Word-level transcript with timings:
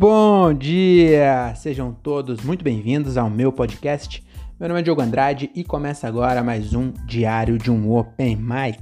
Bom 0.00 0.54
dia! 0.54 1.54
Sejam 1.54 1.92
todos 1.92 2.40
muito 2.40 2.64
bem-vindos 2.64 3.18
ao 3.18 3.28
meu 3.28 3.52
podcast. 3.52 4.24
Meu 4.58 4.66
nome 4.66 4.80
é 4.80 4.82
Diogo 4.82 5.02
Andrade 5.02 5.50
e 5.54 5.62
começa 5.62 6.08
agora 6.08 6.42
mais 6.42 6.72
um 6.72 6.90
Diário 7.04 7.58
de 7.58 7.70
um 7.70 7.94
Open 7.94 8.34
Mic. 8.34 8.80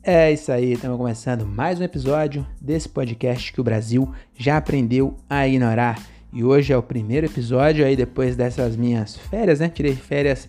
É 0.00 0.30
isso 0.30 0.52
aí, 0.52 0.74
estamos 0.74 0.96
começando 0.96 1.44
mais 1.44 1.80
um 1.80 1.82
episódio 1.82 2.46
desse 2.60 2.88
podcast 2.88 3.52
que 3.52 3.60
o 3.60 3.64
Brasil 3.64 4.14
já 4.38 4.56
aprendeu 4.56 5.16
a 5.28 5.44
ignorar. 5.44 6.00
E 6.32 6.44
hoje 6.44 6.72
é 6.72 6.76
o 6.76 6.82
primeiro 6.84 7.26
episódio 7.26 7.84
aí 7.84 7.96
depois 7.96 8.36
dessas 8.36 8.76
minhas 8.76 9.16
férias, 9.16 9.58
né? 9.58 9.68
Tirei 9.68 9.96
férias 9.96 10.48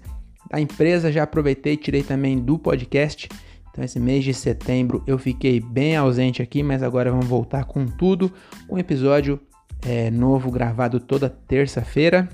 da 0.52 0.62
empresa, 0.62 1.12
já 1.12 1.24
aproveitei 1.24 1.78
tirei 1.78 2.04
também 2.04 2.38
do 2.38 2.60
podcast. 2.60 3.28
Então 3.72 3.84
esse 3.84 4.00
mês 4.00 4.24
de 4.24 4.36
setembro 4.36 5.02
eu 5.08 5.18
fiquei 5.18 5.60
bem 5.60 5.96
ausente 5.96 6.44
aqui, 6.44 6.62
mas 6.62 6.84
agora 6.84 7.10
vamos 7.10 7.26
voltar 7.26 7.64
com 7.66 7.88
tudo, 7.88 8.32
com 8.68 8.76
um 8.76 8.78
episódio 8.78 9.40
é, 9.86 10.10
novo 10.10 10.52
gravado 10.52 11.00
toda 11.00 11.30
terça-feira 11.30 12.28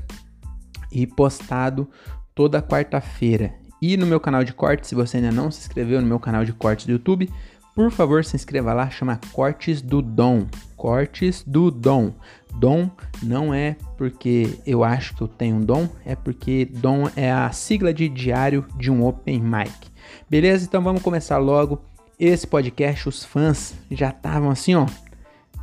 e 0.91 1.05
postado 1.05 1.89
toda 2.33 2.61
quarta-feira. 2.61 3.53
E 3.81 3.97
no 3.97 4.05
meu 4.05 4.19
canal 4.19 4.43
de 4.43 4.53
cortes, 4.53 4.89
se 4.89 4.95
você 4.95 5.17
ainda 5.17 5.31
não 5.31 5.49
se 5.51 5.59
inscreveu 5.61 6.01
no 6.01 6.07
meu 6.07 6.19
canal 6.19 6.45
de 6.45 6.53
cortes 6.53 6.85
do 6.85 6.91
YouTube, 6.91 7.29
por 7.73 7.89
favor 7.89 8.23
se 8.23 8.35
inscreva 8.35 8.73
lá, 8.73 8.89
chama 8.89 9.19
Cortes 9.31 9.81
do 9.81 10.01
Dom. 10.01 10.45
Cortes 10.75 11.43
do 11.43 11.71
Dom. 11.71 12.13
Dom 12.53 12.89
não 13.23 13.53
é 13.53 13.75
porque 13.97 14.59
eu 14.65 14.83
acho 14.83 15.15
que 15.15 15.21
eu 15.21 15.27
tenho 15.27 15.55
um 15.55 15.61
dom, 15.61 15.87
é 16.05 16.15
porque 16.15 16.65
dom 16.65 17.09
é 17.15 17.31
a 17.31 17.49
sigla 17.51 17.93
de 17.93 18.09
diário 18.09 18.65
de 18.75 18.91
um 18.91 19.05
open 19.05 19.39
mic. 19.39 19.71
Beleza? 20.29 20.65
Então 20.65 20.83
vamos 20.83 21.01
começar 21.01 21.37
logo 21.37 21.81
esse 22.19 22.45
podcast. 22.45 23.07
Os 23.07 23.23
fãs 23.23 23.73
já 23.89 24.09
estavam 24.09 24.51
assim, 24.51 24.75
ó. 24.75 24.85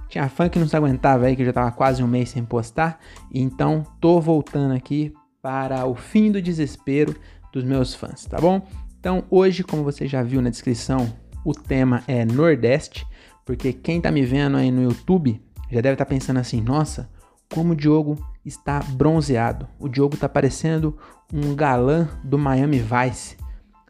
Tinha 0.09 0.29
fã 0.29 0.49
que 0.49 0.59
não 0.59 0.67
se 0.67 0.77
aguentava 0.77 1.27
aí, 1.27 1.37
que 1.37 1.45
já 1.45 1.53
tava 1.53 1.71
quase 1.71 2.03
um 2.03 2.07
mês 2.07 2.31
sem 2.31 2.45
postar. 2.45 2.99
Então 3.33 3.85
tô 4.01 4.21
voltando 4.21 4.75
aqui 4.75 5.13
para 5.43 5.87
o 5.87 5.95
fim 5.95 6.33
do 6.33 6.41
desespero 6.41 7.15
dos 7.53 7.65
meus 7.65 7.95
fãs, 7.95 8.25
tá 8.25 8.41
bom? 8.41 8.67
Então 8.99 9.25
hoje, 9.31 9.63
como 9.63 9.83
você 9.83 10.07
já 10.07 10.23
viu 10.23 10.43
na 10.43 10.51
descrição, 10.51 11.13
o 11.45 11.53
tema 11.53 12.03
é 12.07 12.25
Nordeste, 12.25 13.07
porque 13.45 13.73
quem 13.73 14.01
tá 14.01 14.11
me 14.11 14.25
vendo 14.25 14.57
aí 14.57 14.71
no 14.71 14.83
YouTube 14.83 15.41
já 15.71 15.81
deve 15.81 15.95
estar 15.95 16.05
tá 16.05 16.09
pensando 16.09 16.39
assim: 16.39 16.61
nossa, 16.61 17.09
como 17.53 17.73
o 17.73 17.77
Diogo 17.77 18.19
está 18.45 18.81
bronzeado. 18.81 19.69
O 19.79 19.89
Diogo 19.89 20.17
tá 20.17 20.29
parecendo 20.29 20.97
um 21.33 21.55
galã 21.55 22.09
do 22.25 22.39
Miami 22.39 22.79
Vice. 22.79 23.37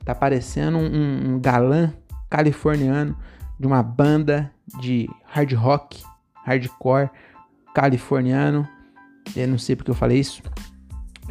Tá 0.05 0.15
parecendo 0.15 0.79
um, 0.79 1.35
um 1.35 1.41
galã 1.41 1.93
californiano 2.31 3.17
de 3.59 3.67
uma 3.67 3.83
banda 3.83 4.53
de 4.81 5.09
hard 5.25 5.53
rock, 5.53 6.03
hardcore 6.45 7.11
californiano. 7.75 8.69
Eu 9.37 9.49
não 9.49 9.59
sei 9.59 9.77
porque 9.77 9.91
eu 9.91 9.95
falei 9.95 10.19
isso, 10.19 10.43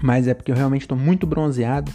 mas 0.02 0.28
é 0.28 0.34
porque 0.34 0.52
eu 0.52 0.56
realmente 0.56 0.82
estou 0.82 0.98
muito 0.98 1.26
bronzeado, 1.26 1.92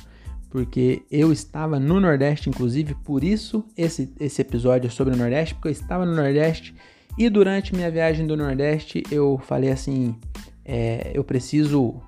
porque 0.50 1.02
eu 1.10 1.32
estava 1.32 1.78
no 1.78 2.00
Nordeste, 2.00 2.48
inclusive, 2.48 2.94
por 2.94 3.24
isso 3.24 3.64
esse, 3.76 4.12
esse 4.18 4.42
episódio 4.42 4.88
é 4.88 4.90
sobre 4.90 5.14
o 5.14 5.16
Nordeste, 5.16 5.54
porque 5.54 5.68
eu 5.68 5.72
estava 5.72 6.04
no 6.04 6.14
Nordeste 6.14 6.74
e 7.16 7.28
durante 7.28 7.74
minha 7.74 7.90
viagem 7.90 8.26
do 8.26 8.36
Nordeste 8.36 9.02
eu 9.10 9.40
falei 9.44 9.70
assim: 9.70 10.16
é, 10.64 11.10
eu 11.14 11.22
preciso. 11.22 12.00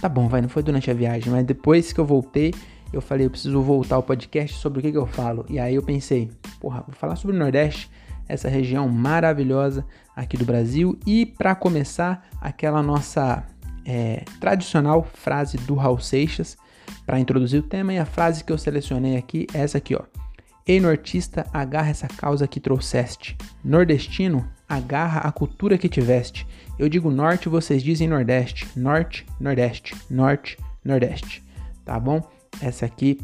Tá 0.00 0.08
bom, 0.08 0.28
vai, 0.28 0.40
não 0.40 0.48
foi 0.48 0.62
durante 0.62 0.90
a 0.90 0.94
viagem, 0.94 1.30
mas 1.30 1.44
depois 1.44 1.92
que 1.92 2.00
eu 2.00 2.04
voltei, 2.04 2.52
eu 2.92 3.00
falei, 3.00 3.26
eu 3.26 3.30
preciso 3.30 3.60
voltar 3.62 3.96
ao 3.96 4.02
podcast 4.02 4.56
sobre 4.58 4.80
o 4.80 4.82
que, 4.82 4.90
que 4.90 4.98
eu 4.98 5.06
falo. 5.06 5.44
E 5.48 5.58
aí 5.58 5.74
eu 5.74 5.82
pensei, 5.82 6.30
porra, 6.58 6.82
vou 6.86 6.94
falar 6.94 7.16
sobre 7.16 7.36
o 7.36 7.38
Nordeste, 7.38 7.90
essa 8.28 8.48
região 8.48 8.88
maravilhosa 8.88 9.84
aqui 10.14 10.36
do 10.36 10.44
Brasil. 10.44 10.98
E 11.06 11.24
para 11.24 11.54
começar, 11.54 12.28
aquela 12.40 12.82
nossa 12.82 13.44
é, 13.84 14.24
tradicional 14.38 15.02
frase 15.02 15.56
do 15.56 15.74
Raul 15.74 15.98
Seixas 15.98 16.56
para 17.06 17.18
introduzir 17.18 17.60
o 17.60 17.66
tema. 17.66 17.92
E 17.92 17.98
a 17.98 18.04
frase 18.04 18.44
que 18.44 18.52
eu 18.52 18.58
selecionei 18.58 19.16
aqui 19.16 19.46
é 19.54 19.60
essa 19.60 19.78
aqui, 19.78 19.94
ó. 19.94 20.02
Ei, 20.66 20.78
nortista, 20.80 21.46
agarra 21.50 21.88
essa 21.88 22.06
causa 22.06 22.46
que 22.46 22.60
trouxeste. 22.60 23.38
Nordestino, 23.64 24.46
agarra 24.68 25.20
a 25.20 25.32
cultura 25.32 25.78
que 25.78 25.88
tiveste. 25.88 26.46
Eu 26.78 26.90
digo 26.90 27.10
norte, 27.10 27.48
vocês 27.48 27.82
dizem 27.82 28.06
nordeste. 28.06 28.68
Norte, 28.76 29.24
nordeste. 29.40 29.96
Norte, 30.10 30.58
nordeste. 30.84 31.42
Tá 31.86 31.98
bom? 31.98 32.20
Essa 32.60 32.84
aqui, 32.84 33.18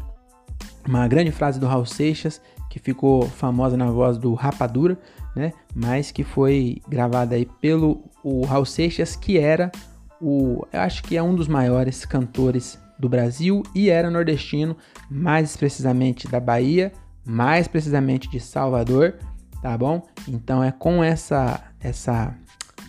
uma 0.87 1.07
grande 1.07 1.31
frase 1.31 1.59
do 1.59 1.67
Raul 1.67 1.85
Seixas, 1.85 2.41
que 2.75 2.79
ficou 2.79 3.25
famosa 3.25 3.77
na 3.77 3.89
voz 3.89 4.17
do 4.17 4.33
Rapadura, 4.33 4.99
né? 5.33 5.53
Mas 5.73 6.11
que 6.11 6.25
foi 6.25 6.81
gravada 6.89 7.33
aí 7.33 7.45
pelo 7.61 8.03
o 8.21 8.43
Raul 8.43 8.65
Seixas, 8.65 9.15
que 9.15 9.37
era 9.37 9.71
o, 10.19 10.61
eu 10.73 10.81
acho 10.81 11.01
que 11.01 11.15
é 11.15 11.23
um 11.23 11.33
dos 11.33 11.47
maiores 11.47 12.03
cantores 12.03 12.77
do 12.99 13.07
Brasil 13.07 13.63
e 13.73 13.89
era 13.89 14.11
nordestino, 14.11 14.75
mais 15.09 15.55
precisamente 15.55 16.27
da 16.27 16.37
Bahia, 16.37 16.91
mais 17.23 17.65
precisamente 17.65 18.29
de 18.29 18.41
Salvador, 18.41 19.19
tá 19.61 19.77
bom? 19.77 20.05
Então 20.27 20.61
é 20.61 20.69
com 20.69 21.01
essa 21.01 21.63
essa 21.79 22.35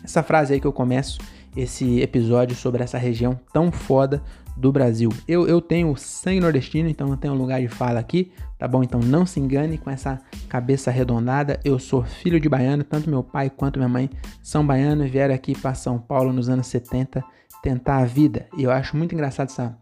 essa 0.03 0.21
frase 0.21 0.55
aí 0.55 0.61
que 0.61 0.67
eu 0.67 0.73
começo 0.73 1.21
esse 1.57 2.01
episódio 2.01 2.57
sobre 2.57 2.83
essa 2.83 2.99
região 2.99 3.39
tão 3.53 3.71
foda 3.71 4.21
do 4.57 4.73
Brasil. 4.73 5.11
Eu, 5.29 5.47
eu 5.47 5.61
tenho 5.61 5.95
sangue 5.97 6.41
nordestino, 6.41 6.89
então 6.89 7.09
eu 7.11 7.17
tenho 7.17 7.35
um 7.35 7.37
lugar 7.37 7.61
de 7.61 7.69
fala 7.69 8.01
aqui, 8.01 8.33
tá 8.59 8.67
bom? 8.67 8.83
Então 8.83 9.01
não 9.01 9.27
se 9.27 9.39
engane 9.39 9.77
com 9.77 9.91
essa 9.91 10.21
cabeça 10.49 10.91
arredondada. 10.91 11.61
Eu 11.65 11.79
sou 11.79 12.03
filho 12.03 12.41
de 12.41 12.49
baiano, 12.49 12.83
tanto 12.83 13.11
meu 13.11 13.23
pai 13.23 13.51
quanto 13.51 13.79
minha 13.79 13.89
mãe 13.89 14.09
são 14.43 14.67
baianos 14.67 15.07
e 15.07 15.11
vieram 15.11 15.35
aqui 15.35 15.57
para 15.57 15.75
São 15.75 15.99
Paulo 15.99 16.33
nos 16.33 16.49
anos 16.49 16.67
70 16.69 17.23
tentar 17.63 17.99
a 17.99 18.05
vida. 18.05 18.47
E 18.57 18.63
eu 18.63 18.71
acho 18.71 18.97
muito 18.97 19.15
engraçado 19.15 19.49
essa, 19.49 19.77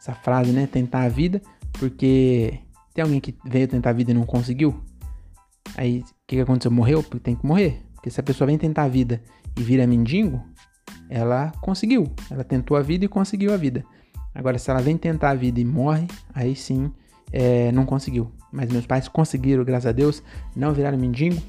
essa 0.00 0.14
frase, 0.14 0.52
né? 0.52 0.66
Tentar 0.66 1.02
a 1.02 1.08
vida, 1.08 1.42
porque 1.72 2.60
tem 2.94 3.02
alguém 3.02 3.20
que 3.20 3.34
veio 3.44 3.68
tentar 3.68 3.90
a 3.90 3.92
vida 3.92 4.12
e 4.12 4.14
não 4.14 4.24
conseguiu? 4.24 4.80
Aí 5.76 6.00
o 6.00 6.04
que, 6.26 6.36
que 6.36 6.40
aconteceu? 6.40 6.70
Morreu? 6.70 7.02
Porque 7.02 7.18
tem 7.18 7.34
que 7.34 7.44
morrer. 7.44 7.82
Porque 7.94 8.08
se 8.10 8.20
a 8.20 8.22
pessoa 8.22 8.46
vem 8.46 8.56
tentar 8.56 8.84
a 8.84 8.88
vida 8.88 9.20
e 9.56 9.62
vira 9.62 9.86
mendigo, 9.86 10.42
ela 11.08 11.52
conseguiu. 11.60 12.10
Ela 12.30 12.44
tentou 12.44 12.76
a 12.76 12.82
vida 12.82 13.04
e 13.04 13.08
conseguiu 13.08 13.52
a 13.52 13.56
vida. 13.56 13.84
Agora, 14.34 14.58
se 14.58 14.70
ela 14.70 14.80
vem 14.80 14.96
tentar 14.96 15.30
a 15.30 15.34
vida 15.34 15.60
e 15.60 15.64
morre, 15.64 16.08
aí 16.34 16.56
sim 16.56 16.90
é, 17.32 17.70
não 17.72 17.86
conseguiu. 17.86 18.30
Mas 18.52 18.70
meus 18.70 18.86
pais 18.86 19.08
conseguiram, 19.08 19.64
graças 19.64 19.86
a 19.86 19.92
Deus, 19.92 20.22
não 20.54 20.72
viraram 20.72 20.98
mendigo. 20.98 21.40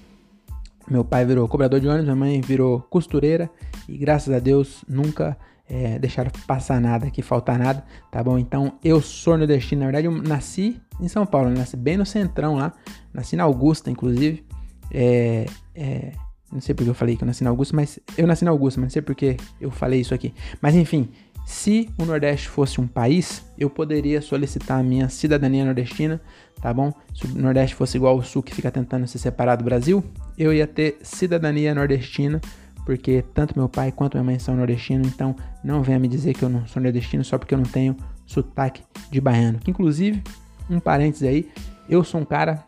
Meu 0.90 1.03
pai 1.03 1.25
virou 1.25 1.47
cobrador 1.47 1.79
de 1.79 1.88
ônibus, 1.88 2.06
minha 2.06 2.16
mãe 2.16 2.41
virou 2.41 2.79
costureira 2.81 3.50
e 3.90 3.97
graças 3.97 4.34
a 4.34 4.38
Deus 4.38 4.85
nunca 4.88 5.35
é, 5.68 5.97
deixaram 5.97 6.31
passar 6.46 6.79
nada, 6.79 7.09
que 7.09 7.23
faltar 7.23 7.57
nada, 7.57 7.84
tá 8.12 8.23
bom? 8.23 8.38
Então 8.38 8.78
eu 8.84 9.02
sou 9.02 9.35
nordestino, 9.35 9.79
na 9.79 9.88
verdade 9.88 10.06
eu 10.06 10.12
nasci 10.12 10.79
em 11.00 11.07
São 11.07 11.25
Paulo, 11.25 11.50
né? 11.50 11.57
nasci 11.57 11.75
bem 11.75 11.97
no 11.97 12.06
centrão 12.06 12.56
lá, 12.56 12.72
nasci 13.12 13.35
na 13.35 13.44
Augusta, 13.44 13.90
inclusive. 13.90 14.46
É, 14.91 15.46
é, 15.73 16.12
não 16.52 16.62
sei 16.62 16.75
porque 16.75 16.90
eu 16.90 16.94
falei 16.94 17.17
que 17.17 17.23
eu 17.23 17.28
nasci 17.28 17.44
na 17.44 17.50
Augusta, 17.50 17.75
mas 17.75 18.00
eu 18.17 18.28
nasci 18.28 18.46
na 18.46 18.52
Augusta, 18.52 18.79
mas 18.79 18.88
não 18.88 18.94
sei 18.94 19.02
porque 19.02 19.38
eu 19.59 19.72
falei 19.72 20.02
isso 20.02 20.13
aqui. 20.13 20.34
Mas 20.62 20.75
enfim, 20.75 21.09
se 21.45 21.89
o 21.97 22.06
Nordeste 22.06 22.50
fosse 22.50 22.81
um 22.81 22.88
país, 22.88 23.45
eu 23.57 23.69
poderia 23.69 24.19
solicitar 24.19 24.79
a 24.79 24.83
minha 24.83 25.07
cidadania 25.09 25.63
nordestina, 25.63 26.19
tá 26.59 26.73
bom? 26.73 26.91
Se 27.13 27.28
o 27.28 27.39
Nordeste 27.39 27.75
fosse 27.75 27.97
igual 27.97 28.16
ao 28.16 28.23
Sul 28.23 28.41
que 28.41 28.53
fica 28.53 28.72
tentando 28.72 29.07
se 29.07 29.19
separar 29.19 29.55
do 29.55 29.63
Brasil, 29.63 30.03
eu 30.35 30.51
ia 30.51 30.66
ter 30.66 30.97
cidadania 31.03 31.75
nordestina, 31.75 32.41
porque 32.84 33.23
tanto 33.34 33.57
meu 33.57 33.69
pai 33.69 33.91
quanto 33.91 34.16
minha 34.16 34.23
mãe 34.23 34.39
são 34.39 34.55
nordestinos, 34.55 35.07
então 35.07 35.35
não 35.63 35.84
venha 35.84 36.00
me 36.00 36.07
dizer 36.07 36.34
que 36.34 36.41
eu 36.41 36.50
não 36.50 36.66
sou 36.66 36.81
nordestino 36.81 37.23
só 37.23 37.38
porque 37.38 37.53
eu 37.53 37.59
não 37.59 37.66
tenho 37.66 37.95
sotaque 38.25 38.81
de 39.11 39.22
baiano. 39.22 39.59
Que 39.59 39.69
inclusive, 39.69 40.23
um 40.67 40.79
parênteses 40.79 41.28
aí, 41.28 41.50
eu 41.88 42.03
sou 42.03 42.22
um 42.22 42.25
cara 42.25 42.66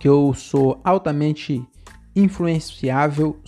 que 0.00 0.08
eu 0.08 0.32
sou 0.32 0.80
altamente 0.82 1.62
influenciável 2.16 3.38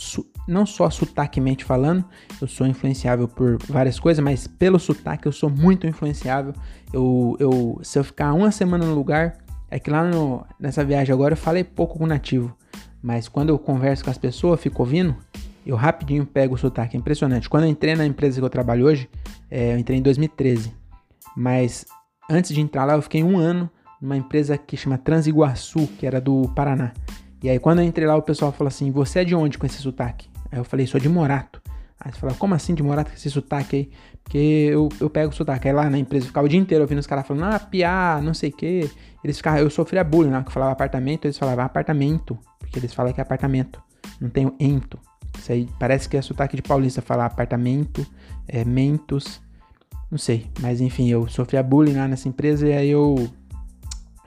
não 0.47 0.65
só 0.65 0.89
sotaquemente 0.89 1.65
falando, 1.65 2.05
eu 2.41 2.47
sou 2.47 2.67
influenciável 2.67 3.27
por 3.27 3.59
várias 3.69 3.99
coisas, 3.99 4.23
mas 4.23 4.47
pelo 4.47 4.79
sotaque 4.79 5.27
eu 5.27 5.33
sou 5.33 5.51
muito 5.51 5.87
influenciável. 5.87 6.55
Eu, 6.93 7.37
eu, 7.41 7.81
se 7.83 7.99
eu 7.99 8.05
ficar 8.05 8.33
uma 8.33 8.51
semana 8.51 8.87
no 8.87 8.95
lugar, 8.95 9.39
é 9.71 9.79
que 9.79 9.91
lá 9.91 10.05
no, 10.05 10.47
nessa 10.59 10.85
viagem 10.85 11.13
agora 11.13 11.33
eu 11.33 11.39
falei 11.39 11.65
pouco 11.65 11.99
com 11.99 12.07
nativo, 12.07 12.57
mas 13.03 13.29
quando 13.29 13.49
eu 13.51 13.59
converso 13.59 14.05
com 14.05 14.11
as 14.11 14.19
pessoas, 14.19 14.61
fico 14.61 14.83
ouvindo, 14.83 15.17
eu 15.67 15.75
rapidinho 15.75 16.25
pego 16.25 16.55
o 16.55 16.59
sotaque, 16.59 16.97
é 16.97 17.01
impressionante. 17.01 17.49
Quando 17.49 17.65
eu 17.65 17.71
entrei 17.71 17.97
na 17.97 18.07
empresa 18.07 18.41
que 18.41 18.45
eu 18.45 18.51
trabalho 18.51 18.87
hoje, 18.87 19.11
é, 19.51 19.75
eu 19.75 19.79
entrei 19.79 19.99
em 19.99 20.03
2013, 20.03 20.73
mas 21.37 21.85
antes 22.31 22.55
de 22.55 22.61
entrar 22.61 22.85
lá 22.85 22.95
eu 22.95 23.03
fiquei 23.03 23.25
um 23.25 23.37
ano 23.37 23.69
numa 24.01 24.17
empresa 24.17 24.57
que 24.57 24.77
chama 24.77 24.97
Transiguaçu, 24.97 25.87
que 25.99 26.07
era 26.07 26.21
do 26.21 26.49
Paraná. 26.55 26.93
E 27.43 27.51
aí 27.51 27.59
quando 27.59 27.81
eu 27.81 27.85
entrei 27.85 28.07
lá 28.07 28.17
o 28.17 28.23
pessoal 28.23 28.53
falou 28.53 28.69
assim, 28.69 28.91
você 28.93 29.21
é 29.21 29.25
de 29.25 29.35
onde 29.35 29.59
com 29.59 29.67
esse 29.67 29.79
sotaque? 29.79 30.29
Aí 30.51 30.59
eu 30.59 30.65
falei, 30.65 30.87
sou 30.87 31.01
de 31.01 31.09
Morato. 31.09 31.61
Aí 31.99 32.13
você 32.13 32.21
fala, 32.21 32.35
como 32.35 32.55
assim 32.55 32.75
de 32.75 32.83
Morato 32.83 33.11
com 33.11 33.17
esse 33.17 33.31
sotaque 33.31 33.77
aí? 33.77 33.91
Porque 34.23 34.39
eu, 34.39 34.89
eu 35.01 35.09
pego 35.09 35.33
o 35.33 35.35
sotaque. 35.35 35.69
Aí 35.69 35.75
lá 35.75 35.89
na 35.89 35.99
empresa 35.99 36.25
eu 36.25 36.29
ficava 36.29 36.47
o 36.47 36.49
dia 36.49 36.59
inteiro 36.59 36.83
ouvindo 36.83 36.99
os 36.99 37.07
caras 37.07 37.27
falando, 37.27 37.45
ah, 37.45 37.59
piá, 37.59 38.21
não 38.23 38.35
sei 38.35 38.51
o 38.51 38.53
quê. 38.53 38.91
Eles 39.25 39.37
ficavam, 39.37 39.61
eu 39.61 39.71
sofria 39.71 40.05
bullying, 40.05 40.31
né? 40.31 40.43
Que 40.45 40.53
falava 40.53 40.73
apartamento, 40.73 41.25
eles 41.25 41.39
falavam 41.39 41.65
apartamento. 41.65 42.39
Porque 42.59 42.79
eles 42.79 42.93
falam 42.93 43.13
que 43.13 43.21
é 43.21 43.23
apartamento. 43.23 43.81
Não 44.21 44.29
tem 44.29 44.53
ento. 44.61 44.99
Isso 45.39 45.53
aí 45.53 45.69
parece 45.79 46.09
que 46.09 46.17
é 46.17 46.23
sotaque 46.23 46.57
de 46.57 46.63
paulista 46.63 47.03
falar 47.03 47.27
apartamento, 47.27 48.07
é, 48.49 48.65
mentos, 48.65 49.41
não 50.11 50.19
sei. 50.19 50.51
Mas 50.61 50.81
enfim, 50.81 51.09
eu 51.09 51.29
sofri 51.29 51.57
a 51.57 51.63
bullying 51.63 51.95
lá 51.95 52.09
nessa 52.09 52.29
empresa 52.29 52.67
e 52.67 52.73
aí 52.73 52.89
eu. 52.89 53.31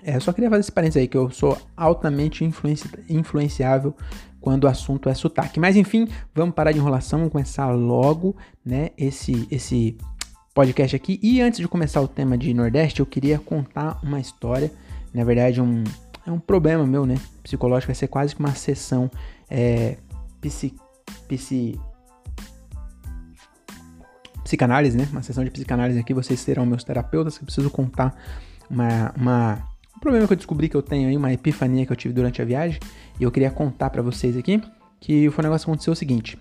É, 0.03 0.15
eu 0.15 0.21
só 0.21 0.31
queria 0.31 0.49
fazer 0.49 0.61
esse 0.61 0.71
parênteses 0.71 1.01
aí, 1.01 1.07
que 1.07 1.17
eu 1.17 1.29
sou 1.29 1.57
altamente 1.75 2.45
influenci 2.45 2.87
influenciável 3.09 3.93
quando 4.39 4.63
o 4.63 4.67
assunto 4.67 5.09
é 5.09 5.13
sotaque. 5.13 5.59
Mas 5.59 5.75
enfim, 5.75 6.07
vamos 6.33 6.55
parar 6.55 6.71
de 6.71 6.77
enrolação, 6.77 7.19
vamos 7.19 7.31
começar 7.31 7.67
logo, 7.71 8.35
né, 8.65 8.89
esse, 8.97 9.47
esse 9.51 9.97
podcast 10.53 10.95
aqui. 10.95 11.19
E 11.21 11.41
antes 11.41 11.59
de 11.59 11.67
começar 11.67 12.01
o 12.01 12.07
tema 12.07 12.37
de 12.37 12.53
Nordeste, 12.53 12.99
eu 12.99 13.05
queria 13.05 13.39
contar 13.39 13.99
uma 14.03 14.19
história, 14.19 14.71
na 15.13 15.23
verdade, 15.23 15.61
um, 15.61 15.83
é 16.25 16.31
um 16.31 16.39
problema 16.39 16.85
meu, 16.85 17.05
né, 17.05 17.15
psicológico, 17.43 17.87
vai 17.87 17.95
ser 17.95 18.07
quase 18.07 18.35
que 18.35 18.39
uma 18.39 18.53
sessão 18.55 19.09
é, 19.49 19.97
psi, 20.41 20.73
psi, 21.27 21.79
psicanálise, 24.43 24.97
né, 24.97 25.07
uma 25.11 25.21
sessão 25.21 25.43
de 25.43 25.51
psicanálise 25.51 25.99
aqui, 25.99 26.13
vocês 26.13 26.39
serão 26.39 26.65
meus 26.65 26.83
terapeutas, 26.83 27.37
que 27.37 27.43
eu 27.43 27.45
preciso 27.45 27.69
contar 27.69 28.15
uma, 28.69 29.13
uma 29.15 29.68
um 29.99 30.01
problema 30.01 30.25
que 30.25 30.31
eu 30.31 30.37
descobri 30.37 30.69
que 30.69 30.77
eu 30.77 30.81
tenho 30.81 31.09
aí, 31.09 31.17
uma 31.17 31.33
epifania 31.33 31.85
que 31.85 31.91
eu 31.91 31.95
tive 31.95 32.13
durante 32.13 32.41
a 32.41 32.45
viagem, 32.45 32.79
e 33.19 33.23
eu 33.23 33.29
queria 33.29 33.51
contar 33.51 33.89
para 33.89 34.01
vocês 34.01 34.37
aqui, 34.37 34.61
que 34.97 35.29
foi 35.29 35.43
um 35.43 35.47
negócio 35.47 35.65
que 35.65 35.71
aconteceu 35.71 35.91
o 35.91 35.95
seguinte. 35.95 36.39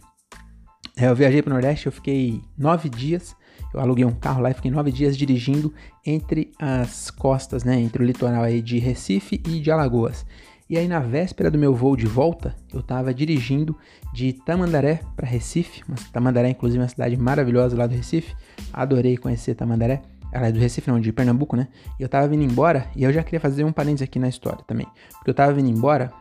É, 0.97 1.09
eu 1.09 1.15
viajei 1.15 1.43
para 1.43 1.51
o 1.51 1.55
Nordeste, 1.55 1.87
eu 1.87 1.93
fiquei 1.93 2.41
nove 2.57 2.89
dias, 2.89 3.35
eu 3.75 3.81
aluguei 3.81 4.05
um 4.05 4.13
carro 4.13 4.43
lá 4.43 4.53
e 4.53 4.55
fiquei 4.55 4.71
nove 4.71 4.93
dias 4.93 5.17
dirigindo 5.17 5.75
entre 6.07 6.53
as 6.57 7.11
costas, 7.11 7.65
né, 7.65 7.81
entre 7.81 8.01
o 8.01 8.07
litoral 8.07 8.45
aí 8.45 8.63
de 8.63 8.79
Recife 8.79 9.43
e 9.45 9.59
de 9.59 9.71
Alagoas. 9.73 10.25
E 10.71 10.79
aí 10.79 10.87
na 10.87 11.01
véspera 11.01 11.51
do 11.51 11.59
meu 11.59 11.75
voo 11.75 11.97
de 11.97 12.07
volta, 12.07 12.55
eu 12.73 12.79
estava 12.79 13.13
dirigindo 13.13 13.77
de 14.15 14.35
Tamandaré 14.35 15.01
para 15.17 15.27
Recife, 15.27 15.83
Tamandaré 16.13 16.51
inclusive 16.51 16.79
é 16.79 16.83
uma 16.83 16.89
cidade 16.89 17.17
maravilhosa 17.17 17.77
lá 17.77 17.89
do 17.89 17.95
Recife, 17.97 18.37
adorei 18.73 19.17
conhecer 19.17 19.57
Tamandaré. 19.57 20.03
Ela 20.33 20.49
é 20.49 20.53
do 20.53 20.59
Recife, 20.59 20.91
não, 20.91 21.01
de 21.01 21.13
Pernambuco, 21.13 21.57
né? 21.57 21.69
E 21.99 22.03
eu 22.03 22.09
tava 22.09 22.29
vindo 22.29 22.43
embora, 22.43 22.87
e 22.95 23.05
eu 23.05 23.13
já 23.13 23.23
queria 23.23 23.41
fazer 23.41 23.65
um 23.65 23.73
parênteses 23.73 24.03
aqui 24.03 24.19
na 24.19 24.29
história 24.29 24.63
também. 24.67 24.87
Porque 25.17 25.31
eu 25.31 25.35
tava 25.35 25.53
vindo 25.53 25.69
embora, 25.69 26.13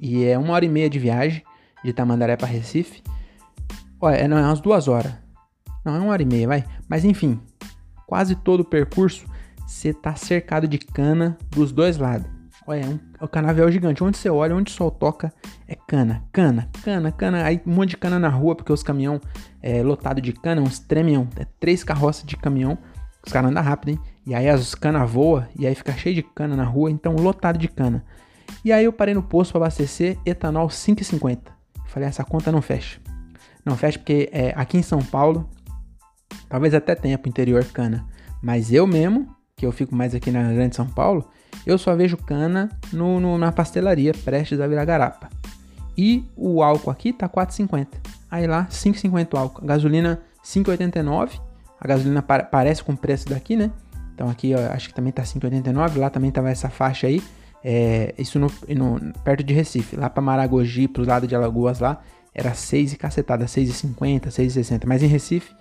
e 0.00 0.24
é 0.24 0.38
uma 0.38 0.52
hora 0.54 0.64
e 0.64 0.68
meia 0.68 0.88
de 0.88 0.98
viagem, 0.98 1.42
de 1.84 1.92
Tamandaré 1.92 2.36
para 2.36 2.46
Recife. 2.46 3.02
Olha, 4.00 4.16
é, 4.16 4.28
não, 4.28 4.38
é 4.38 4.42
umas 4.42 4.60
duas 4.60 4.88
horas. 4.88 5.12
Não, 5.84 5.94
é 5.94 5.98
uma 5.98 6.12
hora 6.12 6.22
e 6.22 6.26
meia, 6.26 6.46
vai. 6.46 6.64
Mas 6.88 7.04
enfim, 7.04 7.40
quase 8.06 8.34
todo 8.36 8.60
o 8.60 8.64
percurso, 8.64 9.26
você 9.66 9.92
tá 9.92 10.14
cercado 10.14 10.68
de 10.68 10.78
cana 10.78 11.36
dos 11.50 11.72
dois 11.72 11.96
lados. 11.96 12.26
Olha, 12.66 12.80
é 12.80 12.86
um, 12.86 12.98
é 13.20 13.26
canavial 13.28 13.70
gigante. 13.70 14.02
Onde 14.02 14.18
você 14.18 14.28
olha, 14.28 14.54
onde 14.54 14.72
o 14.72 14.74
sol 14.74 14.90
toca, 14.90 15.32
é 15.68 15.76
cana, 15.86 16.24
cana, 16.32 16.68
cana, 16.82 17.12
cana. 17.12 17.44
Aí 17.44 17.60
um 17.64 17.72
monte 17.72 17.90
de 17.90 17.96
cana 17.96 18.18
na 18.18 18.28
rua, 18.28 18.56
porque 18.56 18.72
os 18.72 18.82
caminhão 18.82 19.20
é 19.62 19.82
lotado 19.82 20.20
de 20.20 20.32
cana, 20.32 20.60
uns 20.60 20.78
tremiam, 20.80 21.28
é 21.36 21.46
três 21.60 21.84
carroças 21.84 22.24
de 22.24 22.36
caminhão 22.36 22.76
os 23.26 23.32
caras 23.32 23.50
andam 23.50 23.62
rápido, 23.62 23.90
hein? 23.90 24.00
E 24.24 24.34
aí 24.34 24.48
as 24.48 24.74
canas 24.74 25.10
voam 25.10 25.44
e 25.58 25.66
aí 25.66 25.74
fica 25.74 25.92
cheio 25.92 26.14
de 26.14 26.22
cana 26.22 26.56
na 26.56 26.64
rua, 26.64 26.90
então 26.90 27.16
lotado 27.16 27.58
de 27.58 27.66
cana. 27.66 28.04
E 28.64 28.72
aí 28.72 28.84
eu 28.84 28.92
parei 28.92 29.14
no 29.14 29.22
posto 29.22 29.52
para 29.52 29.62
abastecer 29.62 30.16
etanol 30.24 30.68
5,50. 30.68 31.38
Falei, 31.86 32.08
essa 32.08 32.24
conta 32.24 32.52
não 32.52 32.62
fecha. 32.62 33.00
Não 33.64 33.76
fecha 33.76 33.98
porque 33.98 34.28
é, 34.32 34.52
aqui 34.56 34.78
em 34.78 34.82
São 34.82 35.00
Paulo, 35.00 35.48
talvez 36.48 36.72
até 36.72 36.94
tenha 36.94 37.18
pro 37.18 37.28
interior 37.28 37.64
cana. 37.64 38.06
Mas 38.40 38.72
eu 38.72 38.86
mesmo, 38.86 39.28
que 39.56 39.66
eu 39.66 39.72
fico 39.72 39.94
mais 39.94 40.14
aqui 40.14 40.30
na 40.30 40.52
Grande 40.52 40.76
São 40.76 40.86
Paulo, 40.86 41.28
eu 41.66 41.76
só 41.78 41.96
vejo 41.96 42.16
cana 42.16 42.68
no, 42.92 43.18
no, 43.18 43.36
na 43.38 43.50
pastelaria, 43.50 44.12
prestes 44.24 44.60
a 44.60 44.68
virar 44.68 44.84
garapa. 44.84 45.28
E 45.98 46.24
o 46.36 46.62
álcool 46.62 46.90
aqui 46.90 47.12
tá 47.12 47.28
4,50. 47.28 47.88
Aí 48.30 48.46
lá, 48.46 48.66
5,50 48.70 49.34
o 49.34 49.38
álcool. 49.38 49.66
Gasolina 49.66 50.20
5,89 50.44 51.45
a 51.80 51.88
gasolina 51.88 52.22
parece 52.22 52.82
com 52.82 52.92
o 52.92 52.96
preço 52.96 53.28
daqui, 53.28 53.56
né? 53.56 53.70
Então 54.14 54.28
aqui 54.28 54.54
ó, 54.54 54.72
acho 54.72 54.88
que 54.88 54.94
também 54.94 55.12
tá 55.12 55.22
5,89, 55.22 55.98
lá 55.98 56.10
também 56.10 56.30
tava 56.30 56.50
essa 56.50 56.68
faixa 56.70 57.06
aí. 57.06 57.22
É, 57.62 58.14
isso 58.16 58.38
no, 58.38 58.50
no, 58.68 59.12
perto 59.24 59.42
de 59.42 59.52
Recife, 59.52 59.96
lá 59.96 60.08
para 60.08 60.22
Maragogi, 60.22 60.88
pro 60.88 61.04
lado 61.04 61.26
de 61.26 61.34
Alagoas 61.34 61.80
lá, 61.80 62.00
era 62.34 62.54
6 62.54 62.92
e 62.92 62.96
cacetada, 62.96 63.44
6,50, 63.46 64.28
6,60. 64.28 64.84
Mas 64.86 65.02
em 65.02 65.06
Recife 65.06 65.54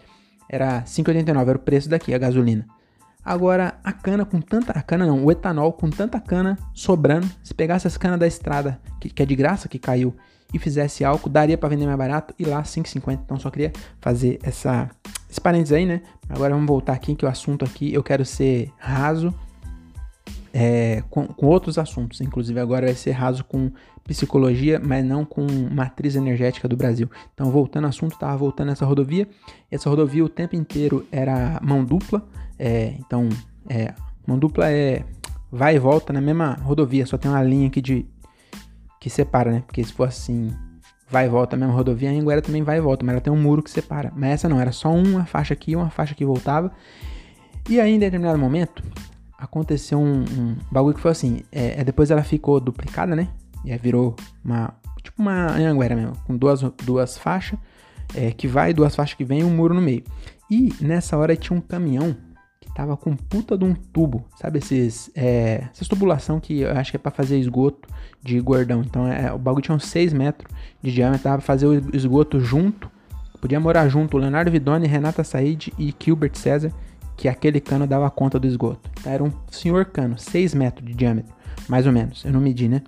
era 0.49 0.83
5,89, 0.83 1.47
era 1.47 1.57
o 1.57 1.59
preço 1.59 1.89
daqui, 1.89 2.13
a 2.13 2.17
gasolina. 2.17 2.65
Agora, 3.23 3.73
a 3.83 3.91
cana 3.91 4.23
com 4.23 4.39
tanta. 4.39 4.71
A 4.73 4.83
cana 4.83 5.05
não, 5.05 5.25
o 5.25 5.31
etanol 5.31 5.73
com 5.73 5.89
tanta 5.89 6.19
cana 6.19 6.59
sobrando. 6.73 7.27
Se 7.43 7.55
pegasse 7.55 7.87
as 7.87 7.97
canas 7.97 8.19
da 8.19 8.27
estrada, 8.27 8.79
que, 9.01 9.09
que 9.09 9.23
é 9.23 9.25
de 9.25 9.35
graça 9.35 9.67
que 9.67 9.79
caiu, 9.79 10.15
e 10.53 10.59
fizesse 10.59 11.03
álcool, 11.03 11.29
daria 11.29 11.57
para 11.57 11.69
vender 11.69 11.85
mais 11.85 11.97
barato 11.97 12.33
e 12.37 12.45
lá 12.45 12.61
5,50. 12.61 13.19
Então 13.25 13.39
só 13.39 13.49
queria 13.49 13.73
fazer 13.99 14.39
essa, 14.43 14.89
esse 15.35 15.41
parênteses 15.41 15.73
aí, 15.73 15.85
né? 15.85 16.01
Agora 16.29 16.53
vamos 16.53 16.67
voltar 16.67 16.93
aqui, 16.93 17.13
que 17.13 17.25
o 17.25 17.27
assunto 17.27 17.65
aqui 17.65 17.93
eu 17.93 18.01
quero 18.01 18.23
ser 18.23 18.71
raso 18.77 19.33
é, 20.53 21.03
com, 21.09 21.27
com, 21.27 21.45
outros 21.47 21.77
assuntos. 21.77 22.21
Inclusive 22.21 22.57
agora 22.57 22.85
vai 22.85 22.95
ser 22.95 23.11
raso 23.11 23.43
com 23.43 23.69
psicologia, 24.05 24.79
mas 24.81 25.03
não 25.03 25.25
com 25.25 25.45
matriz 25.73 26.15
energética 26.15 26.69
do 26.69 26.77
Brasil. 26.77 27.09
Então 27.33 27.51
voltando 27.51 27.83
ao 27.83 27.89
assunto, 27.89 28.17
tava 28.17 28.37
voltando 28.37 28.71
essa 28.71 28.85
rodovia. 28.85 29.27
Essa 29.69 29.89
rodovia 29.89 30.23
o 30.23 30.29
tempo 30.29 30.55
inteiro 30.55 31.05
era 31.11 31.59
mão 31.61 31.83
dupla. 31.83 32.25
É, 32.57 32.95
então, 32.99 33.27
é, 33.67 33.93
mão 34.25 34.39
dupla 34.39 34.71
é 34.71 35.03
vai 35.51 35.75
e 35.75 35.79
volta 35.79 36.13
na 36.13 36.21
mesma 36.21 36.53
rodovia, 36.53 37.05
só 37.05 37.17
tem 37.17 37.29
uma 37.31 37.43
linha 37.43 37.67
aqui 37.67 37.81
de 37.81 38.05
que 38.99 39.09
separa, 39.09 39.51
né? 39.51 39.63
Porque 39.65 39.83
se 39.83 39.93
for 39.93 40.07
assim, 40.07 40.53
vai 41.09 41.25
e 41.25 41.29
volta 41.29 41.55
a 41.55 41.59
mesma 41.59 41.73
rodovia, 41.73 42.09
a 42.09 42.13
Anguera 42.13 42.41
também 42.41 42.63
vai 42.63 42.77
e 42.77 42.81
volta, 42.81 43.05
mas 43.05 43.13
ela 43.13 43.21
tem 43.21 43.31
um 43.31 43.41
muro 43.41 43.61
que 43.61 43.69
separa. 43.69 44.11
Mas 44.15 44.31
essa 44.31 44.49
não, 44.49 44.59
era 44.59 44.71
só 44.71 44.91
uma 44.91 45.25
faixa 45.25 45.53
aqui 45.53 45.75
uma 45.75 45.89
faixa 45.89 46.15
que 46.15 46.25
voltava. 46.25 46.71
E 47.69 47.79
aí, 47.79 47.93
em 47.93 47.99
determinado 47.99 48.37
momento, 48.37 48.83
aconteceu 49.37 49.99
um, 49.99 50.21
um 50.23 50.55
bagulho 50.71 50.95
que 50.95 51.01
foi 51.01 51.11
assim: 51.11 51.41
é, 51.51 51.81
é, 51.81 51.83
depois 51.83 52.11
ela 52.11 52.23
ficou 52.23 52.59
duplicada, 52.59 53.15
né? 53.15 53.29
E 53.63 53.71
aí 53.71 53.77
virou 53.77 54.15
uma. 54.43 54.73
Tipo 55.01 55.21
uma 55.21 55.51
Anguera 55.51 55.95
mesmo, 55.95 56.13
com 56.25 56.35
duas, 56.35 56.61
duas 56.83 57.15
faixas 57.15 57.59
é, 58.13 58.31
que 58.31 58.47
vai, 58.47 58.73
duas 58.73 58.95
faixas 58.95 59.15
que 59.15 59.23
vem 59.23 59.41
e 59.41 59.43
um 59.43 59.49
muro 59.49 59.73
no 59.73 59.81
meio. 59.81 60.03
E 60.49 60.73
nessa 60.81 61.17
hora 61.17 61.35
tinha 61.35 61.57
um 61.57 61.61
caminhão 61.61 62.15
que 62.65 62.73
tava 62.73 62.97
com 62.97 63.15
puta 63.15 63.57
de 63.57 63.63
um 63.63 63.73
tubo, 63.73 64.25
sabe? 64.39 64.59
Esses, 64.59 65.11
é, 65.15 65.67
essas 65.71 65.87
tubulação 65.87 66.39
que 66.39 66.61
eu 66.61 66.71
acho 66.71 66.91
que 66.91 66.97
é 66.97 66.99
para 66.99 67.11
fazer 67.11 67.37
esgoto 67.37 67.87
de 68.21 68.39
gordão. 68.39 68.81
Então 68.81 69.07
é, 69.07 69.31
o 69.31 69.37
bagulho 69.37 69.63
tinha 69.63 69.75
uns 69.75 69.85
6 69.85 70.13
metros 70.13 70.51
de 70.81 70.91
diâmetro, 70.91 71.23
dava 71.23 71.37
pra 71.37 71.45
fazer 71.45 71.67
o 71.67 71.95
esgoto 71.95 72.39
junto. 72.39 72.89
Podia 73.39 73.59
morar 73.59 73.87
junto 73.87 74.17
o 74.17 74.19
Leonardo 74.19 74.49
Vidoni, 74.49 74.87
Renata 74.87 75.23
Said 75.23 75.71
e 75.77 75.93
Gilbert 76.03 76.35
César, 76.35 76.73
que 77.15 77.27
aquele 77.27 77.61
cano 77.61 77.85
dava 77.85 78.09
conta 78.09 78.39
do 78.39 78.47
esgoto. 78.47 78.89
Então, 78.99 79.13
era 79.13 79.23
um 79.23 79.31
senhor 79.51 79.85
cano, 79.85 80.17
6 80.17 80.55
metros 80.55 80.85
de 80.87 80.95
diâmetro, 80.95 81.33
mais 81.69 81.85
ou 81.85 81.93
menos. 81.93 82.25
Eu 82.25 82.33
não 82.33 82.41
medi, 82.41 82.67
né? 82.67 82.81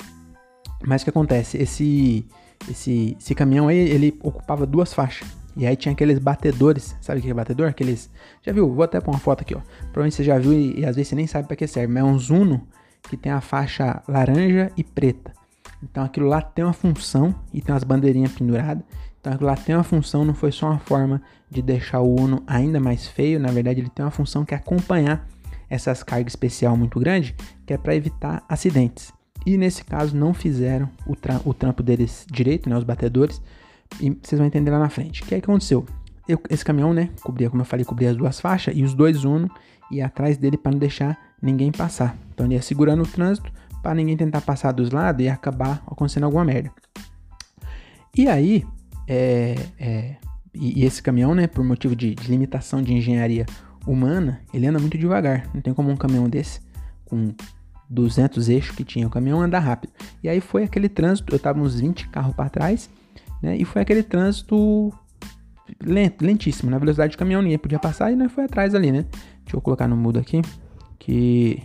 Mas 0.84 1.02
o 1.02 1.06
que 1.06 1.10
acontece? 1.12 1.58
Esse, 1.58 2.26
esse, 2.70 3.16
esse 3.20 3.36
caminhão 3.36 3.68
aí, 3.68 3.78
ele 3.78 4.18
ocupava 4.24 4.66
duas 4.66 4.94
faixas. 4.94 5.37
E 5.58 5.66
aí 5.66 5.76
tinha 5.76 5.92
aqueles 5.92 6.20
batedores, 6.20 6.96
sabe 7.02 7.20
o 7.20 7.24
que 7.24 7.30
é 7.30 7.34
batedor? 7.34 7.68
Aqueles. 7.68 8.10
Já 8.44 8.54
viu? 8.54 8.72
Vou 8.72 8.84
até 8.84 9.02
pôr 9.02 9.12
uma 9.12 9.20
foto 9.20 9.42
aqui, 9.42 9.56
ó. 9.56 9.62
Provavelmente 9.92 10.16
você 10.16 10.24
já 10.24 10.38
viu 10.38 10.54
e, 10.54 10.82
e 10.82 10.86
às 10.86 10.96
vezes 10.96 11.10
você 11.10 11.16
nem 11.16 11.26
sabe 11.26 11.48
para 11.48 11.56
que 11.56 11.66
serve, 11.66 11.92
mas 11.92 12.04
é 12.04 12.06
um 12.06 12.20
Zuno 12.20 12.68
que 13.10 13.18
tem 13.18 13.32
a 13.32 13.42
faixa 13.42 14.04
laranja 14.08 14.72
e 14.78 14.84
preta. 14.84 15.34
Então 15.82 16.04
aquilo 16.04 16.28
lá 16.28 16.42
tem 16.42 16.64
uma 16.64 16.74
função 16.74 17.34
e 17.52 17.62
tem 17.62 17.74
umas 17.74 17.84
bandeirinhas 17.84 18.32
penduradas. 18.34 18.84
Então 19.20 19.34
aquilo 19.34 19.50
lá 19.50 19.56
tem 19.56 19.76
uma 19.76 19.84
função, 19.84 20.24
não 20.24 20.34
foi 20.34 20.52
só 20.52 20.68
uma 20.68 20.80
forma 20.80 21.22
de 21.50 21.62
deixar 21.62 22.02
o 22.02 22.16
Uno 22.16 22.44
ainda 22.46 22.80
mais 22.80 23.08
feio. 23.08 23.40
Na 23.40 23.52
verdade, 23.52 23.80
ele 23.80 23.90
tem 23.90 24.06
uma 24.06 24.12
função 24.12 24.46
que 24.46 24.54
é 24.54 24.58
acompanhar 24.58 25.28
essas 25.70 26.04
cargas 26.04 26.32
especial 26.32 26.78
muito 26.78 27.00
grande, 27.00 27.36
que 27.66 27.74
é 27.74 27.78
para 27.78 27.96
evitar 27.96 28.44
acidentes. 28.48 29.12
E 29.46 29.58
nesse 29.58 29.84
caso 29.84 30.16
não 30.16 30.34
fizeram 30.34 30.90
o, 31.06 31.16
tra 31.16 31.42
o 31.46 31.54
trampo 31.54 31.82
deles 31.82 32.26
direito, 32.30 32.70
né, 32.70 32.78
os 32.78 32.84
batedores. 32.84 33.42
E 34.00 34.10
vocês 34.22 34.38
vão 34.38 34.46
entender 34.46 34.72
lá 34.72 34.80
na 34.80 34.90
frente. 34.90 35.24
O 35.24 35.26
que 35.26 35.36
é 35.36 35.40
que 35.40 35.46
aconteceu? 35.46 35.86
Eu, 36.28 36.40
esse 36.50 36.64
caminhão, 36.64 36.94
né, 36.94 37.10
cobria, 37.22 37.50
como 37.50 37.62
eu 37.62 37.66
falei, 37.66 37.86
cobria 37.86 38.12
as 38.12 38.18
duas 38.18 38.40
faixas 38.40 38.76
e 38.76 38.84
os 38.84 38.94
dois 38.94 39.24
Uno 39.24 39.50
e 39.90 40.02
atrás 40.02 40.38
dele 40.38 40.58
para 40.58 40.72
não 40.72 40.80
deixar 40.80 41.18
ninguém 41.42 41.72
passar. 41.72 42.18
Então 42.34 42.46
ele 42.46 42.56
ia 42.56 42.62
segurando 42.62 43.04
o 43.04 43.08
trânsito 43.08 43.52
para 43.82 43.96
ninguém 43.96 44.18
tentar 44.18 44.42
passar 44.42 44.72
dos 44.72 44.92
lados 44.92 45.24
e 45.24 45.30
acabar 45.30 45.82
acontecendo 45.88 46.26
alguma 46.26 46.44
merda. 46.44 46.72
E 48.16 48.28
aí, 48.28 48.66
é, 49.08 49.56
é, 49.80 50.16
e, 50.54 50.82
e, 50.82 50.86
esse 50.86 51.02
caminhão, 51.02 51.34
né, 51.34 51.48
por 51.48 51.64
motivo 51.64 51.96
de, 51.96 52.16
de, 52.16 52.30
limitação 52.30 52.82
de 52.82 52.94
engenharia 52.94 53.46
humana, 53.86 54.42
ele 54.54 54.68
anda 54.68 54.80
muito 54.80 54.98
devagar. 54.98 55.50
Não 55.54 55.62
tem 55.62 55.74
como 55.74 55.90
um 55.90 55.96
caminhão 55.96 56.28
desse, 56.28 56.60
com 57.06 57.34
200 57.90 58.50
eixos 58.50 58.76
que 58.76 58.84
tinha 58.84 59.08
o 59.08 59.10
caminhão, 59.10 59.42
andar 59.42 59.60
rápido. 59.60 59.94
E 60.22 60.28
aí 60.28 60.42
foi 60.42 60.64
aquele 60.64 60.90
trânsito, 60.90 61.34
eu 61.34 61.40
tava 61.40 61.60
uns 61.60 61.80
20 61.80 62.10
carros 62.10 62.36
para 62.36 62.50
trás, 62.50 62.90
né, 63.42 63.56
e 63.58 63.66
foi 63.66 63.82
aquele 63.82 64.04
trânsito 64.04 64.94
lento, 65.84 66.24
lentíssimo. 66.24 66.72
Na 66.72 66.78
velocidade 66.78 67.16
do 67.16 67.18
caminhão 67.18 67.42
ninguém 67.42 67.58
podia 67.58 67.80
passar 67.80 68.12
e 68.12 68.16
nós 68.16 68.32
foi 68.32 68.46
atrás 68.46 68.74
ali, 68.74 68.92
né. 68.92 69.06
Deixa 69.44 69.56
eu 69.56 69.62
colocar 69.62 69.88
no 69.88 69.96
mudo 69.96 70.20
aqui, 70.20 70.42
que 71.00 71.64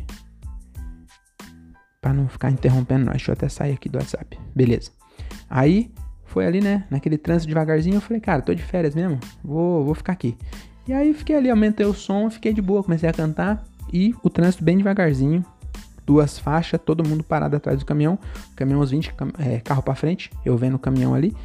para 2.01 2.13
não 2.13 2.29
ficar 2.29 2.51
interrompendo 2.51 3.05
nós. 3.05 3.15
Deixa 3.15 3.31
eu 3.31 3.35
até 3.35 3.49
sair 3.49 3.73
aqui 3.73 3.89
do 3.89 3.97
WhatsApp. 3.97 4.39
Beleza. 4.55 4.91
Aí 5.49 5.93
foi 6.25 6.47
ali, 6.47 6.61
né, 6.61 6.85
naquele 6.91 7.19
trânsito 7.19 7.49
devagarzinho, 7.49 7.97
eu 7.97 8.01
falei, 8.01 8.21
cara, 8.21 8.41
tô 8.41 8.55
de 8.55 8.63
férias 8.63 8.95
mesmo, 8.95 9.21
vou, 9.45 9.85
vou 9.85 9.95
ficar 9.95 10.13
aqui. 10.13 10.37
E 10.89 10.93
aí 10.93 11.13
fiquei 11.13 11.37
ali, 11.37 11.51
aumentei 11.51 11.85
o 11.85 11.93
som, 11.93 12.29
fiquei 12.31 12.53
de 12.53 12.63
boa, 12.63 12.83
comecei 12.83 13.09
a 13.09 13.13
cantar 13.13 13.63
e 13.93 14.15
o 14.23 14.31
trânsito 14.31 14.65
bem 14.65 14.79
devagarzinho, 14.79 15.45
duas 16.07 16.39
faixas, 16.39 16.81
todo 16.83 17.07
mundo 17.07 17.23
parado 17.23 17.55
atrás 17.55 17.79
do 17.79 17.85
caminhão, 17.85 18.19
caminhão 18.57 18.81
uns 18.81 18.91
20 18.91 19.15
é, 19.39 19.61
carro 19.61 19.83
para 19.83 19.95
frente, 19.95 20.31
eu 20.45 20.57
vendo 20.57 20.75
o 20.75 20.79
caminhão 20.79 21.15
ali. 21.15 21.37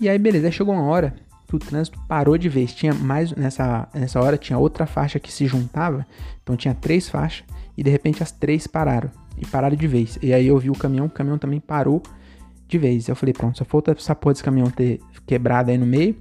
E 0.00 0.08
aí 0.08 0.18
beleza, 0.18 0.46
aí 0.46 0.52
chegou 0.52 0.74
uma 0.74 0.84
hora 0.84 1.14
que 1.46 1.56
o 1.56 1.58
trânsito 1.58 1.98
parou 2.08 2.36
de 2.36 2.48
vez. 2.48 2.74
Tinha 2.74 2.92
mais 2.92 3.32
nessa 3.32 3.88
nessa 3.94 4.20
hora 4.20 4.36
tinha 4.36 4.58
outra 4.58 4.86
faixa 4.86 5.18
que 5.18 5.32
se 5.32 5.46
juntava, 5.46 6.06
então 6.42 6.56
tinha 6.56 6.74
três 6.74 7.08
faixas 7.08 7.44
e 7.76 7.82
de 7.82 7.90
repente 7.90 8.22
as 8.22 8.32
três 8.32 8.66
pararam 8.66 9.10
e 9.38 9.46
pararam 9.46 9.76
de 9.76 9.86
vez. 9.86 10.18
E 10.22 10.32
aí 10.32 10.46
eu 10.46 10.58
vi 10.58 10.70
o 10.70 10.74
caminhão, 10.74 11.06
o 11.06 11.10
caminhão 11.10 11.38
também 11.38 11.60
parou 11.60 12.02
de 12.68 12.78
vez. 12.78 13.08
Eu 13.08 13.16
falei, 13.16 13.32
pronto, 13.32 13.58
só 13.58 13.64
falta 13.64 13.92
essa 13.92 14.14
porra 14.14 14.34
desse 14.34 14.44
caminhão 14.44 14.70
ter 14.70 15.00
quebrado 15.26 15.70
aí 15.70 15.78
no 15.78 15.86
meio. 15.86 16.16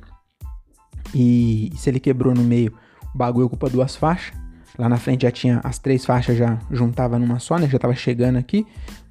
E 1.13 1.71
se 1.75 1.89
ele 1.89 1.99
quebrou 1.99 2.33
no 2.33 2.43
meio, 2.43 2.73
o 3.13 3.17
bagulho 3.17 3.45
ocupa 3.45 3.69
duas 3.69 3.95
faixas. 3.95 4.37
Lá 4.77 4.89
na 4.89 4.97
frente 4.97 5.21
já 5.21 5.31
tinha 5.31 5.61
as 5.63 5.79
três 5.79 6.03
faixas, 6.05 6.37
já 6.37 6.59
juntava 6.69 7.17
numa 7.17 7.39
só, 7.39 7.57
né? 7.57 7.67
Já 7.67 7.79
tava 7.79 7.95
chegando 7.95 8.37
aqui. 8.37 8.65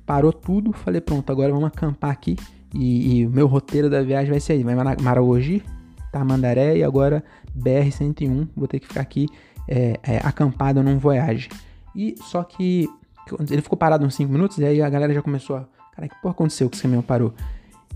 Parou 0.04 0.32
tudo. 0.32 0.72
Falei, 0.72 1.00
pronto, 1.00 1.30
agora 1.32 1.52
vamos 1.52 1.68
acampar 1.68 2.10
aqui. 2.10 2.36
E, 2.74 3.24
o 3.26 3.30
meu 3.30 3.46
roteiro 3.46 3.88
da 3.88 4.02
viagem 4.02 4.30
vai 4.30 4.40
ser 4.40 4.54
aí. 4.54 4.64
Vai 4.64 4.74
Maragogi, 4.74 5.62
Tamandaré 6.10 6.78
e 6.78 6.84
agora 6.84 7.22
BR-101. 7.56 8.48
Vou 8.56 8.66
ter 8.66 8.80
que 8.80 8.88
ficar 8.88 9.00
aqui 9.00 9.28
é, 9.68 9.98
é, 10.02 10.16
acampado 10.18 10.82
num 10.82 10.98
Voyage. 10.98 11.48
E 11.94 12.16
só 12.20 12.42
que 12.42 12.88
ele 13.50 13.62
ficou 13.62 13.78
parado 13.78 14.04
uns 14.04 14.14
5 14.14 14.30
minutos 14.30 14.58
e 14.58 14.64
aí 14.64 14.82
a 14.82 14.88
galera 14.90 15.14
já 15.14 15.22
começou 15.22 15.56
a... 15.56 15.66
Cara, 15.94 16.08
que 16.08 16.20
porra 16.20 16.32
aconteceu 16.32 16.68
que 16.68 16.74
esse 16.74 16.82
caminhão 16.82 17.02
parou? 17.02 17.32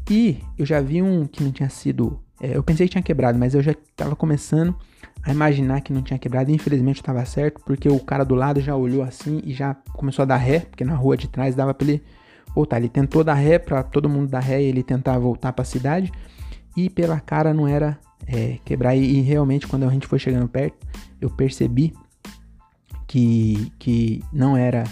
E 0.09 0.39
eu 0.57 0.65
já 0.65 0.81
vi 0.81 1.03
um 1.03 1.27
que 1.27 1.43
não 1.43 1.51
tinha 1.51 1.69
sido... 1.69 2.21
É, 2.41 2.57
eu 2.57 2.63
pensei 2.63 2.87
que 2.87 2.93
tinha 2.93 3.03
quebrado, 3.03 3.37
mas 3.37 3.55
eu 3.55 3.63
já 3.63 3.75
tava 3.97 4.15
começando 4.15 4.75
a 5.23 5.33
imaginar 5.33 5.81
que 5.81 5.93
não 5.93 6.03
tinha 6.03 6.19
quebrado. 6.19 6.53
Infelizmente 6.53 7.01
estava 7.01 7.25
certo, 7.25 7.61
porque 7.65 7.89
o 7.89 7.99
cara 7.99 8.25
do 8.25 8.37
lado 8.37 8.61
já 8.61 8.77
olhou 8.77 9.03
assim 9.03 9.41
e 9.45 9.53
já 9.53 9.75
começou 9.93 10.23
a 10.23 10.27
dar 10.27 10.37
ré, 10.37 10.61
porque 10.61 10.85
na 10.85 10.95
rua 10.95 11.17
de 11.17 11.27
trás 11.29 11.57
dava 11.57 11.75
para 11.75 11.89
ele 11.89 12.03
voltar. 12.55 12.79
Ele 12.79 12.89
tentou 12.89 13.23
dar 13.23 13.35
ré 13.35 13.59
para 13.59 13.83
todo 13.83 14.09
mundo 14.09 14.29
dar 14.29 14.41
ré 14.41 14.63
e 14.63 14.67
ele 14.67 14.83
tentar 14.83 15.19
voltar 15.19 15.53
para 15.53 15.63
a 15.63 15.67
cidade. 15.67 16.13
E 16.77 16.89
pela 16.89 17.21
cara 17.21 17.53
não 17.53 17.67
era 17.67 17.99
é, 18.27 18.59
quebrar. 18.65 18.95
E, 18.95 19.19
e, 19.19 19.21
realmente, 19.21 19.67
quando 19.67 19.85
a 19.85 19.91
gente 19.91 20.07
foi 20.07 20.19
chegando 20.19 20.49
perto, 20.49 20.87
eu 21.21 21.31
percebi 21.31 21.93
que, 23.07 23.73
que 23.79 24.23
não 24.33 24.57
era. 24.57 24.85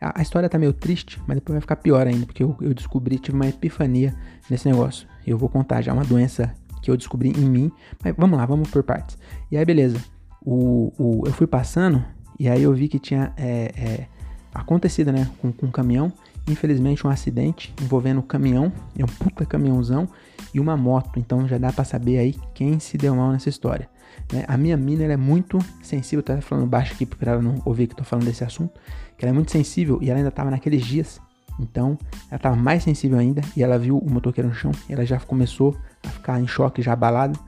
A, 0.00 0.20
a, 0.20 0.22
história 0.22 0.48
tá 0.48 0.58
meio 0.58 0.72
triste, 0.72 1.20
mas 1.26 1.36
depois 1.36 1.54
vai 1.54 1.60
ficar 1.60 1.76
pior 1.76 2.06
ainda, 2.06 2.26
porque 2.26 2.42
eu, 2.42 2.56
eu 2.60 2.74
descobri, 2.74 3.18
tive 3.18 3.36
uma 3.36 3.48
epifania 3.48 4.14
nesse 4.50 4.68
negócio. 4.68 5.08
Eu 5.26 5.38
vou 5.38 5.48
contar 5.48 5.82
já 5.82 5.92
uma 5.92 6.04
doença 6.04 6.54
que 6.82 6.90
eu 6.90 6.96
descobri 6.96 7.30
em 7.30 7.48
mim. 7.48 7.72
Mas 8.02 8.14
vamos 8.16 8.38
lá, 8.38 8.46
vamos 8.46 8.70
por 8.70 8.82
partes. 8.82 9.18
E 9.50 9.56
aí, 9.56 9.64
beleza. 9.64 9.98
O, 10.44 10.92
o, 10.98 11.26
eu 11.26 11.32
fui 11.32 11.46
passando 11.46 12.04
e 12.38 12.48
aí 12.48 12.62
eu 12.62 12.72
vi 12.72 12.88
que 12.88 12.98
tinha 12.98 13.32
é, 13.36 13.72
é, 13.76 14.06
acontecido, 14.52 15.12
né, 15.12 15.30
com, 15.40 15.52
com 15.52 15.66
um 15.66 15.70
caminhão. 15.70 16.12
Infelizmente, 16.46 17.06
um 17.06 17.10
acidente 17.10 17.74
envolvendo 17.82 18.18
o 18.18 18.22
caminhão, 18.22 18.72
é 18.98 19.02
um 19.02 19.08
puta 19.08 19.46
caminhãozão 19.46 20.08
e 20.52 20.60
uma 20.60 20.76
moto. 20.76 21.18
Então 21.18 21.48
já 21.48 21.56
dá 21.56 21.72
para 21.72 21.84
saber 21.84 22.18
aí 22.18 22.34
quem 22.52 22.78
se 22.78 22.98
deu 22.98 23.14
mal 23.14 23.32
nessa 23.32 23.48
história. 23.48 23.88
Né? 24.32 24.44
A 24.46 24.56
minha 24.56 24.76
mina 24.76 25.04
é 25.04 25.16
muito 25.16 25.58
sensível, 25.82 26.22
tá 26.22 26.40
falando 26.40 26.66
baixo 26.66 26.92
aqui 26.92 27.06
para 27.06 27.32
ela 27.32 27.42
não 27.42 27.60
ouvir 27.64 27.86
que 27.86 27.94
eu 27.94 27.98
tô 27.98 28.04
falando 28.04 28.26
desse 28.26 28.44
assunto. 28.44 28.78
Que 29.16 29.24
ela 29.24 29.30
é 29.30 29.34
muito 29.34 29.50
sensível 29.50 29.98
e 30.02 30.10
ela 30.10 30.18
ainda 30.18 30.30
tava 30.30 30.50
naqueles 30.50 30.84
dias. 30.84 31.20
Então 31.58 31.98
ela 32.30 32.38
tava 32.38 32.56
mais 32.56 32.82
sensível 32.82 33.18
ainda 33.18 33.40
e 33.56 33.62
ela 33.62 33.78
viu 33.78 33.96
o 33.96 34.10
motoqueiro 34.10 34.48
no 34.48 34.54
chão. 34.54 34.72
Ela 34.88 35.06
já 35.06 35.18
começou 35.18 35.76
a 36.04 36.08
ficar 36.08 36.40
em 36.40 36.46
choque, 36.46 36.82
já 36.82 36.92
abalado. 36.92 37.38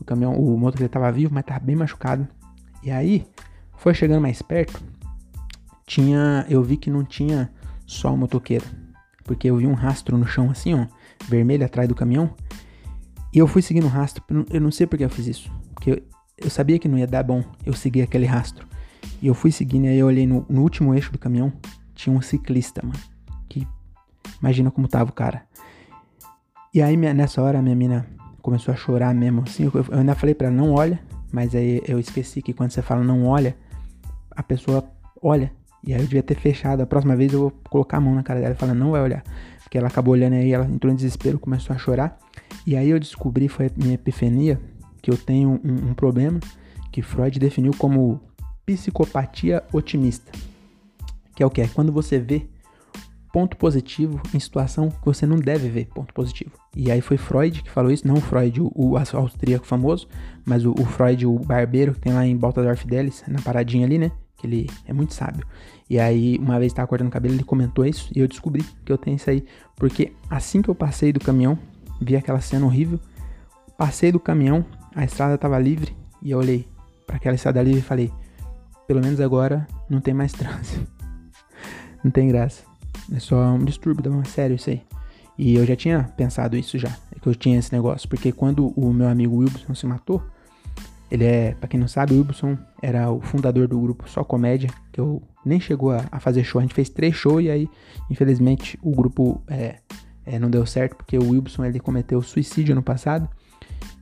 O 0.00 0.04
caminhão, 0.04 0.34
o 0.34 0.56
motoqueiro 0.56 0.86
estava 0.86 1.10
vivo, 1.12 1.32
mas 1.34 1.42
estava 1.42 1.60
bem 1.60 1.76
machucado. 1.76 2.26
E 2.82 2.90
aí, 2.90 3.26
foi 3.76 3.94
chegando 3.94 4.20
mais 4.20 4.42
perto, 4.42 4.82
tinha, 5.86 6.44
eu 6.48 6.62
vi 6.62 6.76
que 6.76 6.90
não 6.90 7.04
tinha 7.04 7.50
só 7.86 8.12
o 8.12 8.18
motoqueiro, 8.18 8.64
porque 9.24 9.48
eu 9.48 9.56
vi 9.56 9.66
um 9.66 9.74
rastro 9.74 10.18
no 10.18 10.26
chão 10.26 10.50
assim, 10.50 10.74
ó, 10.74 10.86
vermelho 11.28 11.64
atrás 11.64 11.88
do 11.88 11.94
caminhão. 11.94 12.34
E 13.32 13.38
eu 13.38 13.46
fui 13.46 13.62
seguindo 13.62 13.84
o 13.84 13.90
rastro, 13.90 14.22
eu 14.50 14.60
não 14.60 14.70
sei 14.70 14.86
porque 14.86 15.04
eu 15.04 15.10
fiz 15.10 15.26
isso, 15.26 15.52
porque 15.74 15.90
eu, 15.92 16.02
eu 16.38 16.50
sabia 16.50 16.78
que 16.78 16.88
não 16.88 16.98
ia 16.98 17.06
dar 17.06 17.22
bom 17.22 17.42
eu 17.64 17.72
seguir 17.72 18.02
aquele 18.02 18.26
rastro. 18.26 18.66
E 19.22 19.26
eu 19.26 19.34
fui 19.34 19.52
seguindo, 19.52 19.86
e 19.86 19.88
aí 19.88 19.98
eu 19.98 20.06
olhei 20.06 20.26
no, 20.26 20.44
no 20.48 20.62
último 20.62 20.94
eixo 20.94 21.12
do 21.12 21.18
caminhão, 21.18 21.52
tinha 21.94 22.14
um 22.14 22.20
ciclista, 22.20 22.82
mano. 22.84 22.98
Que 23.48 23.66
imagina 24.40 24.70
como 24.70 24.88
tava 24.88 25.10
o 25.10 25.12
cara. 25.12 25.42
E 26.74 26.82
aí 26.82 26.96
minha, 26.96 27.14
nessa 27.14 27.40
hora 27.40 27.62
minha 27.62 27.74
mina 27.74 28.06
começou 28.42 28.72
a 28.72 28.76
chorar 28.76 29.14
mesmo, 29.14 29.42
assim, 29.46 29.64
eu, 29.64 29.72
eu 29.74 29.98
ainda 29.98 30.14
falei 30.14 30.34
para 30.34 30.48
ela, 30.48 30.56
não 30.56 30.72
olha, 30.72 31.00
mas 31.32 31.54
aí 31.54 31.82
eu 31.86 31.98
esqueci 31.98 32.42
que 32.42 32.52
quando 32.52 32.70
você 32.70 32.82
fala 32.82 33.02
não 33.02 33.24
olha, 33.24 33.56
a 34.30 34.42
pessoa 34.42 34.84
olha. 35.22 35.52
E 35.86 35.94
aí 35.94 36.00
eu 36.00 36.06
devia 36.06 36.22
ter 36.22 36.34
fechado. 36.34 36.82
A 36.82 36.86
próxima 36.86 37.14
vez 37.14 37.32
eu 37.32 37.40
vou 37.40 37.50
colocar 37.70 37.98
a 37.98 38.00
mão 38.00 38.14
na 38.14 38.22
cara 38.22 38.40
dela 38.40 38.54
e 38.54 38.56
falar, 38.56 38.74
não 38.74 38.90
vai 38.90 39.00
olhar. 39.00 39.22
Porque 39.62 39.78
ela 39.78 39.88
acabou 39.88 40.12
olhando 40.14 40.34
aí, 40.34 40.52
ela 40.52 40.66
entrou 40.66 40.92
em 40.92 40.96
desespero, 40.96 41.38
começou 41.38 41.74
a 41.74 41.78
chorar. 41.78 42.18
E 42.66 42.76
aí 42.76 42.90
eu 42.90 42.98
descobri, 42.98 43.48
foi 43.48 43.66
a 43.66 43.70
minha 43.76 43.94
epifania, 43.94 44.60
que 45.00 45.10
eu 45.10 45.16
tenho 45.16 45.60
um, 45.64 45.90
um 45.90 45.94
problema 45.94 46.40
que 46.90 47.02
Freud 47.02 47.38
definiu 47.38 47.72
como 47.78 48.20
psicopatia 48.64 49.62
otimista. 49.72 50.32
Que 51.34 51.42
é 51.42 51.46
o 51.46 51.50
que? 51.50 51.60
É 51.60 51.68
quando 51.68 51.92
você 51.92 52.18
vê 52.18 52.46
ponto 53.32 53.56
positivo 53.56 54.18
em 54.32 54.40
situação 54.40 54.88
que 54.88 55.04
você 55.04 55.26
não 55.26 55.36
deve 55.36 55.68
ver 55.68 55.86
ponto 55.94 56.14
positivo. 56.14 56.52
E 56.74 56.90
aí 56.90 57.02
foi 57.02 57.18
Freud 57.18 57.62
que 57.62 57.70
falou 57.70 57.90
isso, 57.90 58.08
não 58.08 58.16
Freud, 58.16 58.62
o, 58.62 58.72
o 58.74 58.96
austríaco 58.96 59.66
famoso, 59.66 60.08
mas 60.44 60.64
o, 60.64 60.72
o, 60.72 60.86
Freud, 60.86 61.26
o 61.26 61.38
barbeiro, 61.38 61.92
que 61.92 62.00
tem 62.00 62.14
lá 62.14 62.26
em 62.26 62.34
Baltazar 62.34 62.76
Fidelis, 62.76 63.22
na 63.28 63.42
paradinha 63.42 63.84
ali, 63.84 63.98
né? 63.98 64.10
Ele 64.46 64.70
é 64.86 64.92
muito 64.92 65.14
sábio. 65.14 65.46
E 65.88 65.98
aí, 65.98 66.38
uma 66.38 66.58
vez 66.58 66.72
estava 66.72 66.88
cortando 66.88 67.08
o 67.08 67.10
cabelo, 67.10 67.34
ele 67.34 67.44
comentou 67.44 67.84
isso 67.84 68.10
e 68.14 68.20
eu 68.20 68.28
descobri 68.28 68.64
que 68.84 68.92
eu 68.92 68.98
tenho 68.98 69.16
isso 69.16 69.28
aí. 69.30 69.44
Porque 69.76 70.12
assim 70.28 70.62
que 70.62 70.68
eu 70.68 70.74
passei 70.74 71.12
do 71.12 71.20
caminhão, 71.20 71.58
vi 72.00 72.16
aquela 72.16 72.40
cena 72.40 72.66
horrível, 72.66 72.98
passei 73.76 74.10
do 74.10 74.18
caminhão, 74.18 74.64
a 74.94 75.04
estrada 75.04 75.34
estava 75.34 75.58
livre 75.58 75.94
e 76.22 76.30
eu 76.30 76.38
olhei 76.38 76.66
para 77.06 77.16
aquela 77.16 77.34
estrada 77.34 77.62
livre 77.62 77.80
e 77.80 77.82
falei: 77.82 78.12
pelo 78.86 79.00
menos 79.00 79.20
agora 79.20 79.66
não 79.88 80.00
tem 80.00 80.14
mais 80.14 80.32
trânsito. 80.32 80.86
não 82.02 82.10
tem 82.10 82.28
graça. 82.28 82.62
É 83.12 83.20
só 83.20 83.36
um 83.36 83.64
distúrbio, 83.64 84.10
tá 84.10 84.24
sério 84.24 84.56
isso 84.56 84.70
aí. 84.70 84.82
E 85.38 85.54
eu 85.54 85.66
já 85.66 85.76
tinha 85.76 86.04
pensado 86.16 86.56
isso 86.56 86.78
já, 86.78 86.88
é 87.14 87.20
que 87.20 87.26
eu 87.26 87.34
tinha 87.34 87.58
esse 87.58 87.72
negócio, 87.72 88.08
porque 88.08 88.32
quando 88.32 88.68
o 88.68 88.92
meu 88.92 89.06
amigo 89.06 89.36
Wilson 89.36 89.74
se 89.74 89.86
matou, 89.86 90.22
ele 91.10 91.24
é, 91.24 91.54
para 91.54 91.68
quem 91.68 91.78
não 91.78 91.88
sabe, 91.88 92.14
o 92.14 92.20
Wilson 92.20 92.58
era 92.82 93.10
o 93.10 93.20
fundador 93.20 93.68
do 93.68 93.80
grupo 93.80 94.08
Só 94.08 94.24
Comédia, 94.24 94.70
que 94.92 95.00
eu 95.00 95.22
nem 95.44 95.60
chegou 95.60 95.92
a, 95.92 96.04
a 96.10 96.18
fazer 96.18 96.42
show, 96.42 96.58
a 96.58 96.62
gente 96.62 96.74
fez 96.74 96.88
três 96.88 97.14
shows 97.14 97.44
e 97.44 97.50
aí, 97.50 97.68
infelizmente, 98.10 98.78
o 98.82 98.90
grupo 98.90 99.42
é, 99.46 99.76
é, 100.24 100.38
não 100.38 100.50
deu 100.50 100.66
certo, 100.66 100.96
porque 100.96 101.16
o 101.16 101.30
Wilson 101.30 101.64
ele 101.64 101.78
cometeu 101.78 102.20
suicídio 102.22 102.74
no 102.74 102.82
passado, 102.82 103.28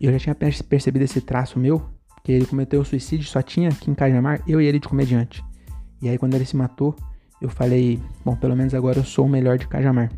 e 0.00 0.06
eu 0.06 0.12
já 0.12 0.18
tinha 0.18 0.34
percebido 0.34 1.02
esse 1.02 1.20
traço 1.20 1.58
meu, 1.58 1.82
que 2.22 2.32
ele 2.32 2.46
cometeu 2.46 2.82
suicídio, 2.84 3.26
só 3.26 3.42
tinha 3.42 3.68
aqui 3.68 3.90
em 3.90 3.94
Cajamar, 3.94 4.42
eu 4.48 4.60
e 4.60 4.66
ele 4.66 4.78
de 4.78 4.88
comediante. 4.88 5.44
E 6.00 6.08
aí 6.08 6.16
quando 6.16 6.34
ele 6.34 6.46
se 6.46 6.56
matou, 6.56 6.96
eu 7.40 7.50
falei, 7.50 8.00
bom, 8.24 8.34
pelo 8.34 8.56
menos 8.56 8.72
agora 8.72 8.98
eu 8.98 9.04
sou 9.04 9.26
o 9.26 9.28
melhor 9.28 9.58
de 9.58 9.68
Cajamar. 9.68 10.10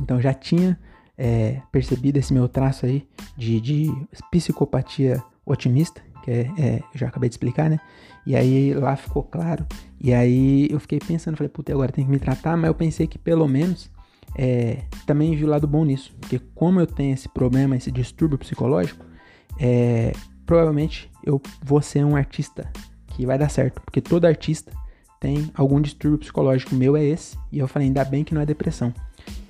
Então 0.00 0.18
já 0.18 0.32
tinha 0.32 0.78
é, 1.18 1.60
percebido 1.70 2.16
esse 2.16 2.32
meu 2.32 2.48
traço 2.48 2.86
aí 2.86 3.06
de, 3.36 3.60
de 3.60 3.92
psicopatia 4.30 5.22
otimista, 5.48 6.00
que 6.22 6.30
é, 6.30 6.50
é, 6.58 6.82
já 6.94 7.08
acabei 7.08 7.28
de 7.28 7.34
explicar, 7.34 7.70
né? 7.70 7.80
E 8.26 8.36
aí 8.36 8.74
lá 8.74 8.94
ficou 8.96 9.22
claro. 9.22 9.66
E 10.00 10.12
aí 10.12 10.68
eu 10.70 10.78
fiquei 10.78 10.98
pensando, 10.98 11.36
falei, 11.36 11.48
puta, 11.48 11.72
agora 11.72 11.90
tem 11.90 12.04
que 12.04 12.10
me 12.10 12.18
tratar, 12.18 12.56
mas 12.56 12.68
eu 12.68 12.74
pensei 12.74 13.06
que 13.06 13.18
pelo 13.18 13.48
menos 13.48 13.90
é, 14.36 14.82
também 15.06 15.34
vi 15.34 15.44
o 15.44 15.48
lado 15.48 15.66
bom 15.66 15.84
nisso. 15.84 16.14
Porque 16.20 16.38
como 16.54 16.80
eu 16.80 16.86
tenho 16.86 17.14
esse 17.14 17.28
problema, 17.28 17.76
esse 17.76 17.90
distúrbio 17.90 18.38
psicológico, 18.38 19.04
é, 19.58 20.12
provavelmente 20.44 21.10
eu 21.24 21.40
vou 21.62 21.80
ser 21.80 22.04
um 22.04 22.14
artista 22.14 22.70
que 23.08 23.24
vai 23.24 23.38
dar 23.38 23.48
certo. 23.48 23.80
Porque 23.80 24.00
todo 24.00 24.26
artista 24.26 24.72
tem 25.18 25.50
algum 25.54 25.80
distúrbio 25.80 26.18
psicológico. 26.18 26.74
O 26.74 26.78
meu 26.78 26.96
é 26.96 27.04
esse. 27.04 27.36
E 27.50 27.58
eu 27.58 27.66
falei, 27.66 27.88
ainda 27.88 28.04
bem 28.04 28.24
que 28.24 28.34
não 28.34 28.42
é 28.42 28.46
depressão. 28.46 28.92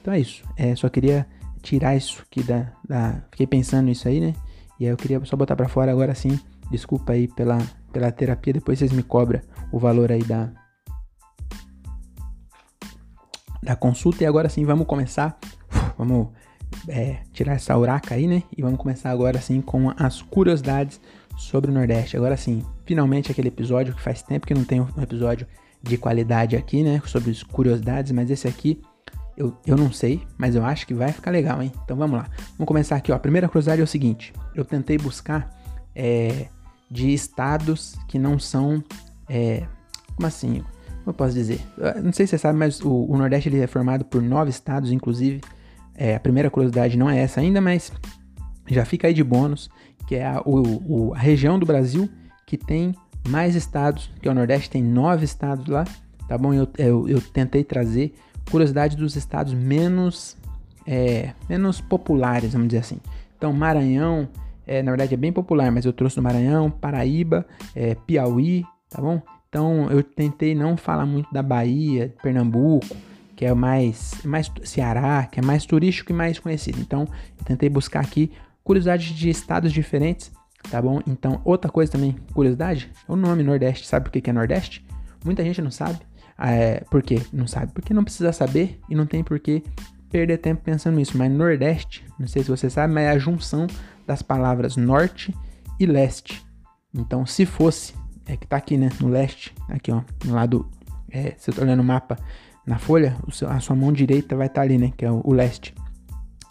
Então 0.01 0.15
é 0.15 0.21
isso. 0.21 0.43
É, 0.57 0.75
só 0.75 0.89
queria 0.89 1.27
tirar 1.63 1.97
isso 1.97 2.23
aqui 2.23 2.43
da, 2.43 2.73
da. 2.89 3.23
Fiquei 3.31 3.47
pensando 3.47 3.87
nisso 3.87 4.09
aí, 4.09 4.21
né? 4.21 4.35
E 4.79 4.85
aí 4.85 4.91
eu 4.91 4.97
queria 4.97 5.25
só 5.25 5.37
botar 5.37 5.57
pra 5.57 5.69
fora 5.69 5.91
agora 5.91 6.15
sim. 6.15 6.39
Desculpa 6.71 7.13
aí 7.13 7.29
pela, 7.29 7.59
pela 7.93 8.11
terapia. 8.13 8.53
Depois 8.53 8.79
vocês 8.79 8.93
me 8.93 9.03
cobram 9.03 9.41
o 9.73 9.79
valor 9.79 10.13
aí 10.13 10.23
da. 10.23 10.51
Da 13.63 13.75
consulta. 13.75 14.23
E 14.23 14.27
agora 14.27 14.49
sim, 14.49 14.65
vamos 14.65 14.87
começar. 14.87 15.39
Vamos 15.97 16.29
é, 16.87 17.19
tirar 17.33 17.55
essa 17.55 17.77
uraca 17.77 18.15
aí, 18.15 18.27
né? 18.27 18.43
E 18.57 18.63
vamos 18.63 18.79
começar 18.79 19.11
agora 19.11 19.41
sim 19.41 19.61
com 19.61 19.93
as 19.97 20.23
curiosidades 20.23 21.01
sobre 21.37 21.71
o 21.71 21.75
Nordeste. 21.75 22.17
Agora 22.17 22.37
sim, 22.37 22.65
finalmente 22.85 23.33
aquele 23.33 23.49
episódio 23.49 23.95
que 23.95 24.01
faz 24.01 24.23
tempo 24.23 24.47
que 24.47 24.55
não 24.55 24.65
tem 24.65 24.81
um 24.81 25.03
episódio 25.03 25.47
de 25.83 25.97
qualidade 25.97 26.57
aqui, 26.57 26.83
né? 26.83 27.03
Sobre 27.05 27.31
as 27.31 27.43
curiosidades, 27.43 28.13
mas 28.13 28.31
esse 28.31 28.47
aqui 28.47 28.81
Eu, 29.39 29.57
eu 29.65 29.77
não 29.77 29.93
sei, 29.93 30.27
mas 30.37 30.57
eu 30.57 30.65
acho 30.65 30.85
que 30.85 30.93
vai 30.93 31.13
ficar 31.13 31.31
legal, 31.31 31.63
hein? 31.63 31.71
Então 31.85 31.97
vamos 31.97 32.19
lá. 32.19 32.27
Vamos 32.57 32.67
começar 32.67 32.97
aqui, 32.97 33.13
ó. 33.13 33.15
A 33.15 33.21
primeira 33.21 33.47
curiosidade 33.47 33.81
é 33.81 33.85
o 33.85 33.87
seguinte: 33.87 34.33
eu 34.53 34.65
tentei 34.65 34.99
buscar 34.99 35.49
é, 35.95 36.49
de 36.91 37.15
estados 37.15 37.95
que 38.09 38.19
não 38.19 38.37
são. 38.37 38.83
É, 39.29 39.65
como 40.17 40.27
assim? 40.27 40.65
Como 41.05 41.11
eu 41.11 41.15
posso 41.15 41.35
dizer? 41.35 41.61
Eu 41.77 42.03
não 42.03 42.13
sei 42.13 42.27
se 42.27 42.31
você 42.31 42.39
sabe, 42.39 42.59
mas 42.59 42.81
o, 42.81 42.91
o 42.91 43.17
Nordeste 43.17 43.49
ele 43.49 43.61
é 43.61 43.69
formado 43.69 44.05
por 44.05 44.21
nove 44.21 44.51
estados, 44.51 44.91
inclusive. 44.91 45.41
É, 45.95 46.17
a 46.17 46.21
primeira 46.21 46.51
curiosidade 46.51 46.99
não 46.99 47.09
é 47.09 47.21
essa 47.21 47.41
ainda, 47.41 47.61
mas 47.61 47.93
já 48.67 48.85
fica 48.85 49.07
aí 49.07 49.15
de 49.15 49.23
bônus, 49.23 49.71
que 50.09 50.17
é 50.17 50.27
a, 50.27 50.43
o, 50.45 51.11
o, 51.11 51.15
a 51.15 51.19
região 51.19 51.61
do 51.61 51.67
Brasil 51.67 52.09
que 52.45 52.57
tem 52.57 52.93
mais 53.29 53.55
estados, 53.55 54.11
que 54.21 54.27
é 54.27 54.31
o 54.33 54.35
Nordeste, 54.35 54.69
tem 54.69 54.83
nove 54.83 55.25
estados 55.25 55.69
lá, 55.69 55.85
tá 56.27 56.37
bom? 56.37 56.53
Eu, 56.53 56.69
eu, 56.77 57.09
eu 57.09 57.21
tentei 57.21 57.63
trazer 57.63 58.15
curiosidade 58.51 58.97
dos 58.97 59.17
estados 59.17 59.55
menos, 59.55 60.37
é, 60.87 61.33
menos 61.49 61.81
populares, 61.81 62.53
vamos 62.53 62.69
dizer 62.69 62.81
assim. 62.81 63.01
Então, 63.37 63.53
Maranhão, 63.53 64.29
é, 64.67 64.83
na 64.83 64.91
verdade 64.91 65.15
é 65.15 65.17
bem 65.17 65.33
popular, 65.33 65.71
mas 65.71 65.85
eu 65.85 65.93
trouxe 65.93 66.17
do 66.17 66.23
Maranhão, 66.23 66.71
Paraíba, 66.71 67.47
é, 67.75 67.95
Piauí, 67.95 68.65
tá 68.91 69.01
bom? 69.01 69.23
Então, 69.49 69.91
eu 69.91 70.03
tentei 70.03 70.55
não 70.55 70.77
falar 70.77 71.07
muito 71.07 71.33
da 71.33 71.43
Bahia, 71.43 72.15
Pernambuco, 72.23 72.95
que 73.35 73.47
é 73.47 73.55
mais, 73.55 74.13
mais 74.25 74.51
Ceará, 74.65 75.27
que 75.31 75.41
é 75.41 75.43
mais 75.43 75.65
turístico 75.65 76.13
e 76.13 76.15
mais 76.15 76.39
conhecido. 76.39 76.81
Então, 76.81 77.09
eu 77.39 77.45
tentei 77.45 77.69
buscar 77.69 78.01
aqui 78.01 78.31
curiosidades 78.63 79.07
de 79.15 79.31
estados 79.31 79.73
diferentes, 79.73 80.31
tá 80.71 80.83
bom? 80.83 81.01
Então, 81.07 81.41
outra 81.45 81.71
coisa 81.71 81.93
também, 81.93 82.17
curiosidade, 82.35 82.91
é 83.09 83.13
o 83.13 83.17
nome 83.17 83.43
Nordeste. 83.43 83.87
Sabe 83.87 84.09
o 84.09 84.11
que 84.11 84.29
é 84.29 84.33
Nordeste? 84.33 84.85
Muita 85.25 85.43
gente 85.43 85.63
não 85.63 85.71
sabe. 85.71 85.99
É, 86.39 86.85
por 86.91 87.03
quê? 87.03 87.21
Não 87.33 87.47
sabe. 87.47 87.73
Porque 87.73 87.93
não 87.93 88.05
precisa 88.05 88.33
saber 88.33 88.81
e 88.89 88.95
não 88.95 89.07
tem 89.07 89.25
por 89.25 89.39
que 89.41 89.63
perder 90.11 90.39
tempo 90.39 90.63
pensando 90.63 90.97
nisso. 90.97 91.19
Mas 91.19 91.31
Nordeste, 91.33 92.05
não 92.19 92.27
sei 92.27 92.43
se 92.43 92.51
você 92.51 92.71
sabe, 92.71 92.93
mas 92.93 93.05
é 93.05 93.11
a 93.11 93.19
junção 93.19 93.67
das 94.07 94.23
palavras 94.23 94.77
Norte 94.77 95.35
e 95.79 95.87
Leste. 95.87 96.43
Então, 96.95 97.27
se 97.27 97.45
fosse, 97.45 97.95
é 98.27 98.37
que 98.37 98.47
tá 98.47 98.57
aqui, 98.57 98.77
né? 98.77 98.89
No 99.01 99.09
leste, 99.09 99.55
aqui, 99.69 99.93
ó, 99.93 100.03
no 100.25 100.35
lado, 100.35 100.67
é, 101.11 101.35
você 101.37 101.53
tá 101.53 101.63
olhando 101.63 101.81
o 101.81 101.85
mapa 101.85 102.17
na 102.67 102.79
folha, 102.79 103.17
a 103.49 103.61
sua 103.61 103.77
mão 103.77 103.93
direita 103.93 104.37
vai 104.37 104.47
estar 104.47 104.61
tá 104.61 104.65
ali, 104.67 104.79
né? 104.79 104.93
Que 104.97 105.05
é 105.05 105.11
o, 105.11 105.21
o 105.25 105.33
leste. 105.33 105.75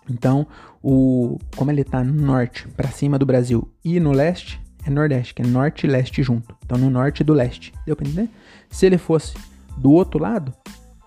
Então, 0.09 0.47
o, 0.81 1.37
como 1.55 1.71
ele 1.71 1.81
está 1.81 2.03
no 2.03 2.13
norte, 2.13 2.67
para 2.69 2.89
cima 2.89 3.19
do 3.19 3.25
Brasil, 3.25 3.69
e 3.83 3.99
no 3.99 4.11
leste, 4.11 4.61
é 4.85 4.89
nordeste, 4.89 5.33
que 5.33 5.41
é 5.41 5.45
norte 5.45 5.85
e 5.85 5.89
leste 5.89 6.23
junto. 6.23 6.55
Então, 6.65 6.77
no 6.77 6.89
norte 6.89 7.21
e 7.21 7.23
do 7.23 7.33
leste. 7.33 7.73
Deu 7.85 7.95
para 7.95 8.07
entender? 8.07 8.29
Se 8.69 8.85
ele 8.85 8.97
fosse 8.97 9.35
do 9.77 9.91
outro 9.91 10.19
lado, 10.19 10.53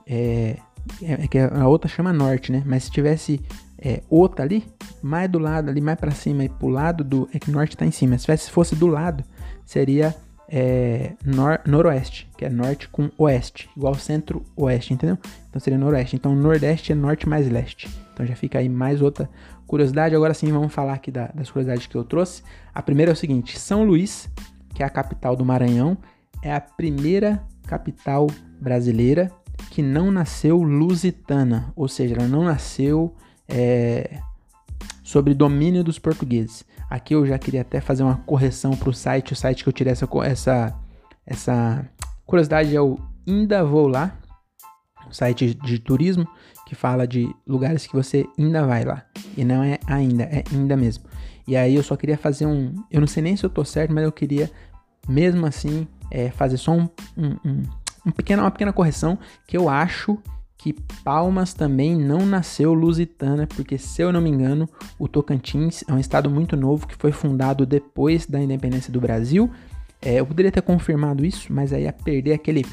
é, 0.06 0.56
é, 1.02 1.12
é, 1.12 1.28
que 1.28 1.38
a 1.38 1.66
outra 1.66 1.88
chama 1.88 2.12
norte, 2.12 2.52
né? 2.52 2.62
Mas 2.66 2.84
se 2.84 2.90
tivesse 2.90 3.40
é, 3.78 4.02
outra 4.08 4.44
ali, 4.44 4.64
mais 5.02 5.30
do 5.30 5.38
lado, 5.38 5.70
ali 5.70 5.80
mais 5.80 5.98
para 5.98 6.10
cima 6.10 6.44
e 6.44 6.48
pro 6.48 6.68
lado 6.68 7.02
do. 7.02 7.28
É 7.32 7.38
que 7.38 7.50
norte 7.50 7.76
tá 7.76 7.84
em 7.84 7.90
cima. 7.90 8.16
Se 8.18 8.50
fosse 8.50 8.74
do 8.74 8.86
lado, 8.86 9.24
seria 9.64 10.14
é, 10.48 11.12
nor, 11.24 11.60
noroeste, 11.64 12.28
que 12.36 12.44
é 12.44 12.50
norte 12.50 12.88
com 12.88 13.08
oeste, 13.16 13.70
igual 13.76 13.94
centro-oeste, 13.94 14.92
entendeu? 14.92 15.16
Então 15.48 15.60
seria 15.60 15.78
noroeste. 15.78 16.16
Então 16.16 16.34
nordeste 16.34 16.92
é 16.92 16.94
norte 16.94 17.28
mais 17.28 17.48
leste. 17.48 17.88
Então 18.12 18.26
já 18.26 18.34
fica 18.34 18.58
aí 18.58 18.68
mais 18.68 19.00
outra 19.00 19.30
curiosidade. 19.66 20.14
Agora 20.14 20.34
sim, 20.34 20.50
vamos 20.50 20.72
falar 20.72 20.94
aqui 20.94 21.10
da, 21.10 21.28
das 21.28 21.50
curiosidades 21.50 21.86
que 21.86 21.96
eu 21.96 22.04
trouxe. 22.04 22.42
A 22.74 22.82
primeira 22.82 23.12
é 23.12 23.14
o 23.14 23.16
seguinte: 23.16 23.58
São 23.58 23.84
Luís, 23.84 24.28
que 24.74 24.82
é 24.82 24.86
a 24.86 24.90
capital 24.90 25.36
do 25.36 25.44
Maranhão, 25.44 25.96
é 26.42 26.52
a 26.52 26.60
primeira 26.60 27.42
capital 27.70 28.26
brasileira 28.60 29.30
que 29.70 29.80
não 29.80 30.10
nasceu 30.10 30.60
lusitana, 30.60 31.72
ou 31.76 31.86
seja, 31.86 32.16
ela 32.16 32.26
não 32.26 32.42
nasceu 32.42 33.14
é, 33.48 34.18
sobre 35.04 35.34
domínio 35.34 35.84
dos 35.84 35.98
portugueses. 35.98 36.64
Aqui 36.88 37.14
eu 37.14 37.24
já 37.24 37.38
queria 37.38 37.60
até 37.60 37.80
fazer 37.80 38.02
uma 38.02 38.16
correção 38.16 38.72
para 38.72 38.90
o 38.90 38.92
site, 38.92 39.32
o 39.32 39.36
site 39.36 39.62
que 39.62 39.68
eu 39.68 39.72
tirei 39.72 39.92
essa, 39.92 40.08
essa, 40.24 40.76
essa 41.24 41.88
curiosidade 42.26 42.74
é 42.74 42.80
o 42.80 42.98
Ainda 43.28 43.62
Vou 43.62 43.86
Lá, 43.86 44.18
um 45.06 45.12
site 45.12 45.54
de 45.54 45.78
turismo 45.78 46.26
que 46.66 46.74
fala 46.74 47.06
de 47.06 47.32
lugares 47.46 47.86
que 47.86 47.94
você 47.94 48.26
ainda 48.36 48.66
vai 48.66 48.84
lá. 48.84 49.04
E 49.36 49.44
não 49.44 49.62
é 49.62 49.78
ainda, 49.86 50.24
é 50.24 50.42
ainda 50.52 50.76
mesmo. 50.76 51.04
E 51.46 51.56
aí 51.56 51.76
eu 51.76 51.82
só 51.82 51.96
queria 51.96 52.18
fazer 52.18 52.46
um. 52.46 52.74
Eu 52.90 53.00
não 53.00 53.06
sei 53.06 53.22
nem 53.22 53.36
se 53.36 53.44
eu 53.44 53.50
tô 53.50 53.64
certo, 53.64 53.92
mas 53.92 54.04
eu 54.04 54.12
queria 54.12 54.50
mesmo 55.08 55.46
assim 55.46 55.86
é, 56.10 56.30
fazer 56.30 56.56
só 56.56 56.72
um, 56.72 56.88
um, 57.16 57.36
um, 57.44 57.62
um 58.06 58.10
pequeno, 58.10 58.42
uma 58.42 58.50
pequena 58.50 58.72
correção 58.72 59.18
que 59.46 59.56
eu 59.56 59.68
acho 59.68 60.18
que 60.56 60.74
Palmas 61.02 61.54
também 61.54 61.96
não 61.96 62.26
nasceu 62.26 62.74
lusitana, 62.74 63.46
porque 63.46 63.78
se 63.78 64.02
eu 64.02 64.12
não 64.12 64.20
me 64.20 64.28
engano, 64.28 64.68
o 64.98 65.08
Tocantins 65.08 65.82
é 65.88 65.92
um 65.92 65.98
estado 65.98 66.28
muito 66.28 66.54
novo 66.54 66.86
que 66.86 66.94
foi 66.96 67.12
fundado 67.12 67.64
depois 67.64 68.26
da 68.26 68.38
independência 68.38 68.92
do 68.92 69.00
Brasil. 69.00 69.50
É, 70.02 70.20
eu 70.20 70.26
poderia 70.26 70.52
ter 70.52 70.60
confirmado 70.60 71.24
isso, 71.24 71.50
mas 71.50 71.72
aí 71.72 71.84
ia 71.84 71.92
perder 71.92 72.34
aquele, 72.34 72.66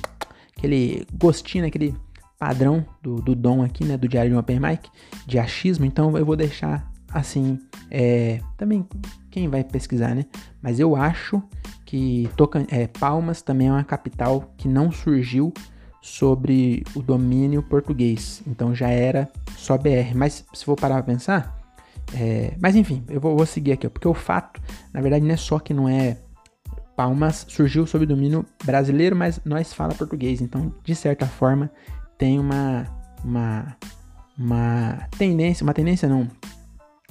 aquele 0.57 1.07
gostinho, 1.13 1.65
aquele 1.65 1.95
padrão 2.37 2.85
do, 3.01 3.21
do 3.21 3.33
dom 3.33 3.63
aqui, 3.63 3.85
né, 3.85 3.95
do 3.95 4.07
Diário 4.07 4.31
de 4.31 4.35
um 4.35 4.39
Open 4.39 4.59
Mic, 4.59 4.89
de 5.25 5.39
achismo, 5.39 5.85
então 5.85 6.17
eu 6.17 6.25
vou 6.25 6.35
deixar 6.35 6.91
assim, 7.13 7.57
é, 7.89 8.41
também 8.57 8.85
quem 9.31 9.47
vai 9.47 9.63
pesquisar, 9.63 10.13
né? 10.13 10.25
Mas 10.61 10.77
eu 10.79 10.95
acho 10.95 11.41
que 11.87 12.29
Tocan 12.35 12.65
é, 12.69 12.85
Palmas 12.85 13.41
também 13.41 13.69
é 13.69 13.71
uma 13.71 13.83
capital 13.83 14.53
que 14.57 14.67
não 14.67 14.91
surgiu 14.91 15.53
sobre 16.01 16.83
o 16.93 17.01
domínio 17.01 17.63
português, 17.63 18.43
então 18.45 18.75
já 18.75 18.89
era 18.89 19.29
só 19.55 19.77
BR. 19.77 20.13
Mas 20.13 20.45
se 20.53 20.65
for 20.65 20.75
parar 20.75 20.95
pra 20.95 21.13
pensar, 21.13 21.57
é, 22.13 22.53
mas 22.59 22.75
enfim, 22.75 23.03
eu 23.07 23.21
vou, 23.21 23.37
vou 23.37 23.45
seguir 23.45 23.71
aqui, 23.71 23.87
ó, 23.87 23.89
porque 23.89 24.07
o 24.07 24.13
fato, 24.13 24.61
na 24.93 24.99
verdade, 24.99 25.25
não 25.25 25.33
é 25.33 25.37
só 25.37 25.59
que 25.59 25.73
não 25.73 25.87
é 25.87 26.17
Palmas 26.93 27.45
surgiu 27.47 27.87
sob 27.87 28.05
domínio 28.05 28.45
brasileiro, 28.65 29.15
mas 29.15 29.39
nós 29.45 29.71
fala 29.71 29.93
português, 29.93 30.41
então 30.41 30.73
de 30.83 30.93
certa 30.93 31.25
forma 31.25 31.71
tem 32.17 32.37
uma 32.37 32.85
uma 33.23 33.77
uma 34.37 35.07
tendência, 35.17 35.63
uma 35.63 35.73
tendência 35.73 36.09
não, 36.09 36.27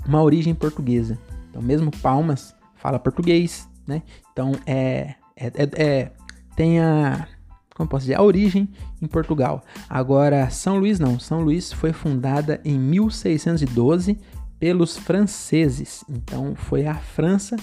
uma 0.07 0.23
origem 0.23 0.55
portuguesa. 0.55 1.19
Então, 1.49 1.63
mesmo 1.63 1.91
Palmas 1.91 2.55
fala 2.77 2.99
português, 2.99 3.67
né? 3.87 4.03
Então, 4.33 4.53
é, 4.67 5.15
é, 5.37 5.47
é, 5.47 5.71
é 5.77 6.13
tem 6.55 6.81
a, 6.81 7.29
como 7.77 7.89
posso 7.89 8.05
dizer, 8.05 8.15
a 8.15 8.23
origem 8.23 8.69
em 9.01 9.07
Portugal. 9.07 9.63
Agora, 9.89 10.49
São 10.51 10.79
Luís 10.79 10.99
não. 10.99 11.21
São 11.21 11.43
Luís 11.43 11.73
foi 11.73 11.93
fundada 11.93 12.61
em 12.65 12.79
1612 12.79 14.19
pelos 14.59 14.97
franceses. 14.97 16.03
Então, 16.09 16.55
foi 16.57 16.87
a 16.87 16.95
França, 16.95 17.57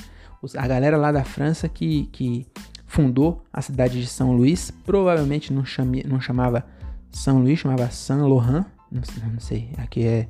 a 0.56 0.68
galera 0.68 0.98
lá 0.98 1.12
da 1.12 1.24
França 1.24 1.68
que, 1.68 2.08
que 2.12 2.46
fundou 2.86 3.44
a 3.52 3.62
cidade 3.62 4.00
de 4.00 4.08
São 4.08 4.32
Luís. 4.32 4.70
Provavelmente 4.70 5.52
não, 5.52 5.64
não 6.06 6.22
chamava 6.22 6.64
São 7.12 7.40
Luís, 7.40 7.60
chamava 7.60 7.90
Saint 7.90 8.22
Laurent. 8.22 8.66
Não, 8.92 9.02
não 9.32 9.40
sei, 9.40 9.72
aqui 9.78 10.06
é 10.06 10.28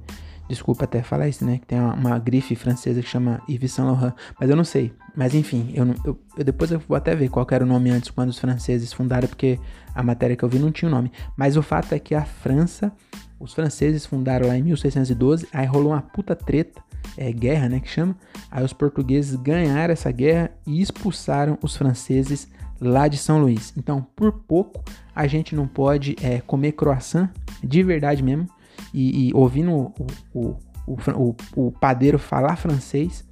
Desculpa 0.53 0.83
até 0.83 1.01
falar 1.01 1.27
isso, 1.27 1.43
né? 1.43 1.57
Que 1.57 1.65
tem 1.65 1.79
uma, 1.79 1.93
uma 1.95 2.19
grife 2.19 2.55
francesa 2.55 3.01
que 3.01 3.07
chama 3.07 3.41
Yves 3.49 3.71
Saint 3.71 3.87
Laurent. 3.87 4.13
Mas 4.39 4.49
eu 4.49 4.55
não 4.55 4.63
sei. 4.63 4.93
Mas 5.15 5.33
enfim, 5.33 5.71
eu, 5.73 5.85
eu, 6.05 6.19
eu, 6.37 6.43
depois 6.43 6.71
eu 6.71 6.79
vou 6.87 6.95
até 6.95 7.15
ver 7.15 7.29
qual 7.29 7.45
era 7.49 7.63
o 7.63 7.67
nome 7.67 7.89
antes, 7.89 8.11
quando 8.11 8.29
os 8.29 8.37
franceses 8.37 8.93
fundaram, 8.93 9.27
porque 9.27 9.59
a 9.95 10.03
matéria 10.03 10.35
que 10.35 10.43
eu 10.43 10.49
vi 10.49 10.59
não 10.59 10.71
tinha 10.71 10.87
o 10.87 10.91
nome. 10.91 11.11
Mas 11.35 11.57
o 11.57 11.63
fato 11.63 11.93
é 11.93 11.99
que 11.99 12.13
a 12.13 12.23
França, 12.23 12.91
os 13.39 13.51
franceses 13.53 14.05
fundaram 14.05 14.47
lá 14.47 14.55
em 14.55 14.61
1612, 14.61 15.47
aí 15.51 15.65
rolou 15.65 15.91
uma 15.91 16.01
puta 16.01 16.35
treta, 16.35 16.81
é 17.17 17.31
guerra, 17.31 17.67
né? 17.67 17.79
Que 17.79 17.89
chama. 17.89 18.15
Aí 18.51 18.63
os 18.63 18.73
portugueses 18.73 19.35
ganharam 19.35 19.91
essa 19.91 20.11
guerra 20.11 20.51
e 20.67 20.81
expulsaram 20.81 21.57
os 21.63 21.75
franceses 21.75 22.47
lá 22.79 23.07
de 23.07 23.17
São 23.17 23.41
Luís. 23.41 23.73
Então, 23.75 24.05
por 24.15 24.31
pouco, 24.31 24.83
a 25.15 25.25
gente 25.25 25.55
não 25.55 25.67
pode 25.67 26.15
é, 26.21 26.41
comer 26.41 26.73
croissant, 26.73 27.29
de 27.63 27.81
verdade 27.81 28.21
mesmo 28.21 28.47
e, 28.93 29.29
e 29.29 29.33
ouvindo 29.33 29.71
o, 29.71 29.93
o, 30.33 30.57
o, 30.87 31.35
o, 31.55 31.71
padeiro 31.71 32.19
falar 32.19 32.55
francês, 32.55 33.25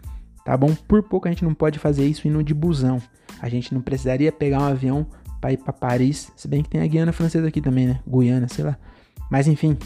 tá 0.46 0.56
bom? 0.56 0.74
Por 0.88 1.04
pouco 1.04 1.28
a 1.28 1.32
gente 1.32 1.44
não 1.44 1.54
pode 1.54 1.80
fazer 1.80 2.06
isso 2.06 2.28
indo 2.28 2.44
de 2.44 2.54
busão. 2.54 3.02
A 3.42 3.50
gente 3.50 3.74
não 3.74 3.82
precisaria 3.82 4.32
pegar 4.32 4.60
um 4.60 4.66
avião 4.66 5.06
para 5.40 5.54
ir 5.54 5.58
para 5.58 5.74
Paris, 5.74 6.32
se 6.36 6.48
bem 6.48 6.62
que 6.62 6.70
tem 6.70 6.82
a 6.82 6.88
Guiana 6.88 7.12
Francesa 7.12 7.48
aqui 7.48 7.62
também, 7.62 7.88
né? 7.88 8.00
Guiana, 8.08 8.48
sei 8.48 8.64
lá. 8.64 8.78
Mas 9.30 9.48
enfim, 9.48 9.78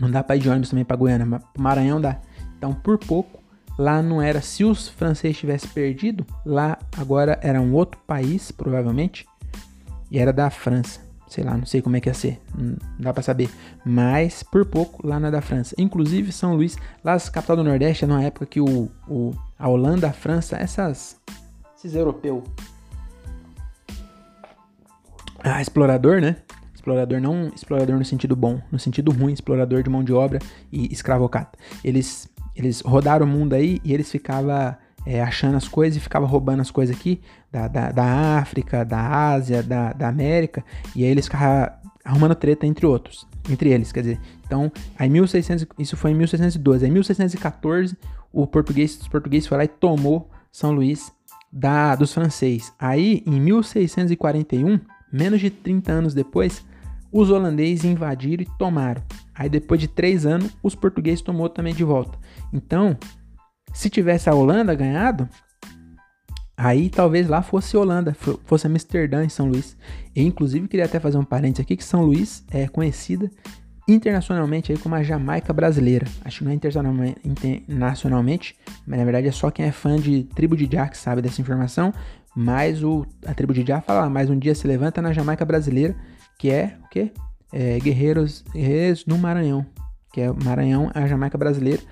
não 0.00 0.10
dá 0.10 0.22
para 0.22 0.36
ir 0.36 0.40
de 0.40 0.48
ônibus 0.48 0.70
também 0.70 0.84
para 0.84 0.96
Guiana, 0.96 1.26
mas 1.26 1.42
pro 1.52 1.62
Maranhão 1.62 2.00
dá. 2.00 2.20
Então, 2.56 2.72
por 2.72 2.98
pouco, 2.98 3.42
lá 3.78 4.00
não 4.02 4.22
era. 4.22 4.40
Se 4.40 4.64
os 4.64 4.88
franceses 4.88 5.38
tivessem 5.38 5.70
perdido, 5.70 6.24
lá 6.44 6.78
agora 6.96 7.38
era 7.42 7.60
um 7.60 7.72
outro 7.74 8.00
país, 8.06 8.52
provavelmente, 8.52 9.26
e 10.10 10.18
era 10.18 10.32
da 10.32 10.50
França. 10.50 11.09
Sei 11.30 11.44
lá, 11.44 11.56
não 11.56 11.64
sei 11.64 11.80
como 11.80 11.94
é 11.94 12.00
que 12.00 12.08
ia 12.08 12.14
ser, 12.14 12.40
não 12.58 12.76
dá 12.98 13.14
para 13.14 13.22
saber. 13.22 13.48
Mas 13.84 14.42
por 14.42 14.66
pouco 14.66 15.06
lá 15.06 15.20
na 15.20 15.30
da 15.30 15.40
França. 15.40 15.76
Inclusive 15.78 16.32
São 16.32 16.56
Luís, 16.56 16.76
lá 17.04 17.14
a 17.14 17.20
capital 17.20 17.56
do 17.56 17.62
Nordeste, 17.62 18.04
é 18.04 18.08
numa 18.08 18.24
época 18.24 18.46
que 18.46 18.60
o, 18.60 18.90
o, 19.06 19.32
a 19.56 19.68
Holanda, 19.68 20.08
a 20.08 20.12
França, 20.12 20.56
essas, 20.56 21.20
esses 21.76 21.94
europeus, 21.94 22.42
ah, 25.44 25.62
explorador, 25.62 26.20
né? 26.20 26.36
explorador, 26.74 27.20
não 27.20 27.48
explorador 27.54 27.96
no 27.96 28.04
sentido 28.04 28.34
bom, 28.34 28.60
no 28.72 28.78
sentido 28.78 29.12
ruim, 29.12 29.32
explorador 29.32 29.84
de 29.84 29.90
mão 29.90 30.02
de 30.02 30.12
obra 30.12 30.40
e 30.72 30.92
escravocata. 30.92 31.56
Eles, 31.84 32.28
eles 32.56 32.80
rodaram 32.80 33.24
o 33.24 33.28
mundo 33.28 33.52
aí 33.52 33.80
e 33.84 33.94
eles 33.94 34.10
ficavam 34.10 34.76
é, 35.06 35.22
achando 35.22 35.56
as 35.56 35.66
coisas 35.66 35.96
e 35.96 36.00
ficavam 36.00 36.28
roubando 36.28 36.60
as 36.60 36.70
coisas 36.70 36.94
aqui 36.94 37.20
da, 37.50 37.68
da, 37.68 37.92
da 37.92 38.38
África, 38.38 38.84
da 38.84 39.30
Ásia, 39.32 39.62
da, 39.62 39.92
da 39.92 40.08
América, 40.08 40.64
e 40.94 41.04
aí 41.04 41.10
eles 41.10 41.26
ficavam 41.26 41.72
arrumando 42.04 42.34
treta 42.34 42.66
entre 42.66 42.86
outros, 42.86 43.26
entre 43.48 43.70
eles, 43.70 43.92
quer 43.92 44.00
dizer. 44.00 44.20
Então, 44.44 44.70
aí 44.98 45.08
1600, 45.08 45.66
isso 45.78 45.96
foi 45.96 46.10
em 46.10 46.14
1612, 46.14 46.84
aí 46.84 46.90
em 46.90 46.94
1614 46.94 47.96
o 48.32 48.46
português, 48.46 48.98
os 49.00 49.08
portugueses 49.08 49.48
foram 49.48 49.58
lá 49.58 49.64
e 49.64 49.68
tomou 49.68 50.30
São 50.52 50.72
Luís 50.72 51.12
da, 51.52 51.96
dos 51.96 52.12
franceses. 52.12 52.72
Aí, 52.78 53.22
em 53.26 53.40
1641, 53.40 54.78
menos 55.12 55.40
de 55.40 55.50
30 55.50 55.92
anos 55.92 56.14
depois, 56.14 56.64
os 57.12 57.30
holandeses 57.30 57.84
invadiram 57.84 58.42
e 58.42 58.58
tomaram. 58.58 59.02
Aí, 59.34 59.48
depois 59.48 59.80
de 59.80 59.88
três 59.88 60.24
anos, 60.24 60.56
os 60.62 60.74
portugueses 60.74 61.22
tomou 61.22 61.48
também 61.48 61.74
de 61.74 61.82
volta. 61.82 62.16
Então, 62.52 62.96
se 63.72 63.90
tivesse 63.90 64.28
a 64.28 64.34
Holanda 64.34 64.74
ganhado, 64.74 65.28
aí 66.56 66.90
talvez 66.90 67.28
lá 67.28 67.42
fosse 67.42 67.76
Holanda, 67.76 68.14
fosse 68.44 68.66
Amsterdã 68.66 69.24
em 69.24 69.28
São 69.28 69.48
Luís. 69.48 69.76
E, 70.14 70.22
inclusive, 70.22 70.68
queria 70.68 70.86
até 70.86 71.00
fazer 71.00 71.18
um 71.18 71.24
parênteses 71.24 71.60
aqui, 71.60 71.76
que 71.76 71.84
São 71.84 72.02
Luís 72.02 72.44
é 72.50 72.68
conhecida 72.68 73.30
internacionalmente 73.88 74.72
aí 74.72 74.78
como 74.78 74.94
a 74.94 75.02
Jamaica 75.02 75.52
brasileira. 75.52 76.06
Acho 76.24 76.38
que 76.38 76.44
não 76.44 76.52
é 76.52 77.14
internacionalmente, 77.24 78.56
mas 78.86 78.98
na 78.98 79.04
verdade 79.04 79.26
é 79.28 79.32
só 79.32 79.50
quem 79.50 79.66
é 79.66 79.72
fã 79.72 79.96
de 79.96 80.24
Tribo 80.24 80.56
de 80.56 80.68
Jah 80.70 80.88
que 80.88 80.96
sabe 80.96 81.22
dessa 81.22 81.40
informação. 81.40 81.92
Mas 82.34 82.82
o, 82.84 83.04
a 83.26 83.34
Tribo 83.34 83.52
de 83.52 83.64
Jah 83.66 83.80
fala, 83.80 84.08
mais 84.08 84.30
um 84.30 84.38
dia 84.38 84.54
se 84.54 84.66
levanta 84.66 85.02
na 85.02 85.12
Jamaica 85.12 85.44
brasileira, 85.44 85.96
que 86.38 86.50
é 86.50 86.76
o 86.84 86.88
quê? 86.88 87.10
É, 87.52 87.78
guerreiros, 87.80 88.44
guerreiros 88.52 89.04
no 89.04 89.18
Maranhão, 89.18 89.66
que 90.12 90.20
é 90.20 90.32
Maranhão, 90.44 90.90
a 90.94 91.06
Jamaica 91.06 91.36
brasileira. 91.36 91.82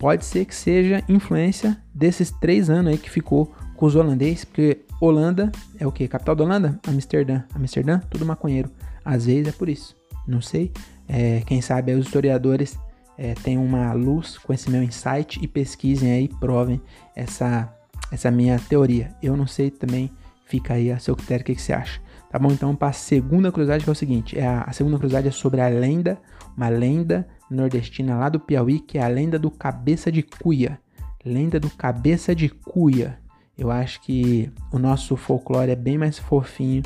Pode 0.00 0.24
ser 0.24 0.46
que 0.46 0.54
seja 0.54 1.04
influência 1.06 1.76
desses 1.94 2.30
três 2.30 2.70
anos 2.70 2.90
aí 2.90 2.98
que 2.98 3.10
ficou 3.10 3.52
com 3.76 3.84
os 3.84 3.94
holandeses, 3.94 4.46
porque 4.46 4.80
Holanda 4.98 5.52
é 5.78 5.86
o 5.86 5.92
quê? 5.92 6.08
Capital 6.08 6.34
da 6.34 6.42
Holanda? 6.42 6.80
Amsterdã. 6.88 7.42
Amsterdã, 7.54 8.00
tudo 8.08 8.24
maconheiro. 8.24 8.70
Às 9.04 9.26
vezes 9.26 9.48
é 9.48 9.52
por 9.52 9.68
isso. 9.68 9.94
Não 10.26 10.40
sei. 10.40 10.72
É, 11.06 11.42
quem 11.44 11.60
sabe 11.60 11.92
os 11.92 12.06
historiadores 12.06 12.78
é, 13.18 13.34
tenham 13.34 13.62
uma 13.62 13.92
luz 13.92 14.38
com 14.38 14.54
esse 14.54 14.70
meu 14.70 14.82
insight 14.82 15.38
e 15.42 15.46
pesquisem 15.46 16.10
aí, 16.10 16.28
provem 16.28 16.80
essa, 17.14 17.70
essa 18.10 18.30
minha 18.30 18.58
teoria. 18.58 19.14
Eu 19.22 19.36
não 19.36 19.46
sei 19.46 19.70
também, 19.70 20.10
fica 20.46 20.72
aí 20.72 20.90
a 20.90 20.98
seu 20.98 21.14
critério, 21.14 21.42
o 21.42 21.44
que, 21.44 21.54
que 21.56 21.60
você 21.60 21.74
acha. 21.74 22.00
Tá 22.30 22.38
bom? 22.38 22.50
Então, 22.50 22.74
para 22.74 22.88
a 22.88 22.92
segunda 22.94 23.52
curiosidade, 23.52 23.84
que 23.84 23.90
é 23.90 23.92
o 23.92 23.96
seguinte: 23.96 24.38
é 24.38 24.46
a, 24.46 24.62
a 24.62 24.72
segunda 24.72 24.96
curiosidade 24.96 25.28
é 25.28 25.30
sobre 25.30 25.60
a 25.60 25.68
lenda, 25.68 26.18
uma 26.56 26.68
lenda 26.68 27.26
nordestina 27.50 28.16
lá 28.16 28.28
do 28.28 28.38
Piauí, 28.38 28.78
que 28.78 28.98
é 28.98 29.02
a 29.02 29.08
lenda 29.08 29.38
do 29.38 29.50
Cabeça 29.50 30.10
de 30.10 30.22
Cuia. 30.22 30.78
Lenda 31.24 31.58
do 31.58 31.68
Cabeça 31.70 32.34
de 32.34 32.48
Cuia. 32.48 33.18
Eu 33.58 33.70
acho 33.70 34.00
que 34.00 34.50
o 34.72 34.78
nosso 34.78 35.16
folclore 35.16 35.70
é 35.70 35.76
bem 35.76 35.98
mais 35.98 36.18
fofinho 36.18 36.82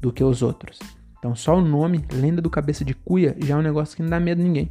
do 0.00 0.12
que 0.12 0.24
os 0.24 0.42
outros. 0.42 0.78
Então 1.18 1.34
só 1.34 1.56
o 1.56 1.60
nome, 1.60 2.04
Lenda 2.12 2.40
do 2.42 2.50
Cabeça 2.50 2.84
de 2.84 2.94
Cuia, 2.94 3.36
já 3.38 3.54
é 3.54 3.56
um 3.56 3.62
negócio 3.62 3.96
que 3.96 4.02
não 4.02 4.10
dá 4.10 4.18
medo 4.18 4.40
a 4.40 4.44
ninguém. 4.44 4.68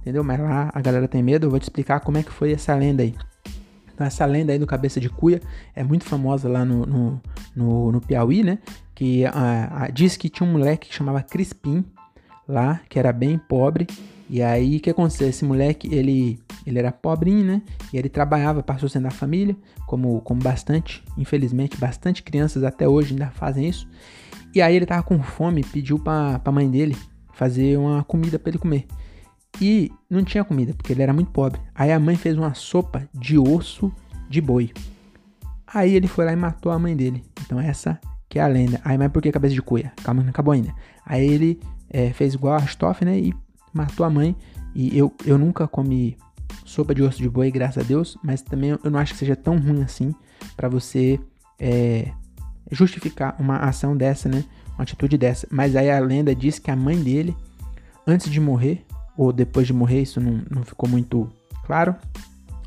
Entendeu? 0.00 0.22
Mas 0.22 0.38
lá 0.40 0.70
a 0.72 0.80
galera 0.80 1.08
tem 1.08 1.22
medo, 1.22 1.46
eu 1.46 1.50
vou 1.50 1.58
te 1.58 1.64
explicar 1.64 2.00
como 2.00 2.18
é 2.18 2.22
que 2.22 2.30
foi 2.30 2.52
essa 2.52 2.74
lenda 2.74 3.02
aí. 3.02 3.14
Então 3.92 4.06
essa 4.06 4.24
lenda 4.24 4.52
aí 4.52 4.58
do 4.58 4.66
Cabeça 4.66 5.00
de 5.00 5.08
Cuia 5.08 5.40
é 5.74 5.82
muito 5.82 6.04
famosa 6.04 6.48
lá 6.48 6.64
no, 6.64 6.86
no, 6.86 7.22
no, 7.54 7.92
no 7.92 8.00
Piauí, 8.00 8.44
né? 8.44 8.58
Que 8.94 9.24
a, 9.24 9.84
a, 9.84 9.90
diz 9.90 10.16
que 10.16 10.28
tinha 10.28 10.48
um 10.48 10.52
moleque 10.52 10.88
que 10.88 10.94
chamava 10.94 11.22
Crispim 11.22 11.84
lá, 12.48 12.80
que 12.88 12.98
era 12.98 13.12
bem 13.12 13.38
pobre. 13.38 13.86
E 14.30 14.42
aí 14.42 14.76
o 14.76 14.80
que 14.80 14.90
aconteceu? 14.90 15.28
Esse 15.28 15.44
moleque, 15.44 15.92
ele, 15.94 16.38
ele 16.66 16.78
era 16.78 16.90
pobrinho, 16.90 17.44
né? 17.44 17.62
E 17.92 17.96
ele 17.96 18.08
trabalhava 18.08 18.62
para 18.62 18.78
sustentar 18.78 19.08
a 19.08 19.14
família, 19.14 19.56
como, 19.86 20.20
como 20.22 20.40
bastante, 20.42 21.02
infelizmente, 21.16 21.78
bastante 21.78 22.22
crianças 22.22 22.64
até 22.64 22.88
hoje 22.88 23.12
ainda 23.12 23.30
fazem 23.30 23.68
isso. 23.68 23.88
E 24.54 24.60
aí 24.60 24.74
ele 24.74 24.86
tava 24.86 25.02
com 25.02 25.22
fome, 25.22 25.62
pediu 25.62 25.98
pra, 25.98 26.38
pra 26.38 26.52
mãe 26.52 26.70
dele 26.70 26.96
fazer 27.32 27.78
uma 27.78 28.02
comida 28.04 28.38
para 28.38 28.50
ele 28.50 28.58
comer. 28.58 28.86
E 29.60 29.90
não 30.08 30.24
tinha 30.24 30.44
comida, 30.44 30.74
porque 30.74 30.92
ele 30.92 31.02
era 31.02 31.12
muito 31.12 31.30
pobre. 31.30 31.60
Aí 31.74 31.92
a 31.92 31.98
mãe 31.98 32.16
fez 32.16 32.36
uma 32.36 32.54
sopa 32.54 33.08
de 33.14 33.38
osso 33.38 33.92
de 34.28 34.40
boi. 34.40 34.72
Aí 35.66 35.94
ele 35.94 36.06
foi 36.06 36.24
lá 36.24 36.32
e 36.32 36.36
matou 36.36 36.72
a 36.72 36.78
mãe 36.78 36.96
dele. 36.96 37.24
Então 37.42 37.60
essa 37.60 37.98
que 38.28 38.38
é 38.38 38.42
a 38.42 38.46
lenda. 38.46 38.80
Aí, 38.84 38.98
mas 38.98 39.10
por 39.10 39.22
que 39.22 39.32
cabeça 39.32 39.54
de 39.54 39.62
cuia? 39.62 39.92
Calma, 40.02 40.22
não 40.22 40.30
acabou 40.30 40.52
ainda. 40.52 40.74
Aí 41.04 41.26
ele 41.26 41.60
é, 41.90 42.10
fez 42.12 42.34
igual 42.34 42.54
a 42.54 42.64
Stoff, 42.64 43.04
né? 43.04 43.18
E 43.18 43.34
matou 43.72 44.04
a 44.04 44.10
mãe. 44.10 44.36
E 44.74 44.96
eu, 44.96 45.12
eu 45.24 45.38
nunca 45.38 45.66
comi 45.66 46.16
sopa 46.64 46.94
de 46.94 47.02
osso 47.02 47.18
de 47.18 47.28
boi, 47.28 47.50
graças 47.50 47.82
a 47.82 47.86
Deus. 47.86 48.16
Mas 48.22 48.42
também 48.42 48.70
eu 48.70 48.90
não 48.90 48.98
acho 48.98 49.12
que 49.12 49.18
seja 49.18 49.36
tão 49.36 49.58
ruim 49.58 49.82
assim 49.82 50.14
para 50.56 50.68
você 50.68 51.18
é, 51.58 52.10
justificar 52.70 53.36
uma 53.38 53.58
ação 53.58 53.96
dessa, 53.96 54.28
né? 54.28 54.44
Uma 54.74 54.82
atitude 54.82 55.18
dessa. 55.18 55.46
Mas 55.50 55.74
aí 55.74 55.90
a 55.90 55.98
lenda 55.98 56.34
diz 56.34 56.58
que 56.58 56.70
a 56.70 56.76
mãe 56.76 57.00
dele, 57.02 57.36
antes 58.06 58.30
de 58.30 58.40
morrer, 58.40 58.84
ou 59.16 59.32
depois 59.32 59.66
de 59.66 59.72
morrer, 59.72 60.02
isso 60.02 60.20
não, 60.20 60.42
não 60.48 60.62
ficou 60.62 60.88
muito 60.88 61.28
claro, 61.64 61.94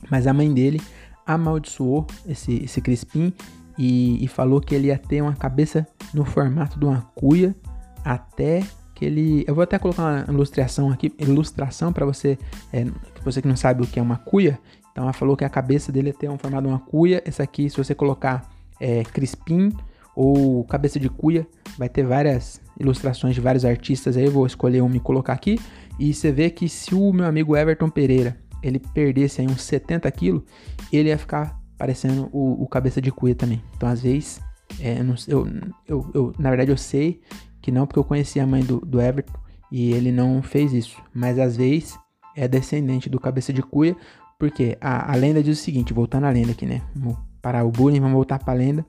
mas 0.09 0.27
a 0.27 0.33
mãe 0.33 0.53
dele 0.53 0.81
amaldiçoou 1.25 2.05
esse, 2.27 2.63
esse 2.63 2.81
Crispim 2.81 3.33
e, 3.77 4.23
e, 4.23 4.27
falou 4.27 4.59
que 4.59 4.75
ele 4.75 4.87
ia 4.87 4.97
ter 4.97 5.21
uma 5.21 5.33
cabeça 5.33 5.87
no 6.13 6.25
formato 6.25 6.77
de 6.77 6.85
uma 6.85 7.01
cuia 7.15 7.55
até 8.03 8.63
que 9.01 9.05
ele. 9.05 9.43
Eu 9.47 9.55
vou 9.55 9.63
até 9.63 9.79
colocar 9.79 10.03
uma 10.03 10.25
ilustração 10.31 10.91
aqui, 10.91 11.11
ilustração 11.17 11.91
para 11.91 12.05
você, 12.05 12.37
é, 12.71 12.85
você 13.23 13.41
que 13.41 13.47
não 13.47 13.55
sabe 13.55 13.81
o 13.81 13.87
que 13.87 13.99
é 13.99 14.01
uma 14.01 14.17
cuia. 14.17 14.59
Então 14.91 15.03
ela 15.03 15.13
falou 15.13 15.35
que 15.35 15.43
a 15.43 15.49
cabeça 15.49 15.91
dele 15.91 16.13
ter 16.13 16.29
um 16.29 16.37
formato 16.37 16.67
de 16.67 16.69
uma 16.69 16.79
cuia. 16.79 17.23
Essa 17.25 17.41
aqui, 17.41 17.67
se 17.67 17.77
você 17.77 17.95
colocar 17.95 18.47
é, 18.79 19.03
Crispim 19.03 19.75
ou 20.15 20.63
Cabeça 20.65 20.99
de 20.99 21.09
Cuia, 21.09 21.47
vai 21.79 21.89
ter 21.89 22.03
várias 22.03 22.61
ilustrações 22.79 23.33
de 23.33 23.41
vários 23.41 23.65
artistas 23.65 24.17
aí, 24.17 24.25
eu 24.25 24.31
vou 24.31 24.45
escolher 24.45 24.81
uma 24.81 24.95
e 24.95 24.99
colocar 24.99 25.33
aqui, 25.33 25.59
e 25.97 26.13
você 26.13 26.31
vê 26.31 26.49
que 26.49 26.67
se 26.67 26.93
o 26.93 27.13
meu 27.13 27.25
amigo 27.25 27.55
Everton 27.55 27.89
Pereira, 27.89 28.37
ele 28.61 28.79
perdesse 28.79 29.41
aí 29.41 29.47
uns 29.47 29.61
70 29.61 30.11
quilos, 30.11 30.43
ele 30.91 31.09
ia 31.09 31.17
ficar 31.17 31.57
parecendo 31.77 32.29
o, 32.33 32.61
o 32.61 32.67
Cabeça 32.67 33.01
de 33.01 33.11
Cuia 33.11 33.33
também. 33.33 33.63
Então, 33.77 33.87
às 33.87 34.01
vezes, 34.01 34.41
é, 34.79 34.97
eu, 35.27 35.47
eu, 35.87 36.11
eu, 36.13 36.33
na 36.37 36.49
verdade 36.49 36.71
eu 36.71 36.77
sei 36.77 37.21
que 37.61 37.71
não, 37.71 37.85
porque 37.85 37.99
eu 37.99 38.03
conheci 38.03 38.39
a 38.39 38.47
mãe 38.47 38.63
do, 38.63 38.79
do 38.79 38.99
Everton, 38.99 39.33
e 39.71 39.91
ele 39.93 40.11
não 40.11 40.41
fez 40.41 40.73
isso, 40.73 41.01
mas 41.13 41.39
às 41.39 41.55
vezes 41.55 41.97
é 42.35 42.47
descendente 42.47 43.09
do 43.09 43.19
Cabeça 43.19 43.53
de 43.53 43.61
Cuia, 43.61 43.95
porque 44.37 44.77
a, 44.81 45.11
a 45.11 45.15
lenda 45.15 45.41
diz 45.43 45.59
o 45.59 45.61
seguinte, 45.61 45.93
voltando 45.93 46.25
à 46.25 46.29
lenda 46.29 46.51
aqui, 46.51 46.65
né, 46.65 46.81
vamos 46.95 47.17
parar 47.41 47.63
o 47.63 47.71
bullying, 47.71 47.99
vamos 47.99 48.15
voltar 48.15 48.39
para 48.39 48.53
a 48.53 48.55
lenda, 48.55 48.85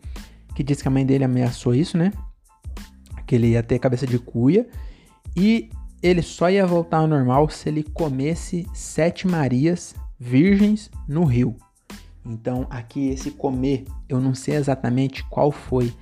que 0.54 0.62
diz 0.62 0.82
que 0.82 0.88
a 0.88 0.90
mãe 0.90 1.04
dele 1.04 1.24
ameaçou 1.24 1.74
isso, 1.74 1.96
né? 1.96 2.12
Que 3.26 3.35
ele 3.35 3.48
ia 3.48 3.62
ter 3.62 3.78
cabeça 3.78 4.06
de 4.06 4.18
cuia 4.18 4.68
e 5.35 5.70
ele 6.02 6.20
só 6.20 6.50
ia 6.50 6.66
voltar 6.66 6.98
ao 6.98 7.06
normal 7.06 7.48
se 7.48 7.68
ele 7.68 7.82
comesse 7.82 8.66
sete 8.74 9.26
Marias 9.26 9.94
virgens 10.18 10.90
no 11.08 11.24
rio. 11.24 11.56
Então, 12.24 12.66
aqui 12.70 13.08
esse 13.08 13.30
comer, 13.30 13.85
eu 14.08 14.20
não 14.20 14.35
sei 14.35 14.56
exatamente 14.56 15.24
qual 15.24 15.50
foi 15.50 15.92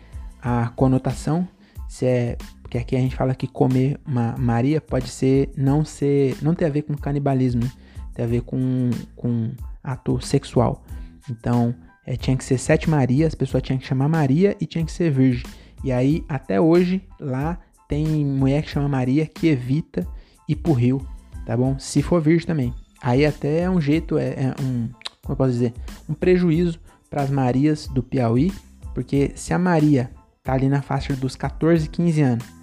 a 0.43 0.69
conotação, 0.71 1.47
se 1.89 2.07
é 2.07 2.37
porque 2.71 2.79
aqui 2.79 2.95
a 2.95 3.01
gente 3.01 3.17
fala 3.17 3.35
que 3.35 3.49
comer 3.49 3.99
uma 4.07 4.37
Maria 4.39 4.81
pode 4.81 5.09
ser 5.09 5.51
não 5.57 5.85
ser, 5.85 6.37
não 6.41 6.55
ter 6.55 6.67
a 6.67 6.69
ver 6.69 6.83
com 6.83 6.95
canibalismo, 6.95 7.65
né? 7.65 7.71
tem 8.15 8.25
a 8.25 8.29
ver 8.29 8.43
com, 8.43 8.91
com 9.17 9.51
ato 9.83 10.25
sexual. 10.25 10.85
Então, 11.29 11.75
é, 12.07 12.17
tinha 12.17 12.37
que 12.37 12.45
ser 12.45 12.59
sete 12.59 12.89
Maria, 12.89 13.27
as 13.27 13.35
pessoas 13.35 13.65
tinham 13.65 13.77
que 13.77 13.85
chamar 13.85 14.09
Maria 14.09 14.57
e 14.61 14.67
tinha 14.67 14.85
que 14.85 14.93
ser 14.93 15.11
virgem. 15.11 15.45
E 15.83 15.91
aí, 15.91 16.25
até 16.29 16.61
hoje, 16.61 17.03
lá 17.19 17.59
tem 17.89 18.07
mulher 18.25 18.63
que 18.63 18.71
chama 18.71 18.89
Maria 18.89 19.27
que 19.27 19.49
evita 19.49 20.07
ir 20.49 20.55
pro 20.55 20.73
rio, 20.73 21.05
tá 21.45 21.57
bom? 21.57 21.77
Se 21.77 22.03
for 22.03 22.23
virgem 22.23 22.47
também. 22.47 22.73
Aí 23.03 23.27
até 23.27 23.63
é 23.63 23.71
um 23.71 23.81
jeito, 23.81 24.17
é, 24.17 24.29
é 24.29 24.55
um, 24.63 24.89
como 25.23 25.33
eu 25.33 25.37
posso 25.37 25.51
dizer, 25.51 25.75
um 26.09 26.15
prejuízo 26.15 26.79
para 27.11 27.23
as 27.23 27.31
Marias 27.31 27.89
do 27.89 28.01
Piauí, 28.01 28.53
porque 28.95 29.33
se 29.35 29.53
a 29.53 29.59
Maria 29.59 30.09
tá 30.45 30.53
ali 30.53 30.69
na 30.69 30.83
faixa 30.83 31.17
dos 31.17 31.35
14, 31.35 31.89
15 31.89 32.23
anos, 32.23 32.60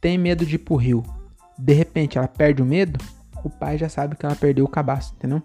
tem 0.00 0.16
medo 0.18 0.46
de 0.46 0.56
ir 0.56 0.58
pro 0.58 0.76
rio, 0.76 1.02
de 1.58 1.72
repente 1.72 2.16
ela 2.16 2.28
perde 2.28 2.62
o 2.62 2.66
medo, 2.66 2.98
o 3.42 3.50
pai 3.50 3.78
já 3.78 3.88
sabe 3.88 4.16
que 4.16 4.24
ela 4.24 4.36
perdeu 4.36 4.64
o 4.64 4.68
cabaço, 4.68 5.14
entendeu? 5.16 5.42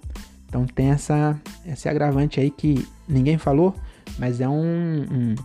Então 0.48 0.66
tem 0.66 0.92
essa, 0.92 1.40
esse 1.66 1.90
agravante 1.90 2.40
aí 2.40 2.52
que 2.52 2.88
ninguém 3.08 3.38
falou, 3.38 3.74
mas 4.20 4.40
é 4.40 4.48
um, 4.48 5.02
um, 5.02 5.36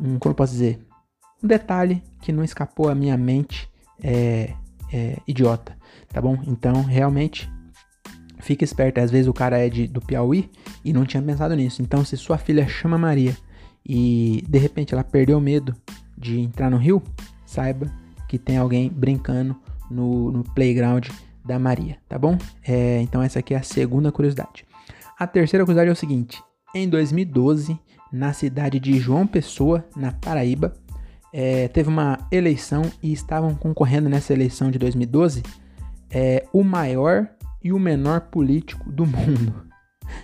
um 0.00 0.18
como 0.18 0.32
eu 0.32 0.34
posso 0.34 0.52
dizer, 0.52 0.78
um 1.42 1.46
detalhe 1.46 2.02
que 2.22 2.32
não 2.32 2.42
escapou 2.42 2.88
à 2.88 2.94
minha 2.94 3.16
mente 3.16 3.68
é, 4.02 4.54
é, 4.92 5.18
idiota, 5.26 5.76
tá 6.08 6.22
bom? 6.22 6.38
Então 6.46 6.82
realmente 6.82 7.50
fica 8.40 8.64
esperto, 8.64 8.98
às 8.98 9.10
vezes 9.10 9.26
o 9.28 9.34
cara 9.34 9.58
é 9.58 9.68
de, 9.68 9.86
do 9.86 10.00
Piauí 10.00 10.50
e 10.84 10.92
não 10.92 11.04
tinha 11.04 11.22
pensado 11.22 11.54
nisso. 11.54 11.82
Então 11.82 12.04
se 12.04 12.16
sua 12.16 12.38
filha 12.38 12.66
chama 12.66 12.96
Maria 12.96 13.36
e 13.86 14.42
de 14.48 14.58
repente 14.58 14.94
ela 14.94 15.04
perdeu 15.04 15.36
o 15.36 15.40
medo 15.40 15.74
de 16.16 16.40
entrar 16.40 16.70
no 16.70 16.78
rio, 16.78 17.02
saiba 17.48 17.90
que 18.28 18.38
tem 18.38 18.58
alguém 18.58 18.90
brincando 18.90 19.56
no, 19.90 20.30
no 20.30 20.44
playground 20.44 21.08
da 21.44 21.58
Maria, 21.58 21.96
tá 22.06 22.18
bom? 22.18 22.36
É, 22.62 23.00
então 23.00 23.22
essa 23.22 23.38
aqui 23.38 23.54
é 23.54 23.56
a 23.56 23.62
segunda 23.62 24.12
curiosidade. 24.12 24.66
A 25.18 25.26
terceira 25.26 25.64
curiosidade 25.64 25.88
é 25.88 25.92
o 25.92 25.96
seguinte: 25.96 26.42
em 26.74 26.86
2012, 26.88 27.78
na 28.12 28.34
cidade 28.34 28.78
de 28.78 28.98
João 28.98 29.26
Pessoa, 29.26 29.84
na 29.96 30.12
Paraíba, 30.12 30.74
é, 31.32 31.68
teve 31.68 31.88
uma 31.88 32.18
eleição 32.30 32.82
e 33.02 33.12
estavam 33.12 33.54
concorrendo 33.54 34.08
nessa 34.08 34.32
eleição 34.32 34.70
de 34.70 34.78
2012 34.78 35.42
é, 36.10 36.44
o 36.52 36.62
maior 36.62 37.28
e 37.62 37.72
o 37.72 37.78
menor 37.78 38.20
político 38.22 38.90
do 38.90 39.06
mundo. 39.06 39.68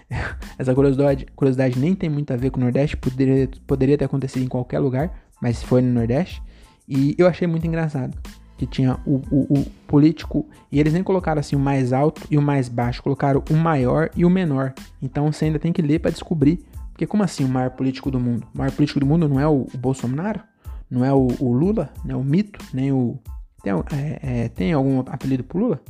Essa 0.59 0.75
curiosidade, 0.75 1.27
curiosidade 1.35 1.79
nem 1.79 1.95
tem 1.95 2.09
muito 2.09 2.33
a 2.33 2.37
ver 2.37 2.51
com 2.51 2.59
o 2.59 2.63
Nordeste, 2.63 2.97
poderia, 2.97 3.49
poderia 3.67 3.99
ter 3.99 4.05
acontecido 4.05 4.45
em 4.45 4.49
qualquer 4.49 4.79
lugar, 4.79 5.13
mas 5.41 5.63
foi 5.63 5.83
no 5.83 5.93
Nordeste. 5.93 6.43
E 6.89 7.15
eu 7.19 7.27
achei 7.27 7.47
muito 7.47 7.67
engraçado 7.67 8.17
que 8.57 8.67
tinha 8.67 8.99
o, 9.05 9.17
o, 9.31 9.61
o, 9.61 9.67
político, 9.87 10.47
e 10.71 10.79
eles 10.79 10.93
nem 10.93 11.03
colocaram 11.03 11.41
assim 11.41 11.57
o 11.57 11.59
mais 11.59 11.93
alto 11.93 12.23
e 12.31 12.39
o 12.39 12.43
mais 12.43 12.69
baixo, 12.69 13.03
colocaram 13.03 13.43
o 13.51 13.55
maior 13.55 14.11
e 14.17 14.25
o 14.25 14.31
menor. 14.31 14.73
Então 15.03 15.31
você 15.33 15.47
ainda 15.47 15.59
tem 15.59 15.73
que 15.73 15.83
ler 15.83 15.99
para 15.99 16.11
descobrir, 16.11 16.65
porque 16.91 17.07
como 17.07 17.23
assim 17.23 17.45
o 17.45 17.49
maior 17.49 17.71
político 17.71 18.11
do 18.11 18.21
mundo? 18.21 18.47
O 18.55 18.59
maior 18.59 18.71
político 18.71 19.01
do 19.01 19.07
mundo 19.07 19.29
não 19.29 19.41
é 19.41 19.47
o, 19.47 19.67
o 19.73 19.79
Bolsonaro? 19.79 20.41
Não 20.89 21.05
é 21.05 21.13
o, 21.13 21.29
o, 21.41 21.53
Lula? 21.53 21.93
Não 22.05 22.15
é 22.15 22.19
o 22.19 22.25
Mito? 22.25 22.65
Nem 22.73 22.93
o... 22.93 23.19
Tem, 23.63 23.73
é, 23.73 24.21
é, 24.23 24.49
tem 24.49 24.73
algum 24.73 25.01
apelido 25.01 25.43
pro 25.43 25.59
Lula? 25.59 25.81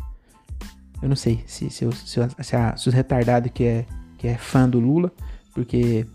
Eu 1.03 1.09
não 1.09 1.17
sei 1.17 1.45
se, 1.47 1.69
se, 1.69 1.91
se, 1.93 2.17
se, 2.41 2.57
a, 2.57 2.77
se 2.77 2.89
os 2.89 2.95
retardados 2.95 3.51
que 3.53 3.65
é, 3.65 3.85
que 4.17 4.27
é 4.27 4.39
fã 4.39 4.67
do 4.67 4.81
Lula, 4.81 5.13
porque 5.53 6.07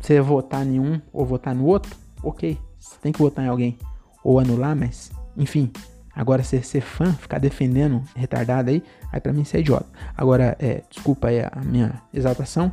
você 0.00 0.20
votar 0.20 0.66
em 0.66 0.78
um 0.78 1.00
ou 1.12 1.24
votar 1.24 1.54
no 1.54 1.64
outro, 1.64 1.96
ok, 2.22 2.58
você 2.78 2.96
tem 3.00 3.12
que 3.12 3.18
votar 3.18 3.44
em 3.44 3.48
alguém 3.48 3.78
ou 4.24 4.40
anular, 4.40 4.74
mas 4.74 5.12
enfim. 5.36 5.70
Agora 6.16 6.44
ser, 6.44 6.64
ser 6.64 6.80
fã, 6.80 7.12
ficar 7.12 7.38
defendendo 7.38 8.02
retardado 8.14 8.70
aí, 8.70 8.82
aí 9.12 9.20
pra 9.20 9.32
mim 9.32 9.42
isso 9.42 9.56
é 9.56 9.60
idiota. 9.60 9.86
Agora, 10.16 10.56
é, 10.60 10.82
desculpa 10.88 11.28
aí 11.28 11.40
a 11.40 11.60
minha 11.64 12.00
exaltação, 12.12 12.70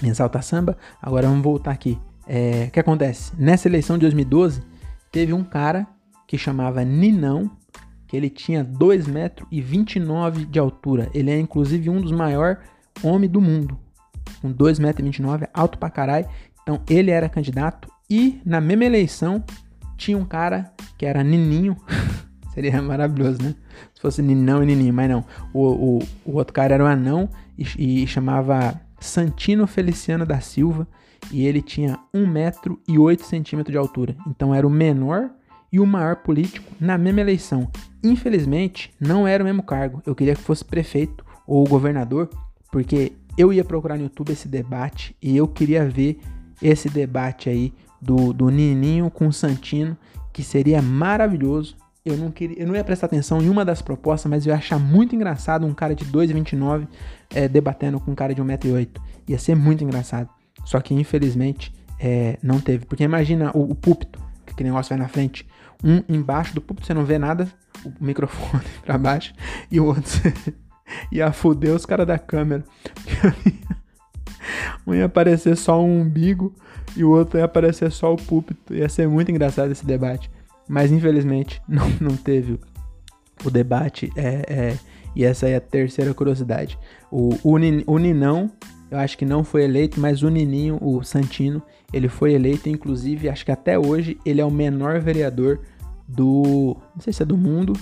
minha 0.00 0.12
exalta 0.12 0.40
samba. 0.40 0.76
Agora 1.00 1.28
vamos 1.28 1.42
voltar 1.42 1.72
aqui. 1.72 1.98
É, 2.26 2.66
o 2.68 2.70
que 2.70 2.80
acontece? 2.80 3.32
Nessa 3.36 3.68
eleição 3.68 3.96
de 3.96 4.02
2012, 4.02 4.62
teve 5.12 5.32
um 5.32 5.44
cara 5.44 5.86
que 6.26 6.38
chamava 6.38 6.82
Ninão, 6.84 7.50
que 8.06 8.16
ele 8.16 8.30
tinha 8.30 8.64
2 8.64 9.06
metros 9.06 9.46
e 9.50 9.60
29 9.60 10.46
de 10.46 10.58
altura. 10.58 11.10
Ele 11.12 11.30
é 11.30 11.38
inclusive 11.38 11.90
um 11.90 12.00
dos 12.00 12.12
maiores 12.12 12.58
homens 13.02 13.30
do 13.30 13.42
mundo. 13.42 13.78
Com 14.40 14.50
2 14.50 14.78
metros 14.78 15.00
e 15.00 15.04
29, 15.04 15.48
alto 15.52 15.78
pra 15.78 15.90
caralho. 15.90 16.26
Então 16.62 16.80
ele 16.88 17.10
era 17.10 17.28
candidato 17.28 17.90
e 18.10 18.40
na 18.44 18.60
mesma 18.60 18.84
eleição 18.84 19.44
tinha 19.98 20.16
um 20.16 20.24
cara 20.24 20.72
que 20.96 21.04
era 21.04 21.22
Nininho. 21.22 21.76
Seria 22.54 22.80
maravilhoso, 22.80 23.42
né? 23.42 23.54
Se 23.94 24.00
fosse 24.00 24.22
Ninão 24.22 24.62
e 24.62 24.66
Nininho, 24.66 24.94
mas 24.94 25.10
não. 25.10 25.24
O, 25.52 25.98
o, 25.98 25.98
o 26.24 26.36
outro 26.36 26.54
cara 26.54 26.74
era 26.74 26.82
um 26.82 26.86
anão 26.86 27.28
e, 27.58 28.02
e 28.02 28.06
chamava 28.06 28.80
Santino 28.98 29.66
Feliciano 29.66 30.24
da 30.24 30.40
Silva. 30.40 30.88
E 31.30 31.46
ele 31.46 31.60
tinha 31.60 31.98
1 32.14 32.26
metro 32.26 32.80
e 32.88 32.98
8 32.98 33.24
centímetros 33.24 33.72
de 33.72 33.78
altura. 33.78 34.16
Então 34.26 34.54
era 34.54 34.66
o 34.66 34.70
menor 34.70 35.30
e 35.70 35.78
o 35.78 35.86
maior 35.86 36.16
político 36.16 36.72
na 36.80 36.96
mesma 36.96 37.20
eleição. 37.20 37.70
Infelizmente, 38.02 38.92
não 38.98 39.26
era 39.26 39.42
o 39.42 39.46
mesmo 39.46 39.62
cargo. 39.62 40.02
Eu 40.06 40.14
queria 40.14 40.34
que 40.34 40.40
fosse 40.40 40.64
prefeito 40.64 41.24
ou 41.46 41.64
governador, 41.64 42.30
porque 42.70 43.12
eu 43.36 43.52
ia 43.52 43.64
procurar 43.64 43.96
no 43.96 44.04
YouTube 44.04 44.32
esse 44.32 44.48
debate 44.48 45.14
e 45.20 45.36
eu 45.36 45.46
queria 45.46 45.88
ver 45.88 46.18
esse 46.62 46.88
debate 46.88 47.48
aí 47.48 47.72
do, 48.00 48.32
do 48.32 48.48
Nininho 48.48 49.10
com 49.10 49.28
o 49.28 49.32
Santino, 49.32 49.96
que 50.32 50.42
seria 50.42 50.80
maravilhoso. 50.80 51.76
Eu 52.04 52.16
não, 52.16 52.30
queria, 52.30 52.62
eu 52.62 52.66
não 52.66 52.74
ia 52.74 52.84
prestar 52.84 53.06
atenção 53.06 53.42
em 53.42 53.48
uma 53.48 53.64
das 53.64 53.82
propostas, 53.82 54.30
mas 54.30 54.46
eu 54.46 54.50
ia 54.50 54.56
achar 54.56 54.78
muito 54.78 55.14
engraçado 55.14 55.66
um 55.66 55.74
cara 55.74 55.94
de 55.94 56.04
2,29 56.06 56.86
é, 57.34 57.48
debatendo 57.48 58.00
com 58.00 58.12
um 58.12 58.14
cara 58.14 58.34
de 58.34 58.42
1,8m. 58.42 58.88
Ia 59.28 59.38
ser 59.38 59.54
muito 59.54 59.84
engraçado. 59.84 60.28
Só 60.64 60.80
que 60.80 60.94
infelizmente 60.94 61.72
é, 61.98 62.38
não 62.42 62.60
teve. 62.60 62.86
Porque 62.86 63.02
imagina 63.02 63.50
o, 63.54 63.72
o 63.72 63.74
púlpito, 63.74 64.18
que 64.46 64.52
aquele 64.52 64.70
negócio 64.70 64.90
vai 64.90 64.98
na 64.98 65.08
frente 65.08 65.46
um 65.82 66.02
embaixo 66.08 66.54
do 66.54 66.60
púlpito, 66.60 66.86
você 66.86 66.94
não 66.94 67.04
vê 67.04 67.18
nada, 67.18 67.48
o 67.84 68.04
microfone 68.04 68.64
para 68.84 68.98
baixo, 68.98 69.32
e 69.70 69.78
o 69.78 69.86
outro 69.86 70.04
você 70.04 70.34
ia 71.12 71.30
fuder 71.32 71.74
os 71.74 71.84
caras 71.84 72.06
da 72.06 72.18
câmera. 72.18 72.64
um 74.86 74.94
ia 74.94 75.04
aparecer 75.04 75.56
só 75.56 75.82
um 75.82 76.00
umbigo 76.00 76.54
e 76.96 77.04
o 77.04 77.10
outro 77.10 77.38
ia 77.38 77.44
aparecer 77.44 77.90
só 77.90 78.12
o 78.12 78.16
púlpito. 78.16 78.74
Ia 78.74 78.88
ser 78.88 79.08
muito 79.08 79.30
engraçado 79.30 79.70
esse 79.70 79.84
debate. 79.84 80.30
Mas 80.68 80.92
infelizmente 80.92 81.62
não, 81.68 81.88
não 82.00 82.16
teve 82.16 82.58
o 83.44 83.50
debate. 83.50 84.10
É, 84.16 84.44
é, 84.48 84.78
e 85.14 85.24
essa 85.24 85.48
é 85.48 85.56
a 85.56 85.60
terceira 85.60 86.12
curiosidade. 86.14 86.78
O, 87.10 87.30
o, 87.42 87.54
o 87.86 87.98
Ninão, 87.98 88.50
eu 88.90 88.98
acho 88.98 89.18
que 89.18 89.24
não 89.24 89.44
foi 89.44 89.64
eleito, 89.64 90.00
mas 90.00 90.22
o 90.22 90.28
Nininho, 90.28 90.78
o 90.80 91.02
Santino, 91.02 91.62
ele 91.92 92.08
foi 92.08 92.32
eleito, 92.32 92.68
inclusive, 92.68 93.28
acho 93.28 93.44
que 93.44 93.52
até 93.52 93.78
hoje 93.78 94.18
ele 94.24 94.40
é 94.40 94.44
o 94.44 94.50
menor 94.50 95.00
vereador 95.00 95.60
do. 96.06 96.76
Não 96.94 97.02
sei 97.02 97.12
se 97.12 97.22
é 97.22 97.26
do 97.26 97.36
mundo, 97.36 97.72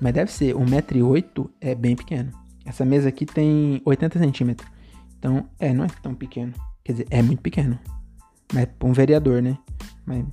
mas 0.00 0.12
deve 0.12 0.32
ser. 0.32 0.54
1,8m 0.54 1.48
é 1.60 1.74
bem 1.74 1.94
pequeno. 1.94 2.32
Essa 2.64 2.84
mesa 2.84 3.08
aqui 3.08 3.26
tem 3.26 3.80
80 3.84 4.18
centímetros. 4.18 4.70
Então, 5.18 5.48
é, 5.58 5.72
não 5.72 5.84
é 5.84 5.88
tão 6.02 6.14
pequeno. 6.14 6.52
Quer 6.84 6.92
dizer, 6.92 7.06
é 7.10 7.22
muito 7.22 7.42
pequeno. 7.42 7.78
Pra 8.78 8.88
um 8.88 8.92
vereador, 8.92 9.40
né? 9.40 9.56
Mas, 10.04 10.24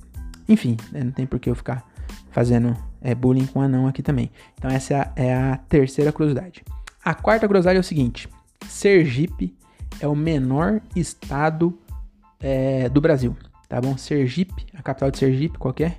enfim, 0.48 0.76
né, 0.90 1.04
não 1.04 1.12
tem 1.12 1.26
por 1.26 1.38
que 1.38 1.48
eu 1.48 1.54
ficar 1.54 1.86
fazendo 2.30 2.76
é, 3.00 3.14
bullying 3.14 3.46
com 3.46 3.60
anão 3.60 3.86
aqui 3.86 4.02
também. 4.02 4.30
Então, 4.54 4.70
essa 4.70 4.94
é 4.94 4.98
a, 4.98 5.12
é 5.16 5.34
a 5.34 5.56
terceira 5.68 6.12
curiosidade. 6.12 6.64
A 7.04 7.14
quarta 7.14 7.46
curiosidade 7.46 7.76
é 7.76 7.80
o 7.80 7.84
seguinte: 7.84 8.28
Sergipe 8.66 9.56
é 10.00 10.06
o 10.06 10.16
menor 10.16 10.80
estado 10.94 11.78
é, 12.40 12.88
do 12.88 13.00
Brasil, 13.00 13.36
tá 13.68 13.80
bom? 13.80 13.96
Sergipe, 13.96 14.66
a 14.74 14.82
capital 14.82 15.10
de 15.10 15.18
Sergipe, 15.18 15.58
qual 15.58 15.74
é? 15.80 15.96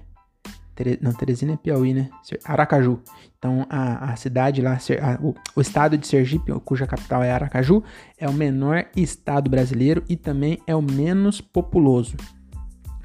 Não, 1.02 1.14
Teresina 1.14 1.54
é 1.54 1.58
Piauí, 1.58 1.94
né? 1.94 2.10
Aracaju. 2.44 3.00
Então, 3.38 3.66
a, 3.70 4.12
a 4.12 4.16
cidade 4.16 4.62
lá, 4.62 4.74
a, 4.74 5.24
o, 5.24 5.36
o, 5.56 5.62
estado 5.62 5.98
de 5.98 6.06
Sergipe, 6.06 6.52
cuja 6.66 6.88
capital 6.88 7.24
é 7.24 7.32
Aracaju, 7.32 7.84
é 8.18 8.28
o 8.28 8.34
menor 8.34 8.86
estado 8.96 9.50
brasileiro 9.50 10.04
e 10.10 10.16
também 10.16 10.60
é 10.68 10.76
o 10.76 10.82
menos 10.82 11.42
populoso. 11.42 12.16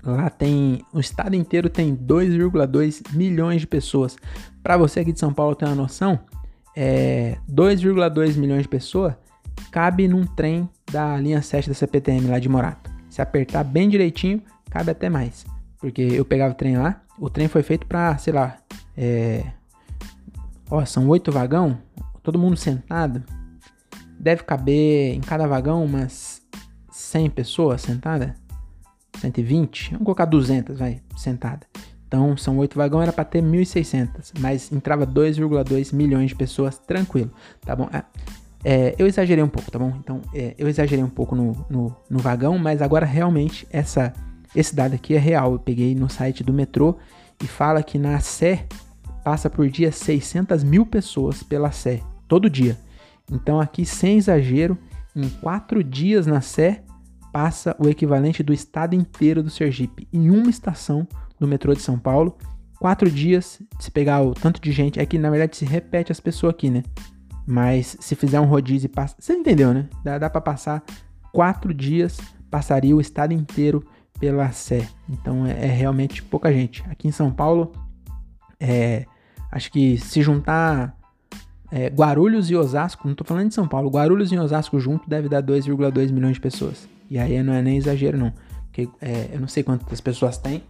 Lá 0.03 0.29
tem, 0.29 0.85
o 0.93 1.01
estado 1.01 1.35
inteiro 1.35 1.71
tem 1.71 1.97
2,2 1.97 3.15
milhões 3.15 3.61
de 3.61 3.67
pessoas. 3.67 4.17
Para 4.63 4.77
você 4.77 5.01
aqui 5.01 5.13
de 5.13 5.19
São 5.21 5.33
Paulo 5.33 5.55
ter 5.55 5.65
uma 5.65 5.75
noção, 5.75 6.21
é, 6.77 7.39
2,2 7.51 8.37
milhões 8.37 8.63
de 8.63 8.69
pessoas 8.69 9.15
cabe 9.71 10.09
num 10.09 10.27
trem 10.27 10.69
da 10.91 11.17
linha 11.17 11.41
7 11.41 11.69
da 11.69 11.75
CPTM 11.75 12.29
lá 12.29 12.39
de 12.39 12.49
Morato. 12.49 12.91
Se 13.09 13.23
apertar 13.23 13.65
bem 13.65 13.89
direitinho, 13.89 14.43
cabe 14.71 14.91
até 14.91 15.09
mais. 15.09 15.47
Porque 15.85 16.01
eu 16.01 16.25
pegava 16.25 16.55
o 16.55 16.57
trem 16.57 16.79
lá, 16.79 17.03
o 17.19 17.29
trem 17.29 17.47
foi 17.47 17.63
feito 17.63 17.87
pra, 17.87 18.17
sei 18.17 18.33
lá, 18.33 18.57
é... 18.97 19.45
Ó, 20.71 20.83
são 20.87 21.07
oito 21.09 21.31
vagão, 21.31 21.77
todo 22.23 22.39
mundo 22.39 22.57
sentado. 22.57 23.23
Deve 24.19 24.45
caber 24.45 25.15
em 25.15 25.21
cada 25.21 25.47
vagão 25.47 25.85
umas 25.85 26.41
100 26.91 27.29
pessoas 27.29 27.83
sentadas. 27.83 28.33
120, 29.21 29.91
vamos 29.91 30.07
colocar 30.07 30.25
200, 30.25 30.79
vai, 30.79 31.03
sentada. 31.19 31.67
Então, 32.09 32.35
são 32.35 32.57
oito 32.57 32.79
vagões, 32.79 33.03
era 33.03 33.13
para 33.13 33.25
ter 33.25 33.43
1.600, 33.43 34.33
mas 34.41 34.73
entrava 34.73 35.07
2,2 35.07 35.95
milhões 35.95 36.31
de 36.31 36.35
pessoas 36.35 36.79
tranquilo, 36.79 37.31
tá 37.61 37.77
bom? 37.77 37.91
Ah, 37.93 38.07
é, 38.65 38.95
eu 38.99 39.07
exagerei 39.07 39.45
um 39.45 39.49
pouco, 39.49 39.71
tá 39.71 39.79
bom? 39.79 39.93
Então, 39.99 40.23
é, 40.35 40.55
eu 40.57 40.67
exagerei 40.67 41.05
um 41.05 41.11
pouco 41.11 41.37
no, 41.37 41.67
no, 41.69 41.95
no, 42.09 42.19
vagão, 42.21 42.57
mas 42.59 42.81
agora 42.81 43.05
realmente 43.05 43.69
essa, 43.71 44.15
esse 44.55 44.75
dado 44.75 44.95
aqui 44.95 45.15
é 45.15 45.19
real. 45.19 45.53
Eu 45.53 45.59
peguei 45.59 45.95
no 45.95 46.09
site 46.09 46.45
do 46.45 46.53
metrô 46.53 46.97
e 47.43 47.47
fala 47.47 47.83
que 47.83 47.99
na 47.99 48.21
Sé 48.21 48.67
passa 49.25 49.49
por 49.49 49.69
dia 49.69 49.91
600 49.91 50.63
mil 50.63 50.85
pessoas 50.85 51.43
pela 51.43 51.73
Sé, 51.73 52.01
todo 52.29 52.51
dia. 52.51 52.79
Então, 53.31 53.59
aqui, 53.59 53.87
sem 53.87 54.19
exagero, 54.19 54.77
em 55.17 55.29
quatro 55.29 55.83
dias 55.83 56.27
na 56.27 56.41
Sé 56.41 56.83
passa 57.33 57.75
o 57.81 57.89
equivalente 57.89 58.43
do 58.43 58.53
estado 58.53 58.95
inteiro 58.95 59.43
do 59.43 59.51
Sergipe 59.51 60.07
em 60.13 60.31
uma 60.31 60.51
estação 60.51 61.09
do 61.39 61.49
metrô 61.49 61.75
de 61.75 61.81
São 61.81 61.99
Paulo. 61.99 62.37
Quatro 62.79 63.11
dias, 63.11 63.61
se 63.81 63.91
pegar 63.91 64.23
o 64.23 64.35
tanto 64.35 64.61
de 64.61 64.71
gente, 64.71 65.01
é 65.01 65.07
que 65.07 65.19
na 65.19 65.31
verdade 65.31 65.57
se 65.57 65.65
repete 65.65 66.13
as 66.13 66.21
pessoas 66.21 66.53
aqui, 66.53 66.71
né? 66.71 66.83
Mas 67.47 67.97
se 67.99 68.15
fizer 68.15 68.39
um 68.41 68.47
rodízio 68.47 68.87
e 68.87 68.89
passa. 68.89 69.17
Você 69.19 69.33
entendeu, 69.33 69.75
né? 69.75 69.89
Dá, 70.05 70.19
dá 70.19 70.31
para 70.31 70.41
passar 70.41 70.85
quatro 71.33 71.75
dias, 71.75 72.19
passaria 72.51 72.95
o 72.95 73.01
estado 73.01 73.33
inteiro 73.33 73.85
pela 74.19 74.51
Sé. 74.53 74.89
Então 75.09 75.47
é, 75.47 75.53
é, 75.53 75.67
realmente 75.67 76.23
pouca 76.23 76.53
gente. 76.53 76.83
Aqui 76.89 77.09
em 77.09 77.13
São 77.13 77.31
Paulo, 77.31 77.73
é, 78.59 79.07
acho 79.51 79.71
que 79.71 79.99
se 79.99 80.23
juntar 80.23 80.97
é, 81.71 81.89
Guarulhos 81.89 82.51
e 82.51 82.57
Osasco, 82.57 83.09
não 83.09 83.15
tô 83.15 83.25
falando 83.25 83.49
de 83.49 83.55
São 83.55 83.67
Paulo, 83.67 83.91
Guarulhos 83.91 84.31
e 84.31 84.39
Osasco 84.39 84.79
junto 84.79 85.09
deve 85.09 85.29
dar 85.29 85.43
2,2 85.43 86.13
milhões 86.13 86.35
de 86.35 86.41
pessoas. 86.41 86.89
E 87.11 87.19
aí 87.19 87.43
não 87.43 87.53
é 87.53 87.63
nem 87.63 87.77
exagero, 87.77 88.17
não. 88.17 88.33
Porque 88.65 88.89
é, 89.01 89.31
eu 89.33 89.41
não 89.41 89.49
sei 89.49 89.63
quantas 89.63 90.01
pessoas 90.01 90.37
tem, 90.37 90.63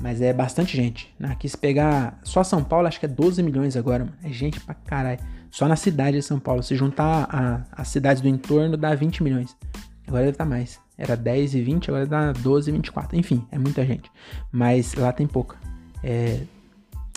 Mas 0.00 0.22
é 0.22 0.32
bastante 0.32 0.74
gente. 0.74 1.14
Aqui 1.22 1.46
se 1.46 1.56
pegar 1.56 2.18
só 2.24 2.42
São 2.42 2.64
Paulo, 2.64 2.88
acho 2.88 2.98
que 2.98 3.04
é 3.04 3.08
12 3.08 3.42
milhões 3.42 3.76
agora, 3.76 4.04
mano. 4.04 4.16
É 4.22 4.30
gente 4.30 4.58
pra 4.60 4.74
caralho. 4.74 5.20
Só 5.50 5.68
na 5.68 5.76
cidade 5.76 6.16
de 6.16 6.22
São 6.22 6.38
Paulo. 6.38 6.62
Se 6.62 6.74
juntar 6.74 7.66
as 7.70 7.88
cidades 7.88 8.22
do 8.22 8.28
entorno, 8.28 8.76
dá 8.78 8.94
20 8.94 9.22
milhões. 9.22 9.54
Agora 10.06 10.22
deve 10.22 10.34
estar 10.34 10.44
tá 10.44 10.50
mais. 10.50 10.80
Era 11.00 11.16
10 11.16 11.54
e 11.54 11.62
20, 11.62 11.88
agora 11.88 12.06
dá 12.06 12.32
12 12.32 12.68
e 12.68 12.72
24. 12.74 13.18
Enfim, 13.18 13.42
é 13.50 13.58
muita 13.58 13.84
gente. 13.86 14.12
Mas 14.52 14.94
lá 14.94 15.10
tem 15.10 15.26
pouca. 15.26 15.56
É, 16.04 16.40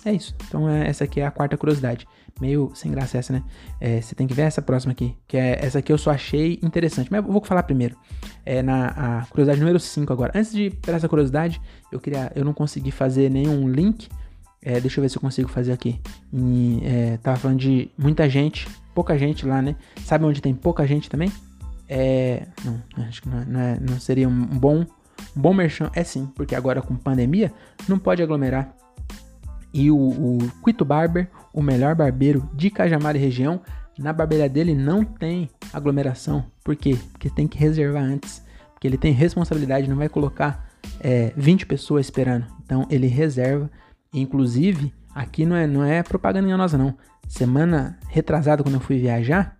é 0.05 0.13
isso. 0.13 0.33
Então 0.47 0.69
é, 0.69 0.87
essa 0.87 1.03
aqui 1.03 1.19
é 1.19 1.25
a 1.25 1.31
quarta 1.31 1.57
curiosidade. 1.57 2.07
Meio 2.39 2.71
sem 2.73 2.89
graça 2.89 3.17
essa, 3.17 3.33
né? 3.33 3.43
É, 3.81 3.99
você 3.99 4.15
tem 4.15 4.25
que 4.25 4.33
ver 4.33 4.43
essa 4.43 4.61
próxima 4.61 4.93
aqui. 4.93 5.13
Que 5.27 5.35
é 5.35 5.59
essa 5.61 5.79
aqui 5.79 5.91
eu 5.91 5.97
só 5.97 6.11
achei 6.11 6.59
interessante. 6.63 7.11
Mas 7.11 7.25
eu 7.25 7.29
vou 7.31 7.43
falar 7.43 7.63
primeiro. 7.63 7.97
É 8.45 8.61
na 8.61 8.87
a 8.87 9.25
curiosidade 9.25 9.59
número 9.59 9.79
5 9.79 10.13
agora. 10.13 10.31
Antes 10.33 10.53
de 10.53 10.69
para 10.69 10.95
essa 10.95 11.09
curiosidade, 11.09 11.61
eu 11.91 11.99
queria. 11.99 12.31
Eu 12.33 12.45
não 12.45 12.53
consegui 12.53 12.89
fazer 12.89 13.29
nenhum 13.29 13.67
link. 13.67 14.07
É, 14.61 14.79
deixa 14.79 14.99
eu 14.99 15.01
ver 15.01 15.09
se 15.09 15.17
eu 15.17 15.21
consigo 15.21 15.49
fazer 15.49 15.73
aqui. 15.73 15.99
E, 16.31 16.79
é, 16.83 17.17
tava 17.17 17.37
falando 17.37 17.59
de 17.59 17.91
muita 17.97 18.29
gente, 18.29 18.65
pouca 18.95 19.17
gente 19.17 19.45
lá, 19.45 19.61
né? 19.61 19.75
Sabe 20.05 20.23
onde 20.23 20.41
tem 20.41 20.55
pouca 20.55 20.87
gente 20.87 21.09
também? 21.09 21.29
É. 21.87 22.47
Não, 22.63 22.81
acho 23.05 23.21
que 23.21 23.29
é, 23.29 23.45
não, 23.45 23.59
é, 23.59 23.79
não 23.79 23.99
seria 23.99 24.27
um 24.27 24.45
bom. 24.45 24.85
Um 25.35 25.41
bom 25.41 25.53
merchan. 25.53 25.89
É 25.93 26.03
sim, 26.03 26.25
porque 26.35 26.55
agora 26.55 26.81
com 26.81 26.95
pandemia 26.95 27.51
não 27.87 27.97
pode 27.97 28.21
aglomerar 28.21 28.75
e 29.73 29.89
o, 29.89 29.97
o 29.97 30.37
Quito 30.63 30.85
Barber, 30.85 31.27
o 31.51 31.61
melhor 31.61 31.95
barbeiro 31.95 32.47
de 32.53 32.69
Cajamar 32.69 33.15
e 33.15 33.19
região, 33.19 33.59
na 33.97 34.13
barbearia 34.13 34.47
dele 34.47 34.75
não 34.75 35.03
tem 35.03 35.49
aglomeração. 35.73 36.45
Por 36.63 36.75
quê? 36.75 36.97
Porque 37.11 37.29
tem 37.29 37.47
que 37.47 37.57
reservar 37.57 38.03
antes. 38.03 38.43
Porque 38.73 38.87
ele 38.87 38.97
tem 38.97 39.11
responsabilidade, 39.11 39.89
não 39.89 39.97
vai 39.97 40.09
colocar 40.09 40.69
é, 40.99 41.33
20 41.35 41.65
pessoas 41.65 42.05
esperando. 42.05 42.45
Então 42.63 42.85
ele 42.89 43.07
reserva. 43.07 43.69
Inclusive, 44.13 44.93
aqui 45.13 45.45
não 45.45 45.55
é, 45.55 45.65
não 45.65 45.83
é 45.83 46.03
propaganda 46.03 46.47
enganosa, 46.47 46.77
não. 46.77 46.95
Semana 47.27 47.97
retrasada, 48.09 48.61
quando 48.61 48.75
eu 48.75 48.81
fui 48.81 48.99
viajar, 48.99 49.57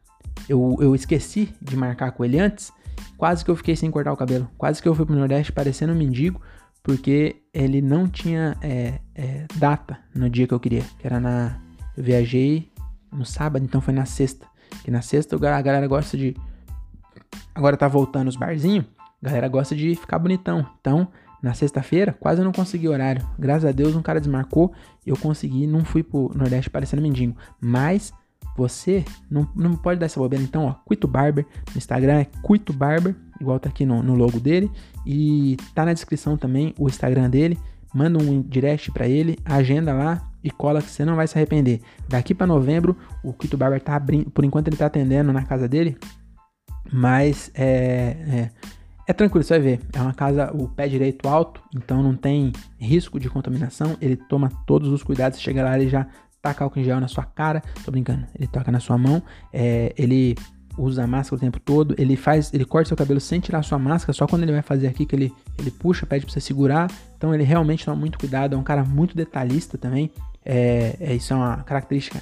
eu, 0.48 0.78
eu 0.80 0.96
esqueci 0.96 1.54
de 1.62 1.76
marcar 1.76 2.12
com 2.12 2.24
ele 2.24 2.40
antes. 2.40 2.72
Quase 3.18 3.44
que 3.44 3.52
eu 3.52 3.56
fiquei 3.56 3.76
sem 3.76 3.90
cortar 3.90 4.12
o 4.12 4.18
cabelo. 4.18 4.50
Quase 4.58 4.82
que 4.82 4.88
eu 4.88 4.96
fui 4.96 5.06
pro 5.06 5.16
Nordeste 5.16 5.52
parecendo 5.52 5.94
um 5.94 5.96
mendigo 5.96 6.42
porque 6.84 7.38
ele 7.54 7.82
não 7.82 8.08
tinha 8.10 8.58
é, 8.62 9.00
é, 9.16 9.46
data 9.56 9.98
no 10.14 10.30
dia 10.30 10.46
que 10.46 10.54
eu 10.54 10.60
queria, 10.60 10.84
que 11.00 11.08
era 11.08 11.20
na. 11.20 11.58
Eu 11.96 12.04
viajei 12.04 12.70
no 13.12 13.26
sábado, 13.26 13.64
então 13.64 13.80
foi 13.80 13.94
na 13.94 14.06
sexta. 14.06 14.46
Que 14.84 14.92
na 14.92 15.02
sexta 15.02 15.36
a 15.36 15.62
galera 15.62 15.88
gosta 15.88 16.18
de. 16.18 16.36
Agora 17.56 17.78
tá 17.78 17.88
voltando 17.88 18.28
os 18.28 18.36
barzinhos, 18.36 18.86
a 19.22 19.26
galera 19.26 19.48
gosta 19.48 19.76
de 19.76 19.96
ficar 19.96 20.20
bonitão. 20.20 20.68
Então, 20.82 21.08
na 21.42 21.54
sexta-feira, 21.54 22.14
quase 22.20 22.42
eu 22.42 22.46
não 22.46 22.52
consegui 22.52 22.90
horário. 22.90 23.26
Graças 23.40 23.66
a 23.66 23.72
Deus, 23.72 23.96
um 23.96 24.02
cara 24.02 24.20
desmarcou 24.20 24.74
eu 25.06 25.18
consegui, 25.18 25.68
não 25.68 25.84
fui 25.84 26.02
pro 26.02 26.32
Nordeste 26.34 26.70
parecendo 26.70 27.02
mendigo. 27.02 27.36
Mas 27.60 28.14
você 28.56 29.04
não, 29.30 29.48
não 29.56 29.76
pode 29.76 30.00
dar 30.00 30.06
essa 30.06 30.20
bobeira. 30.20 30.44
Então, 30.44 30.66
ó, 30.66 30.74
Cuito 30.86 31.08
Barber, 31.08 31.46
no 31.72 31.78
Instagram 31.78 32.20
é 32.20 32.28
Cuito 32.42 32.74
Barber, 32.74 33.16
igual 33.40 33.60
tá 33.60 33.70
aqui 33.70 33.86
no, 33.86 34.04
no 34.04 34.16
logo 34.16 34.40
dele. 34.40 34.72
E 35.06 35.58
tá 35.74 35.86
na 35.86 35.94
descrição 35.94 36.38
também 36.38 36.74
o 36.78 36.88
Instagram 36.88 37.30
dele. 37.30 37.58
Manda 37.94 38.22
um 38.22 38.42
direct 38.42 38.92
para 38.92 39.08
ele, 39.08 39.38
agenda 39.46 39.94
lá 39.94 40.30
e 40.44 40.52
cola 40.52 40.82
que 40.82 40.90
você 40.90 41.06
não 41.06 41.16
vai 41.16 41.28
se 41.28 41.38
arrepender. 41.38 41.82
Daqui 42.10 42.34
para 42.34 42.46
novembro, 42.46 42.98
o 43.24 43.32
Quito 43.32 43.56
Barber 43.56 43.80
tá 43.82 43.96
abrindo, 43.96 44.30
por 44.32 44.44
enquanto 44.44 44.68
ele 44.68 44.76
tá 44.76 44.88
atendendo 44.88 45.32
na 45.32 45.44
casa 45.44 45.68
dele, 45.68 45.98
mas 46.92 47.50
é, 47.56 48.18
é, 48.28 48.52
é, 49.08 49.14
tranquilo, 49.14 49.44
você 49.44 49.54
vai 49.54 49.62
ver. 49.62 49.80
É 49.94 50.02
uma 50.02 50.14
casa, 50.14 50.52
o 50.54 50.68
pé 50.68 50.88
direito 50.88 51.28
alto, 51.28 51.62
então 51.76 52.04
não 52.04 52.16
tem 52.16 52.52
risco 52.78 53.20
de 53.20 53.30
contaminação. 53.30 53.96
Ele 54.02 54.16
toma 54.16 54.50
todos 54.68 54.90
os 54.90 55.02
cuidados. 55.02 55.40
Chega 55.40 55.64
lá, 55.64 55.80
ele 55.80 55.90
já 55.90 56.06
taca 56.44 56.66
álcool 56.66 56.80
em 56.80 56.84
gel 56.84 57.00
na 57.00 57.08
sua 57.08 57.24
cara. 57.24 57.64
Tô 57.84 57.90
brincando, 57.90 58.28
ele 58.38 58.48
toca 58.48 58.72
na 58.72 58.80
sua 58.80 58.98
mão. 58.98 59.24
É, 59.52 59.94
ele 59.98 60.36
usa 60.78 61.08
máscara 61.08 61.38
o 61.38 61.40
tempo 61.40 61.60
todo, 61.60 61.96
ele 61.98 62.16
faz, 62.16 62.52
ele 62.54 62.66
corta 62.66 62.88
seu 62.90 62.98
cabelo 62.98 63.20
sem 63.20 63.40
tirar 63.40 63.62
sua 63.62 63.78
máscara, 63.78 64.12
só 64.12 64.26
quando 64.26 64.42
ele 64.42 64.52
vai 64.52 64.64
fazer 64.64 64.88
aqui 64.88 65.06
que 65.06 65.16
ele, 65.16 65.32
ele 65.58 65.70
puxa, 65.70 66.06
pede 66.06 66.26
pra 66.26 66.34
você 66.34 66.42
segurar. 66.42 66.92
Então 67.16 67.34
ele 67.34 67.44
realmente 67.44 67.86
toma 67.86 67.96
muito 67.96 68.20
cuidado, 68.20 68.56
é 68.56 68.58
um 68.58 68.64
cara 68.64 68.84
muito 68.84 69.16
detalhista 69.16 69.78
também. 69.78 70.12
É, 70.44 70.98
é 71.00 71.14
isso 71.16 71.32
é 71.34 71.36
uma 71.36 71.58
característica 71.64 72.22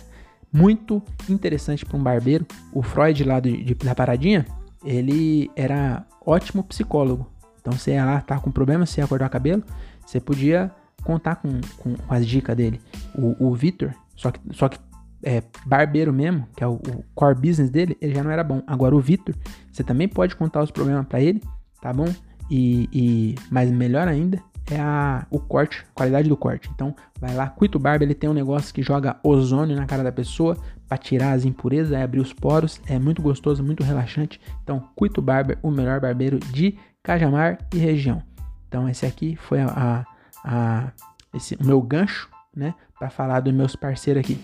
muito 0.54 1.02
interessante 1.30 1.86
para 1.86 1.98
um 1.98 2.04
barbeiro. 2.04 2.46
O 2.72 2.84
Freud 2.84 3.24
lá 3.24 3.40
de, 3.40 3.64
de, 3.64 3.74
da 3.74 3.96
paradinha, 3.96 4.46
ele 4.84 5.50
era 5.56 6.06
ótimo 6.26 6.64
psicólogo. 6.64 7.26
Então 7.62 7.74
você 7.74 7.92
ia 7.92 8.06
lá, 8.06 8.22
tá 8.22 8.40
com 8.40 8.52
problema, 8.52 8.86
você 8.86 9.02
ia 9.02 9.08
cortar 9.08 9.28
o 9.28 9.30
cabelo, 9.30 9.64
você 10.06 10.20
podia 10.20 10.72
contar 11.04 11.38
com, 11.38 11.62
com, 11.78 11.96
com 11.96 12.14
as 12.14 12.28
dicas 12.28 12.56
dele. 12.56 12.82
O, 13.16 13.48
o 13.48 13.56
Vitor, 13.56 13.94
só 14.22 14.30
que, 14.30 14.40
só 14.52 14.70
que 14.70 14.78
é, 15.24 15.44
barbeiro 15.66 16.14
mesmo, 16.14 16.48
que 16.56 16.64
é 16.64 16.68
o, 16.68 16.74
o, 16.74 17.04
core 17.16 17.36
business 17.36 17.72
dele, 17.72 17.98
ele 18.00 18.14
já 18.14 18.24
não 18.24 18.30
era 18.30 18.44
bom. 18.44 18.62
Agora 18.68 18.96
o 18.96 19.00
Vitor, 19.00 19.36
você 19.72 19.84
também 19.84 20.08
pode 20.08 20.36
contar 20.36 20.62
os 20.62 20.70
problemas 20.70 21.08
para 21.08 21.20
ele, 21.20 21.42
tá 21.82 21.92
bom? 21.92 22.08
E, 22.50 22.88
e 22.94 23.36
mas 23.50 23.72
melhor 23.72 24.08
ainda 24.08 24.42
é 24.70 24.80
a, 24.80 25.26
o 25.32 25.40
corte, 25.40 25.84
a 25.90 25.94
qualidade 25.96 26.30
do 26.30 26.38
corte. 26.38 26.70
Então 26.74 26.96
vai 27.20 27.34
lá, 27.34 27.48
Cuito 27.48 27.80
Barber, 27.80 28.08
ele 28.08 28.14
tem 28.14 28.30
um 28.30 28.34
negócio 28.34 28.74
que 28.74 28.84
joga 28.84 29.18
ozônio 29.24 29.76
na 29.76 29.88
cara 29.88 30.04
da 30.04 30.12
pessoa 30.12 30.56
para 30.88 30.98
tirar 30.98 31.32
as 31.32 31.46
impurezas, 31.46 31.94
é 31.94 32.04
abrir 32.04 32.20
os 32.20 32.34
poros, 32.34 32.80
é 32.86 33.00
muito 33.00 33.24
gostoso, 33.24 33.64
muito 33.64 33.84
relaxante. 33.84 34.40
Então 34.64 34.88
Cuito 34.96 35.22
Barber, 35.22 35.58
o 35.64 35.72
melhor 35.72 36.00
barbeiro 36.00 36.40
de 36.40 36.78
Cajamar 37.02 37.58
e 37.74 37.80
região. 37.80 38.22
Então 38.68 38.88
esse 38.88 39.06
aqui 39.06 39.36
foi 39.36 39.60
a, 39.62 39.66
a, 39.66 40.06
a 40.46 40.92
esse, 41.34 41.56
o 41.56 41.66
meu 41.66 41.82
gancho, 41.82 42.30
né, 42.56 42.76
para 43.02 43.10
falar 43.10 43.40
dos 43.40 43.52
meus 43.52 43.76
parceiros 43.76 44.24
aqui. 44.24 44.40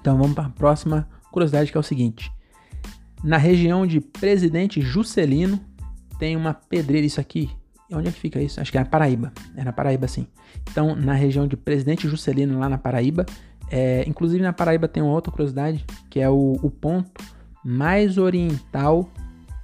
Então 0.00 0.18
vamos 0.18 0.34
para 0.34 0.46
a 0.46 0.50
próxima 0.50 1.08
curiosidade 1.30 1.70
que 1.70 1.76
é 1.76 1.80
o 1.80 1.84
seguinte. 1.84 2.32
Na 3.22 3.36
região 3.36 3.86
de 3.86 4.00
Presidente 4.00 4.80
Juscelino 4.80 5.60
tem 6.18 6.36
uma 6.36 6.52
pedreira, 6.52 7.06
isso 7.06 7.20
aqui, 7.20 7.48
onde 7.92 8.08
é 8.08 8.10
que 8.10 8.18
fica 8.18 8.42
isso? 8.42 8.60
Acho 8.60 8.72
que 8.72 8.76
é 8.76 8.80
na 8.80 8.86
Paraíba, 8.86 9.32
é 9.56 9.62
na 9.62 9.72
Paraíba 9.72 10.08
sim. 10.08 10.26
Então 10.68 10.96
na 10.96 11.14
região 11.14 11.46
de 11.46 11.56
Presidente 11.56 12.08
Juscelino 12.08 12.58
lá 12.58 12.68
na 12.68 12.76
Paraíba, 12.76 13.24
é, 13.70 14.02
inclusive 14.04 14.42
na 14.42 14.52
Paraíba 14.52 14.88
tem 14.88 15.00
uma 15.00 15.12
outra 15.12 15.30
curiosidade, 15.30 15.84
que 16.10 16.18
é 16.18 16.28
o, 16.28 16.58
o 16.60 16.72
ponto 16.72 17.22
mais 17.64 18.18
oriental 18.18 19.08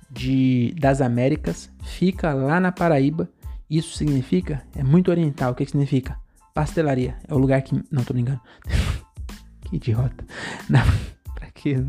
de, 0.08 0.72
das 0.78 1.00
Américas, 1.00 1.68
fica 1.82 2.32
lá 2.32 2.60
na 2.60 2.70
Paraíba. 2.70 3.28
Isso 3.68 3.96
significa, 3.98 4.62
é 4.76 4.84
muito 4.84 5.10
oriental, 5.10 5.50
o 5.50 5.54
que, 5.56 5.64
que 5.64 5.72
significa? 5.72 6.24
Pastelaria, 6.56 7.18
é 7.28 7.34
o 7.34 7.36
lugar 7.36 7.60
que, 7.60 7.78
não 7.92 8.02
tô 8.02 8.14
brincando, 8.14 8.40
Que 9.60 9.76
idiota. 9.76 10.24
Não, 10.70 10.80
pra 11.36 11.50
quê? 11.50 11.84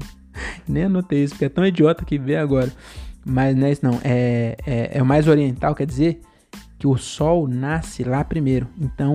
Nem 0.67 0.83
anotei 0.83 1.23
isso, 1.23 1.35
porque 1.35 1.45
é 1.45 1.49
tão 1.49 1.65
idiota 1.65 2.03
que 2.03 2.19
vê 2.19 2.35
agora. 2.35 2.69
Mas 3.25 3.55
não 3.55 3.65
é 3.65 3.71
isso 3.71 3.85
não. 3.85 3.97
É, 4.03 4.57
é, 4.65 4.97
é 4.97 5.01
o 5.01 5.05
mais 5.05 5.25
oriental, 5.25 5.73
quer 5.73 5.85
dizer 5.85 6.19
que 6.77 6.85
o 6.85 6.97
Sol 6.97 7.47
nasce 7.47 8.03
lá 8.03 8.21
primeiro. 8.25 8.67
Então, 8.77 9.13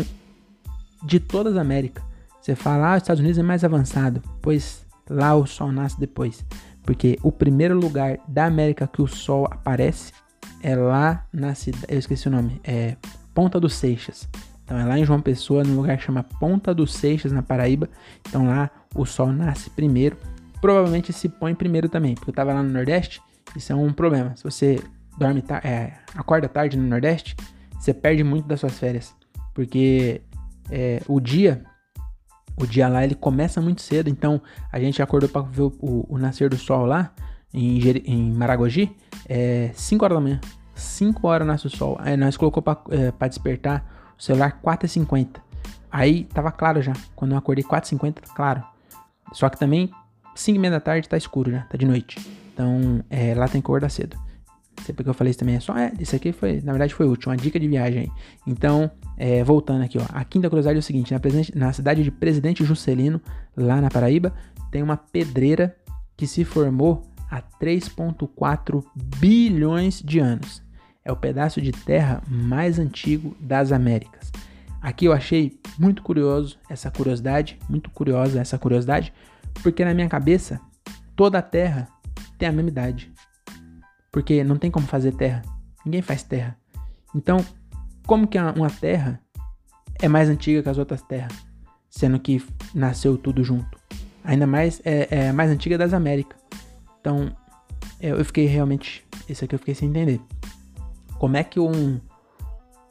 de 1.05 1.21
todas 1.21 1.53
as 1.53 1.61
Américas, 1.61 2.03
você 2.41 2.57
fala, 2.57 2.95
ah, 2.95 2.97
os 2.97 3.03
Estados 3.03 3.21
Unidos 3.21 3.37
é 3.37 3.43
mais 3.43 3.63
avançado. 3.63 4.23
Pois 4.41 4.87
lá 5.11 5.35
o 5.35 5.45
Sol 5.45 5.71
nasce 5.71 6.01
depois. 6.01 6.43
Porque 6.83 7.19
o 7.23 7.31
primeiro 7.31 7.79
lugar 7.79 8.19
da 8.27 8.47
América 8.47 8.87
que 8.87 9.03
o 9.03 9.07
Sol 9.07 9.47
aparece 9.51 10.15
é 10.63 10.75
lá 10.75 11.27
na 11.31 11.55
cidade. 11.55 11.85
Eu 11.91 11.99
esqueci 11.99 12.27
o 12.27 12.31
nome. 12.31 12.59
É 12.65 12.97
Ponta 13.35 13.61
dos 13.61 13.75
Seixas. 13.75 14.27
Então 14.65 14.79
é 14.79 14.85
lá 14.85 14.99
em 14.99 15.05
João 15.05 15.21
Pessoa, 15.21 15.65
num 15.65 15.77
lugar 15.77 15.97
que 15.97 16.05
chama 16.05 16.23
Ponta 16.23 16.75
dos 16.75 16.95
Seixas, 16.95 17.33
na 17.33 17.43
Paraíba. 17.43 17.89
Então 18.29 18.47
lá 18.47 18.71
o 18.95 19.05
sol 19.05 19.33
nasce 19.33 19.71
primeiro. 19.71 20.17
Provavelmente 20.61 21.13
se 21.13 21.29
põe 21.29 21.55
primeiro 21.55 21.89
também, 21.89 22.15
porque 22.15 22.31
eu 22.31 22.35
tava 22.35 22.53
lá 22.55 22.63
no 22.63 22.71
Nordeste, 22.71 23.21
isso 23.57 23.73
é 23.73 23.77
um 23.77 23.93
problema. 23.93 24.35
Se 24.37 24.45
você 24.45 24.81
dorme 25.19 25.43
é, 25.65 25.93
acorda 26.15 26.49
tarde 26.49 26.77
no 26.77 26.87
Nordeste, 26.87 27.37
você 27.79 27.93
perde 27.93 28.23
muito 28.23 28.47
das 28.47 28.61
suas 28.61 28.79
férias. 28.79 29.15
Porque 29.53 30.23
é, 30.71 31.03
o 31.09 31.21
dia, 31.21 31.65
o 32.57 32.67
dia 32.67 32.89
lá 32.89 33.05
ele 33.05 33.15
começa 33.15 33.61
muito 33.61 33.83
cedo, 33.83 34.09
então 34.09 34.41
a 34.71 34.79
gente 34.79 35.03
acordou 35.03 35.29
para 35.29 35.43
ver 35.43 35.63
o, 35.63 35.73
o, 35.81 36.07
o, 36.15 36.19
nascer 36.19 36.49
do 36.49 36.57
sol 36.57 36.87
lá 36.87 37.13
em, 37.53 37.81
em 38.07 38.33
Maragogi, 38.33 38.95
é 39.29 39.71
5 39.75 40.05
horas 40.05 40.17
da 40.17 40.21
manhã. 40.21 40.41
5 40.75 41.27
horas 41.27 41.47
nasce 41.47 41.67
o 41.67 41.71
sol. 41.71 41.97
Aí 42.01 42.17
nós 42.17 42.37
colocou 42.37 42.63
para 42.63 42.79
é, 42.91 43.29
despertar 43.29 43.85
o 43.85 44.02
celular 44.23 44.61
4,50. 44.63 45.41
Aí 45.91 46.25
tava 46.25 46.53
claro 46.53 46.81
já. 46.81 46.93
Quando 47.17 47.33
eu 47.33 47.39
acordei 47.39 47.65
4,50, 47.65 48.15
tá 48.15 48.35
claro. 48.35 48.63
Só 49.33 49.49
que 49.49 49.59
também 49.59 49.91
5 50.37 50.57
e 50.57 50.59
meia 50.61 50.71
da 50.71 50.81
tarde 50.81 51.09
tá 51.09 51.17
escuro 51.17 51.51
já, 51.51 51.63
tá 51.63 51.77
de 51.77 51.85
noite. 51.85 52.21
Então 52.55 53.05
é, 53.11 53.35
lá 53.35 53.49
tem 53.49 53.61
que 53.61 53.67
acordar 53.67 53.91
cedo. 53.91 54.17
Sempre 54.85 55.05
que 55.05 55.11
eu 55.11 55.15
falei 55.15 55.33
isso 55.33 55.41
também 55.41 55.57
é 55.57 55.61
só. 55.61 55.77
É, 55.77 55.93
isso 55.99 56.15
aqui 56.15 56.33
foi, 56.33 56.61
na 56.63 56.73
verdade, 56.73 56.95
foi 56.95 57.07
útil, 57.07 57.31
uma 57.31 57.37
dica 57.37 57.59
de 57.59 57.69
viagem 57.69 58.03
aí. 58.03 58.11
Então, 58.47 58.91
é, 59.19 59.43
voltando 59.45 59.85
aqui, 59.85 59.99
ó. 59.99 60.05
A 60.09 60.25
quinta 60.25 60.49
curiosidade 60.49 60.77
é 60.77 60.81
o 60.81 60.83
seguinte: 60.83 61.13
na, 61.13 61.21
na 61.55 61.73
cidade 61.73 62.03
de 62.03 62.11
Presidente 62.11 62.65
Juscelino, 62.65 63.21
lá 63.57 63.81
na 63.81 63.91
Paraíba, 63.91 64.33
tem 64.71 64.83
uma 64.83 64.97
pedreira 64.97 65.77
que 66.17 66.27
se 66.27 66.45
formou 66.45 67.03
há 67.31 67.43
3,4 67.61 68.83
bilhões 69.21 70.01
de 70.01 70.21
anos 70.21 70.62
é 71.05 71.11
o 71.11 71.17
pedaço 71.17 71.61
de 71.61 71.73
terra 71.73 72.23
mais 72.29 72.79
antigo 72.79 73.37
das 73.41 73.73
Américas. 73.73 74.31
Aqui 74.81 75.05
eu 75.05 75.13
achei 75.13 75.59
muito 75.79 76.03
curioso 76.03 76.59
essa 76.69 76.91
curiosidade, 76.91 77.59
muito 77.69 77.91
curiosa 77.91 78.41
essa 78.41 78.59
curiosidade, 78.59 79.13
porque 79.63 79.85
na 79.85 79.95
minha 79.95 80.09
cabeça 80.09 80.61
toda 81.15 81.39
a 81.39 81.43
Terra 81.43 81.89
tem 82.37 82.49
a 82.49 82.53
mesma 82.53 82.71
idade. 82.71 83.13
Porque 84.11 84.43
não 84.43 84.57
tem 84.57 84.71
como 84.71 84.87
fazer 84.87 85.13
terra. 85.13 85.43
Ninguém 85.85 86.03
faz 86.03 86.23
terra. 86.23 86.57
Então, 87.15 87.45
como 88.07 88.27
que 88.27 88.39
uma 88.39 88.69
terra 88.69 89.21
é 90.01 90.09
mais 90.09 90.29
antiga 90.29 90.63
que 90.63 90.69
as 90.69 90.77
outras 90.77 91.03
terras? 91.03 91.33
Sendo 91.89 92.19
que 92.19 92.45
nasceu 92.75 93.17
tudo 93.17 93.45
junto. 93.45 93.79
Ainda 94.25 94.47
mais 94.47 94.83
é, 94.85 95.29
é 95.29 95.33
mais 95.33 95.51
antiga 95.51 95.79
das 95.79 95.95
Américas. 95.95 96.39
Então, 97.01 97.35
eu 98.01 98.23
fiquei 98.25 98.47
realmente. 98.47 99.07
Isso 99.29 99.45
aqui 99.45 99.55
eu 99.55 99.59
fiquei 99.59 99.75
sem 99.75 99.89
entender. 99.89 100.21
Como 101.23 101.37
é 101.37 101.45
que 101.45 101.61
um. 101.61 102.01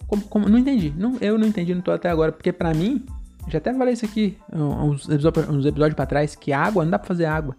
Como, 0.08 0.22
como, 0.24 0.48
não 0.48 0.58
entendi. 0.58 0.94
Não, 0.96 1.18
eu 1.20 1.38
não 1.38 1.46
entendi, 1.46 1.76
não 1.76 1.82
tô 1.82 1.92
até 1.92 2.10
agora. 2.10 2.32
Porque 2.32 2.54
pra 2.54 2.74
mim, 2.74 3.06
já 3.50 3.58
até 3.58 3.74
falei 3.74 3.94
isso 3.94 4.06
aqui 4.06 4.38
uns 4.54 5.10
episódios, 5.10 5.50
uns 5.50 5.66
episódios 5.66 5.96
pra 5.96 6.06
trás, 6.06 6.34
que 6.34 6.54
água 6.54 6.86
não 6.86 6.92
dá 6.92 6.98
pra 6.98 7.10
fazer 7.10 7.26
água. 7.26 7.58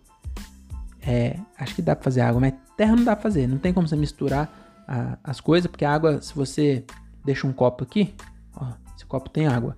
É, 1.06 1.36
acho 1.58 1.74
que 1.74 1.82
dá 1.82 1.94
pra 1.94 2.02
fazer 2.02 2.22
água, 2.22 2.40
mas 2.40 2.54
terra 2.74 2.96
não 2.96 3.04
dá 3.04 3.14
pra 3.14 3.22
fazer. 3.22 3.46
Não 3.46 3.58
tem 3.58 3.70
como 3.70 3.86
você 3.86 3.96
misturar 3.96 4.50
a, 4.88 5.18
as 5.22 5.42
coisas, 5.42 5.70
porque 5.70 5.84
a 5.84 5.92
água, 5.92 6.22
se 6.22 6.34
você 6.34 6.86
deixa 7.22 7.46
um 7.46 7.52
copo 7.52 7.84
aqui, 7.84 8.14
ó, 8.56 8.68
esse 8.96 9.04
copo 9.04 9.28
tem 9.28 9.46
água. 9.46 9.76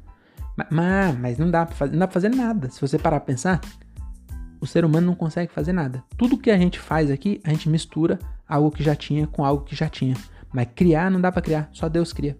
Mas, 0.57 1.19
mas 1.19 1.39
não 1.39 1.51
dá 1.51 1.67
fazer, 1.67 1.91
não 1.91 1.99
dá 1.99 2.07
pra 2.07 2.15
fazer 2.15 2.29
nada. 2.29 2.71
Se 2.71 2.81
você 2.81 2.97
parar 3.01 3.19
pra 3.19 3.27
pensar, 3.27 3.61
o 4.61 4.67
ser 4.67 4.85
humano 4.85 5.09
não 5.09 5.17
consegue 5.17 5.53
fazer 5.53 5.73
nada. 5.73 6.05
Tudo 6.17 6.39
que 6.39 6.53
a 6.53 6.57
gente 6.57 6.79
faz 6.79 7.11
aqui, 7.11 7.41
a 7.43 7.51
gente 7.51 7.69
mistura 7.69 8.17
algo 8.49 8.71
que 8.71 8.85
já 8.85 8.95
tinha 8.95 9.27
com 9.27 9.45
algo 9.45 9.65
que 9.65 9.75
já 9.75 9.89
tinha. 9.89 10.15
Mas 10.55 10.69
criar 10.75 11.11
não 11.11 11.21
dá 11.21 11.33
para 11.33 11.43
criar, 11.43 11.69
só 11.73 11.89
Deus 11.89 12.13
cria. 12.13 12.37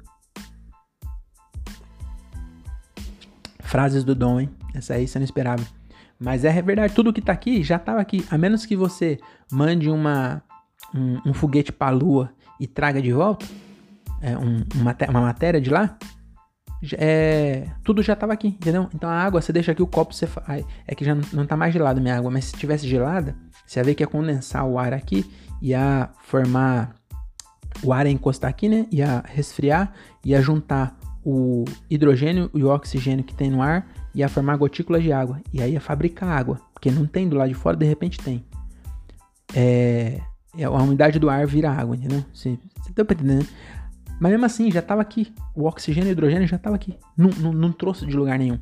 Frases 3.61 4.05
do 4.05 4.15
Dom, 4.15 4.41
hein? 4.41 4.51
Essa 4.73 4.95
aí 4.95 5.09
você 5.09 5.19
não 5.19 5.25
esperava. 5.25 5.65
Mas 6.19 6.45
é 6.45 6.63
verdade, 6.63 6.95
tudo 6.95 7.13
que 7.13 7.21
tá 7.21 7.33
aqui 7.33 7.63
já 7.65 7.79
tava 7.79 8.01
aqui. 8.01 8.25
A 8.31 8.39
menos 8.39 8.65
que 8.65 8.77
você 8.77 9.19
mande 9.51 9.91
uma, 9.91 10.41
um, 10.95 11.31
um 11.31 11.35
foguete 11.35 11.73
pra 11.73 11.91
lua 11.91 12.33
e 12.61 12.69
traga 12.69 13.03
de 13.03 13.13
volta 13.13 13.45
é, 14.25 14.39
um, 14.39 14.65
uma, 14.77 14.97
uma 15.11 15.21
matéria 15.21 15.61
de 15.61 15.69
lá, 15.69 15.99
é, 16.97 17.69
tudo 17.83 18.03
já 18.03 18.17
tava 18.17 18.33
aqui, 18.33 18.49
entendeu? 18.49 18.89
Então 18.95 19.09
a 19.09 19.15
água, 19.15 19.41
você 19.41 19.53
deixa 19.53 19.73
aqui 19.73 19.83
o 19.83 19.87
copo, 19.87 20.15
você 20.15 20.27
é 20.87 20.95
que 20.95 21.05
já 21.05 21.15
não, 21.15 21.23
não 21.33 21.47
tá 21.47 21.57
mais 21.57 21.73
gelada 21.75 22.01
minha 22.01 22.17
água, 22.17 22.31
mas 22.31 22.47
se 22.47 22.57
tivesse 22.57 22.89
gelada, 22.89 23.37
você 23.67 23.81
ia 23.81 23.85
ver 23.85 23.95
que 23.95 24.03
ia 24.03 24.07
condensar 24.07 24.65
o 24.67 24.79
ar 24.79 24.95
aqui, 24.95 25.31
ia 25.61 26.09
formar 26.23 26.95
o 27.83 27.93
ar 27.93 28.07
ia 28.07 28.13
encostar 28.13 28.51
aqui, 28.51 28.69
né? 28.69 28.87
Ia 28.91 29.23
resfriar, 29.27 29.93
ia 30.25 30.41
juntar 30.41 30.97
o 31.25 31.65
hidrogênio 31.89 32.51
e 32.55 32.63
o 32.63 32.69
oxigênio 32.69 33.25
que 33.25 33.35
tem 33.35 33.51
no 33.51 33.63
ar, 33.63 33.87
ia 34.15 34.29
formar 34.29 34.57
gotículas 34.57 35.03
de 35.03 35.13
água. 35.13 35.41
E 35.53 35.63
aí 35.63 35.73
ia 35.73 35.81
fabricar 35.81 36.29
água, 36.29 36.61
porque 36.73 36.91
não 36.91 37.07
tem 37.07 37.29
do 37.29 37.37
lado 37.37 37.49
de 37.49 37.55
fora, 37.55 37.77
de 37.77 37.87
repente 37.87 38.19
tem. 38.21 38.45
É, 39.55 40.21
é 40.57 40.65
a 40.65 40.71
umidade 40.71 41.19
do 41.19 41.31
ar 41.31 41.47
vira 41.47 41.71
água, 41.71 41.97
entendeu? 41.97 42.25
Você, 42.33 42.59
você 42.77 42.93
deu 42.95 43.05
pra 43.05 43.15
entender, 43.15 43.37
né? 43.37 43.47
Mas 44.21 44.31
mesmo 44.31 44.47
assim, 44.47 44.71
já 44.71 44.81
estava 44.81 45.03
aqui. 45.03 45.33
O 45.55 45.65
oxigênio 45.65 46.09
e 46.09 46.11
o 46.11 46.13
hidrogênio 46.13 46.47
já 46.47 46.57
estava 46.57 46.77
aqui. 46.77 46.97
Não, 47.17 47.31
não, 47.31 47.53
não, 47.53 47.73
trouxe 47.73 48.07
de 48.07 48.17
lugar 48.17 48.39
nenhum. 48.39 48.59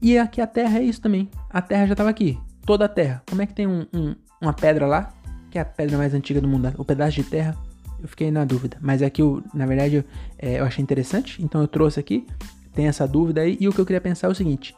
E 0.00 0.16
aqui 0.16 0.40
a 0.40 0.46
Terra 0.46 0.78
é 0.78 0.82
isso 0.82 1.00
também. 1.00 1.28
A 1.50 1.60
Terra 1.60 1.86
já 1.86 1.92
estava 1.92 2.08
aqui. 2.08 2.38
Toda 2.64 2.86
a 2.86 2.88
Terra. 2.88 3.22
Como 3.28 3.42
é 3.42 3.46
que 3.46 3.54
tem 3.54 3.66
um, 3.66 3.86
um, 3.92 4.14
uma 4.40 4.52
pedra 4.52 4.86
lá, 4.86 5.12
que 5.50 5.58
é 5.58 5.60
a 5.60 5.64
pedra 5.64 5.98
mais 5.98 6.14
antiga 6.14 6.40
do 6.40 6.48
mundo, 6.48 6.72
o 6.78 6.84
pedaço 6.84 7.16
de 7.16 7.24
terra? 7.24 7.56
Eu 8.00 8.08
fiquei 8.08 8.30
na 8.30 8.44
dúvida. 8.44 8.76
Mas 8.80 9.02
aqui, 9.02 9.22
eu, 9.22 9.42
na 9.52 9.66
verdade, 9.66 9.96
eu, 9.96 10.04
é, 10.38 10.60
eu 10.60 10.64
achei 10.64 10.82
interessante. 10.82 11.42
Então 11.42 11.60
eu 11.60 11.68
trouxe 11.68 11.98
aqui. 11.98 12.26
Tem 12.74 12.86
essa 12.86 13.06
dúvida 13.06 13.40
aí. 13.40 13.56
E 13.60 13.68
o 13.68 13.72
que 13.72 13.80
eu 13.80 13.86
queria 13.86 14.00
pensar 14.00 14.28
é 14.28 14.30
o 14.30 14.34
seguinte: 14.34 14.76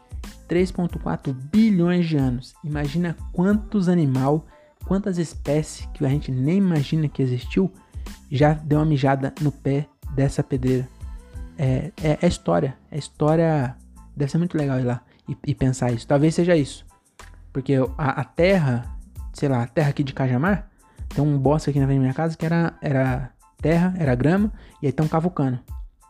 3,4 0.49 1.33
bilhões 1.33 2.07
de 2.07 2.16
anos. 2.16 2.55
Imagina 2.64 3.16
quantos 3.33 3.89
animal, 3.89 4.47
quantas 4.87 5.18
espécies 5.18 5.87
que 5.95 6.05
a 6.05 6.09
gente 6.09 6.31
nem 6.31 6.59
imagina 6.59 7.09
que 7.09 7.23
existiu 7.23 7.71
já 8.31 8.53
deu 8.55 8.79
uma 8.79 8.85
mijada 8.85 9.35
no 9.41 9.53
pé 9.53 9.87
dessa 10.14 10.43
pedreira. 10.43 10.89
É, 11.59 11.93
é, 12.03 12.18
é 12.23 12.27
história. 12.27 12.77
É 12.91 12.99
história. 12.99 13.77
Deve 14.16 14.31
ser 14.31 14.39
muito 14.39 14.57
legal 14.57 14.81
ir 14.81 14.85
lá 14.85 15.03
e, 15.29 15.37
e 15.47 15.55
pensar 15.55 15.93
isso. 15.93 16.07
Talvez 16.07 16.35
seja 16.35 16.57
isso. 16.57 16.87
Porque 17.53 17.75
a, 17.99 18.21
a, 18.21 18.25
terra, 18.25 18.97
sei 19.33 19.49
lá, 19.49 19.62
a 19.62 19.66
terra 19.66 19.91
aqui 19.91 20.03
de 20.03 20.12
Cajamar, 20.12 20.70
tem 21.15 21.23
um 21.23 21.39
bosque 21.39 21.71
aqui 21.71 21.81
na 21.81 21.87
minha 21.87 22.15
casa 22.15 22.37
que 22.37 22.47
era, 22.47 22.75
era 22.81 23.31
terra, 23.61 23.95
era 23.99 24.15
grama, 24.15 24.53
e 24.81 24.87
aí 24.87 24.91
estão 24.91 25.07
cavucando. 25.07 25.59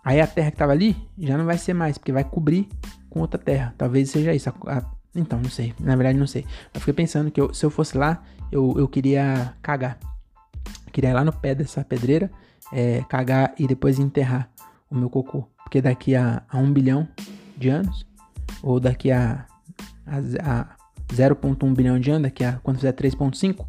Aí 0.05 0.21
a 0.21 0.27
terra 0.27 0.51
que 0.51 0.57
tava 0.57 0.73
ali 0.73 0.97
já 1.19 1.37
não 1.37 1.45
vai 1.45 1.59
ser 1.59 1.75
mais, 1.75 1.99
porque 1.99 2.13
vai 2.13 2.25
cobrir 2.25 2.69
com 3.09 3.21
outra 3.21 3.39
terra. 3.39 3.75
Talvez 3.77 4.11
seja 4.11 4.35
isso. 4.35 4.49
A, 4.49 4.79
a, 4.79 4.85
então, 5.15 5.41
não 5.41 5.51
sei. 5.51 5.75
Na 5.81 5.97
verdade, 5.97 6.19
não 6.19 6.27
sei. 6.27 6.47
Eu 6.73 6.81
fiquei 6.81 6.95
pensando 6.95 7.31
que 7.31 7.41
eu, 7.41 7.53
se 7.53 7.65
eu 7.65 7.71
fosse 7.71 7.99
lá, 7.99 8.23
eu, 8.51 8.75
eu 8.79 8.89
queria 8.89 9.55
cagar. 9.61 9.99
Eu 10.87 10.93
queria 10.93 11.11
ir 11.11 11.15
lá 11.15 11.25
no 11.25 11.33
pé 11.33 11.55
dessa 11.55 11.85
pedreira 11.85 12.31
é, 12.73 13.03
cagar 13.09 13.55
e 13.59 13.67
depois 13.67 13.99
enterrar 13.99 14.49
o 14.91 14.95
meu 14.95 15.11
cocô. 15.11 15.47
Porque 15.63 15.83
daqui 15.83 16.15
a, 16.15 16.43
a 16.49 16.59
1 16.59 16.73
bilhão 16.73 17.09
de 17.57 17.69
anos, 17.69 18.07
ou 18.63 18.81
daqui 18.81 19.11
a, 19.11 19.47
a, 20.07 20.17
a 20.61 20.77
0.1 21.13 21.75
bilhão 21.75 21.99
de 21.99 22.11
anos, 22.11 22.23
daqui 22.23 22.45
a 22.45 22.59
quando 22.63 22.77
fizer 22.77 22.93
3.5, 22.93 23.67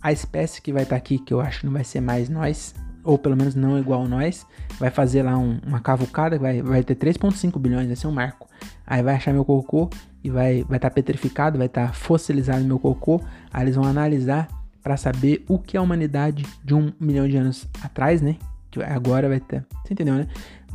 a 0.00 0.12
espécie 0.12 0.62
que 0.62 0.72
vai 0.72 0.82
estar 0.82 0.96
tá 0.96 0.98
aqui, 0.98 1.18
que 1.18 1.32
eu 1.32 1.40
acho 1.40 1.60
que 1.60 1.66
não 1.66 1.72
vai 1.72 1.84
ser 1.84 2.00
mais 2.00 2.28
nós, 2.28 2.74
ou 3.04 3.18
pelo 3.18 3.36
menos 3.36 3.54
não 3.54 3.78
igual 3.78 4.06
nós, 4.06 4.46
vai 4.78 4.90
fazer 4.90 5.22
lá 5.22 5.36
um, 5.36 5.58
uma 5.66 5.80
cavucada, 5.80 6.38
vai, 6.38 6.62
vai 6.62 6.82
ter 6.82 6.94
3.5 6.94 7.58
bilhões, 7.58 7.86
vai 7.86 7.96
ser 7.96 8.06
um 8.06 8.12
marco. 8.12 8.48
Aí 8.86 9.02
vai 9.02 9.14
achar 9.14 9.32
meu 9.32 9.44
cocô 9.44 9.88
e 10.22 10.30
vai 10.30 10.56
estar 10.56 10.68
vai 10.68 10.78
tá 10.78 10.90
petrificado, 10.90 11.58
vai 11.58 11.66
estar 11.66 11.88
tá 11.88 11.92
fossilizado 11.92 12.64
meu 12.64 12.78
cocô. 12.78 13.20
Aí 13.52 13.64
eles 13.64 13.76
vão 13.76 13.84
analisar 13.84 14.48
para 14.82 14.96
saber 14.96 15.44
o 15.48 15.58
que 15.58 15.76
a 15.76 15.82
humanidade 15.82 16.44
de 16.64 16.74
um 16.74 16.92
milhão 16.98 17.28
de 17.28 17.36
anos 17.36 17.68
atrás, 17.82 18.22
né? 18.22 18.36
Que 18.70 18.82
agora 18.82 19.28
vai 19.28 19.40
ter. 19.40 19.64
Você 19.84 19.94
entendeu, 19.94 20.14
né? 20.14 20.26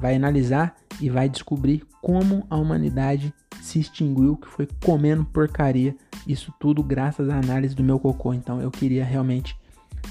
Vai 0.04 0.18
analisar 0.18 0.76
e 1.00 1.10
vai 1.10 1.30
descobrir 1.30 1.82
como 2.02 2.46
a 2.50 2.58
humanidade 2.58 3.34
se 3.62 3.80
extinguiu, 3.80 4.36
que 4.36 4.50
foi 4.50 4.68
comendo 4.84 5.24
porcaria. 5.24 5.96
Isso 6.28 6.54
tudo 6.60 6.84
graças 6.84 7.30
à 7.30 7.40
análise 7.40 7.74
do 7.74 7.82
meu 7.82 7.98
cocô. 7.98 8.34
Então 8.34 8.62
eu 8.62 8.70
queria 8.70 9.06
realmente 9.06 9.58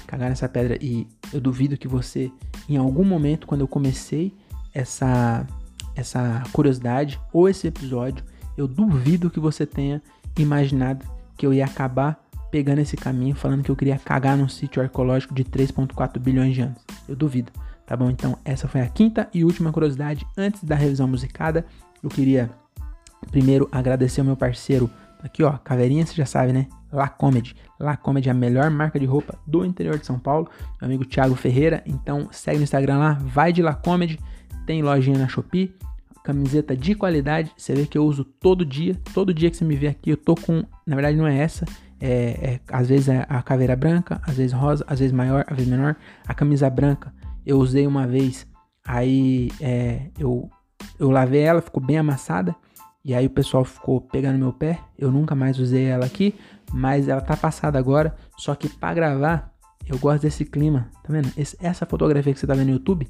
cagar 0.07 0.31
nessa 0.31 0.49
pedra. 0.49 0.79
E 0.81 1.07
eu 1.31 1.43
duvido 1.43 1.77
que 1.77 1.87
você, 1.87 2.33
em 2.67 2.79
algum 2.79 3.05
momento, 3.05 3.47
quando 3.47 3.61
eu 3.61 3.69
comecei 3.69 4.35
essa, 4.73 5.47
essa 5.95 6.43
curiosidade 6.55 7.21
ou 7.31 7.47
esse 7.47 7.67
episódio, 7.67 8.25
eu 8.57 8.67
duvido 8.67 9.29
que 9.29 9.39
você 9.39 9.67
tenha 9.67 10.01
imaginado 10.39 11.05
que 11.37 11.45
eu 11.45 11.53
ia 11.53 11.67
acabar 11.67 12.19
pegando 12.51 12.79
esse 12.79 12.97
caminho, 12.97 13.35
falando 13.35 13.63
que 13.63 13.71
eu 13.71 13.77
queria 13.77 13.99
cagar 13.99 14.39
num 14.39 14.49
sítio 14.49 14.83
arqueológico 14.83 15.35
de 15.35 15.45
3,4 15.45 16.19
bilhões 16.19 16.55
de 16.55 16.63
anos. 16.63 16.83
Eu 17.07 17.15
duvido, 17.15 17.53
tá 17.87 17.97
bom? 17.97 18.11
Então, 18.11 18.39
essa 18.45 18.69
foi 18.69 18.81
a 18.81 18.89
quinta 18.89 19.29
e 19.33 19.45
última 19.45 19.73
curiosidade. 19.73 20.27
Antes 20.37 20.63
da 20.65 20.75
revisão 20.75 21.07
musicada, 21.09 21.65
eu 22.03 22.09
queria 22.09 22.51
primeiro 23.31 23.69
agradecer 23.71 24.21
ao 24.21 24.27
meu 24.27 24.37
parceiro, 24.37 24.91
aqui 25.23 25.43
ó, 25.43 25.53
caveirinha, 25.59 26.05
você 26.05 26.15
já 26.15 26.27
sabe, 26.27 26.53
né? 26.53 26.67
La 26.93 27.09
Comedy. 27.09 27.55
La 27.79 27.97
Comedy 27.97 28.29
é 28.29 28.33
a 28.33 28.35
melhor 28.35 28.71
marca 28.71 28.99
de 28.99 29.07
roupa 29.07 29.39
do 29.47 29.65
interior 29.65 29.99
de 29.99 30.05
São 30.05 30.19
Paulo. 30.19 30.49
Meu 30.81 30.89
amigo 30.89 31.05
Thiago 31.05 31.35
Ferreira. 31.35 31.83
Então, 31.87 32.29
segue 32.31 32.59
no 32.59 32.65
Instagram 32.65 32.99
lá, 32.99 33.19
vai 33.21 33.53
de 33.53 33.63
La 33.63 33.75
Comedy. 33.75 34.19
Tem 34.67 34.83
lojinha 34.83 35.19
na 35.19 35.29
Shopee 35.29 35.75
camiseta 36.23 36.77
de 36.77 36.95
qualidade. 36.95 37.51
Você 37.57 37.75
vê 37.75 37.85
que 37.85 37.99
eu 37.99 38.05
uso 38.05 38.25
todo 38.25 38.65
dia. 38.65 38.97
Todo 39.13 39.35
dia 39.35 39.51
que 39.51 39.57
você 39.57 39.65
me 39.65 39.75
vê 39.75 39.89
aqui, 39.89 40.11
eu 40.11 40.17
tô 40.17 40.37
com. 40.37 40.63
Na 40.87 40.95
verdade, 40.95 41.17
não 41.17 41.27
é 41.27 41.37
essa 41.37 41.65
é, 42.03 42.11
é, 42.55 42.61
às 42.69 42.89
vezes 42.89 43.09
é 43.09 43.25
a 43.29 43.41
caveira 43.41 43.77
branca, 43.77 44.21
às 44.27 44.37
vezes 44.37 44.53
rosa, 44.53 44.85
às 44.89 44.99
vezes 44.99 45.13
maior, 45.13 45.45
às 45.47 45.57
vezes 45.57 45.71
menor. 45.71 45.95
A 46.27 46.35
camisa 46.35 46.69
branca 46.69 47.15
eu 47.45 47.59
usei 47.59 47.87
uma 47.87 48.07
vez, 48.07 48.47
aí 48.85 49.51
é, 49.61 50.11
eu, 50.19 50.51
eu 50.99 51.11
lavei 51.11 51.41
ela, 51.41 51.61
ficou 51.61 51.83
bem 51.83 51.99
amassada. 51.99 52.55
E 53.05 53.15
aí 53.15 53.27
o 53.27 53.31
pessoal 53.31 53.65
ficou 53.65 54.01
pegando 54.01 54.39
meu 54.39 54.53
pé. 54.53 54.79
Eu 54.97 55.11
nunca 55.11 55.35
mais 55.35 55.59
usei 55.59 55.87
ela 55.87 56.07
aqui, 56.07 56.35
mas 56.73 57.09
ela 57.09 57.21
tá 57.21 57.37
passada 57.37 57.79
agora. 57.79 58.15
Só 58.37 58.55
que 58.55 58.69
para 58.69 58.95
gravar, 58.95 59.53
eu 59.87 59.99
gosto 59.99 60.23
desse 60.23 60.45
clima, 60.45 60.89
tá 61.03 61.13
vendo? 61.13 61.29
Esse, 61.37 61.57
essa 61.61 61.85
fotografia 61.85 62.33
que 62.33 62.39
você 62.39 62.47
tá 62.47 62.55
vendo 62.55 62.69
no 62.69 62.75
YouTube, 62.75 63.09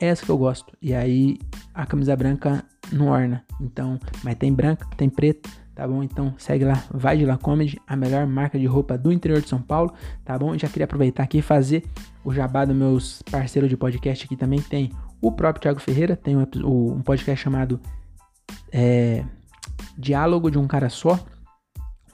é 0.00 0.08
essa 0.08 0.24
que 0.24 0.30
eu 0.30 0.36
gosto. 0.36 0.76
E 0.80 0.94
aí 0.94 1.38
a 1.72 1.86
camisa 1.86 2.14
branca 2.16 2.64
não 2.92 3.08
orna. 3.08 3.44
Então, 3.60 3.98
mas 4.22 4.34
tem 4.36 4.52
branca, 4.52 4.86
tem 4.96 5.08
preta, 5.08 5.48
tá 5.80 5.88
bom? 5.88 6.02
Então 6.02 6.34
segue 6.36 6.62
lá, 6.62 6.84
vai 6.92 7.16
de 7.16 7.24
lá 7.24 7.38
Comedy, 7.38 7.80
a 7.86 7.96
melhor 7.96 8.26
marca 8.26 8.58
de 8.58 8.66
roupa 8.66 8.98
do 8.98 9.10
interior 9.10 9.40
de 9.40 9.48
São 9.48 9.62
Paulo, 9.62 9.94
tá 10.22 10.38
bom? 10.38 10.56
Já 10.58 10.68
queria 10.68 10.84
aproveitar 10.84 11.22
aqui 11.22 11.38
e 11.38 11.42
fazer 11.42 11.84
o 12.22 12.34
jabá 12.34 12.66
dos 12.66 12.76
meus 12.76 13.22
parceiros 13.22 13.70
de 13.70 13.78
podcast 13.78 14.26
aqui 14.26 14.36
também. 14.36 14.60
Tem 14.60 14.92
o 15.22 15.32
próprio 15.32 15.62
Thiago 15.62 15.80
Ferreira, 15.80 16.16
tem 16.16 16.36
um, 16.36 16.46
um 16.66 17.00
podcast 17.00 17.42
chamado 17.42 17.80
é, 18.70 19.24
Diálogo 19.96 20.50
de 20.50 20.58
um 20.58 20.66
Cara 20.66 20.90
Só, 20.90 21.18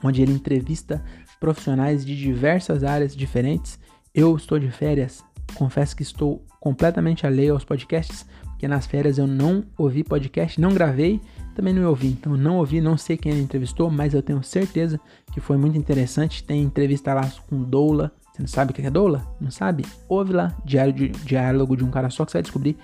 onde 0.01 0.21
ele 0.21 0.31
entrevista 0.31 1.03
profissionais 1.37 2.05
de 2.05 2.15
diversas 2.15 2.85
áreas 2.85 3.13
diferentes. 3.13 3.77
Eu 4.15 4.33
estou 4.37 4.57
de 4.57 4.71
férias, 4.71 5.21
confesso 5.55 5.93
que 5.93 6.03
estou 6.03 6.41
completamente 6.61 7.27
alheio 7.27 7.53
aos 7.53 7.65
podcasts, 7.65 8.25
que 8.57 8.65
nas 8.65 8.87
férias 8.87 9.17
eu 9.17 9.27
não 9.27 9.65
ouvi 9.77 10.05
podcast, 10.05 10.59
não 10.59 10.73
gravei, 10.73 11.19
também 11.57 11.73
não 11.73 11.89
ouvi. 11.89 12.09
Então 12.09 12.37
não 12.37 12.57
ouvi, 12.57 12.79
não 12.79 12.95
sei 12.95 13.17
quem 13.17 13.31
ele 13.31 13.41
entrevistou, 13.41 13.89
mas 13.89 14.13
eu 14.13 14.21
tenho 14.21 14.43
certeza 14.43 14.99
que 15.33 15.41
foi 15.41 15.57
muito 15.57 15.75
interessante. 15.75 16.43
Tem 16.43 16.61
entrevista 16.61 17.15
lá 17.15 17.27
com 17.49 17.63
Doula. 17.63 18.11
Você 18.31 18.43
não 18.43 18.47
sabe 18.47 18.71
o 18.71 18.75
que 18.75 18.85
é 18.85 18.91
Doula? 18.91 19.25
Não 19.41 19.49
sabe? 19.49 19.83
Ouve 20.07 20.33
lá, 20.33 20.55
Diário 20.63 20.93
de, 20.93 21.09
Diálogo 21.09 21.75
de 21.75 21.83
um 21.83 21.89
Cara 21.89 22.11
Só, 22.11 22.23
que 22.23 22.31
você 22.31 22.37
vai 22.37 22.43
descobrir. 22.43 22.77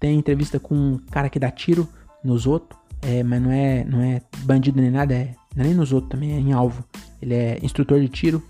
Tem 0.00 0.18
entrevista 0.18 0.58
com 0.58 0.74
um 0.74 0.98
cara 1.10 1.28
que 1.28 1.38
dá 1.38 1.50
tiro 1.50 1.86
nos 2.24 2.46
outros, 2.46 2.80
é, 3.02 3.22
mas 3.22 3.42
não 3.42 3.52
é, 3.52 3.84
não 3.84 4.00
é 4.00 4.22
bandido 4.38 4.80
nem 4.80 4.90
nada, 4.90 5.12
é, 5.12 5.34
é 5.54 5.62
nem 5.62 5.74
nos 5.74 5.92
outros 5.92 6.10
também, 6.10 6.32
é 6.32 6.40
em 6.40 6.52
alvo. 6.52 6.82
Ele 7.20 7.34
é 7.34 7.58
instrutor 7.62 8.00
de 8.00 8.08
tiro, 8.08 8.42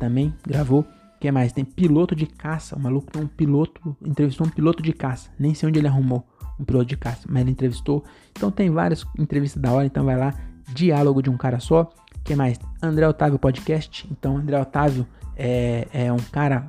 também 0.00 0.34
gravou 0.44 0.84
que 1.20 1.30
mais? 1.30 1.52
Tem 1.52 1.64
piloto 1.64 2.16
de 2.16 2.26
caça. 2.26 2.74
O 2.74 2.80
maluco 2.80 3.12
tem 3.12 3.22
um 3.22 3.28
piloto, 3.28 3.96
entrevistou 4.04 4.44
um 4.44 4.50
piloto 4.50 4.82
de 4.82 4.92
caça. 4.92 5.30
Nem 5.38 5.54
sei 5.54 5.68
onde 5.68 5.78
ele 5.78 5.86
arrumou 5.86 6.26
um 6.62 6.98
caça, 6.98 7.26
mas 7.28 7.42
ele 7.42 7.50
entrevistou. 7.50 8.04
Então 8.30 8.50
tem 8.50 8.70
várias 8.70 9.06
entrevistas 9.18 9.60
da 9.60 9.72
hora, 9.72 9.86
então 9.86 10.04
vai 10.04 10.16
lá. 10.16 10.34
Diálogo 10.74 11.22
de 11.22 11.30
um 11.30 11.36
cara 11.36 11.60
só. 11.60 11.90
que 12.24 12.34
mais? 12.34 12.58
André 12.82 13.06
Otávio 13.06 13.38
Podcast. 13.38 14.08
Então, 14.10 14.36
André 14.36 14.60
Otávio 14.60 15.06
é, 15.36 15.86
é 15.92 16.12
um 16.12 16.18
cara 16.30 16.68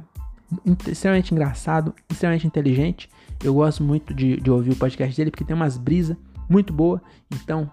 extremamente 0.87 1.33
engraçado, 1.33 1.93
extremamente 2.09 2.45
inteligente. 2.45 3.09
Eu 3.43 3.53
gosto 3.53 3.83
muito 3.83 4.13
de, 4.13 4.37
de 4.37 4.51
ouvir 4.51 4.71
o 4.71 4.75
podcast 4.75 5.15
dele 5.15 5.31
porque 5.31 5.43
tem 5.43 5.55
umas 5.55 5.77
brisas 5.77 6.17
muito 6.49 6.73
boa. 6.73 7.01
Então, 7.31 7.69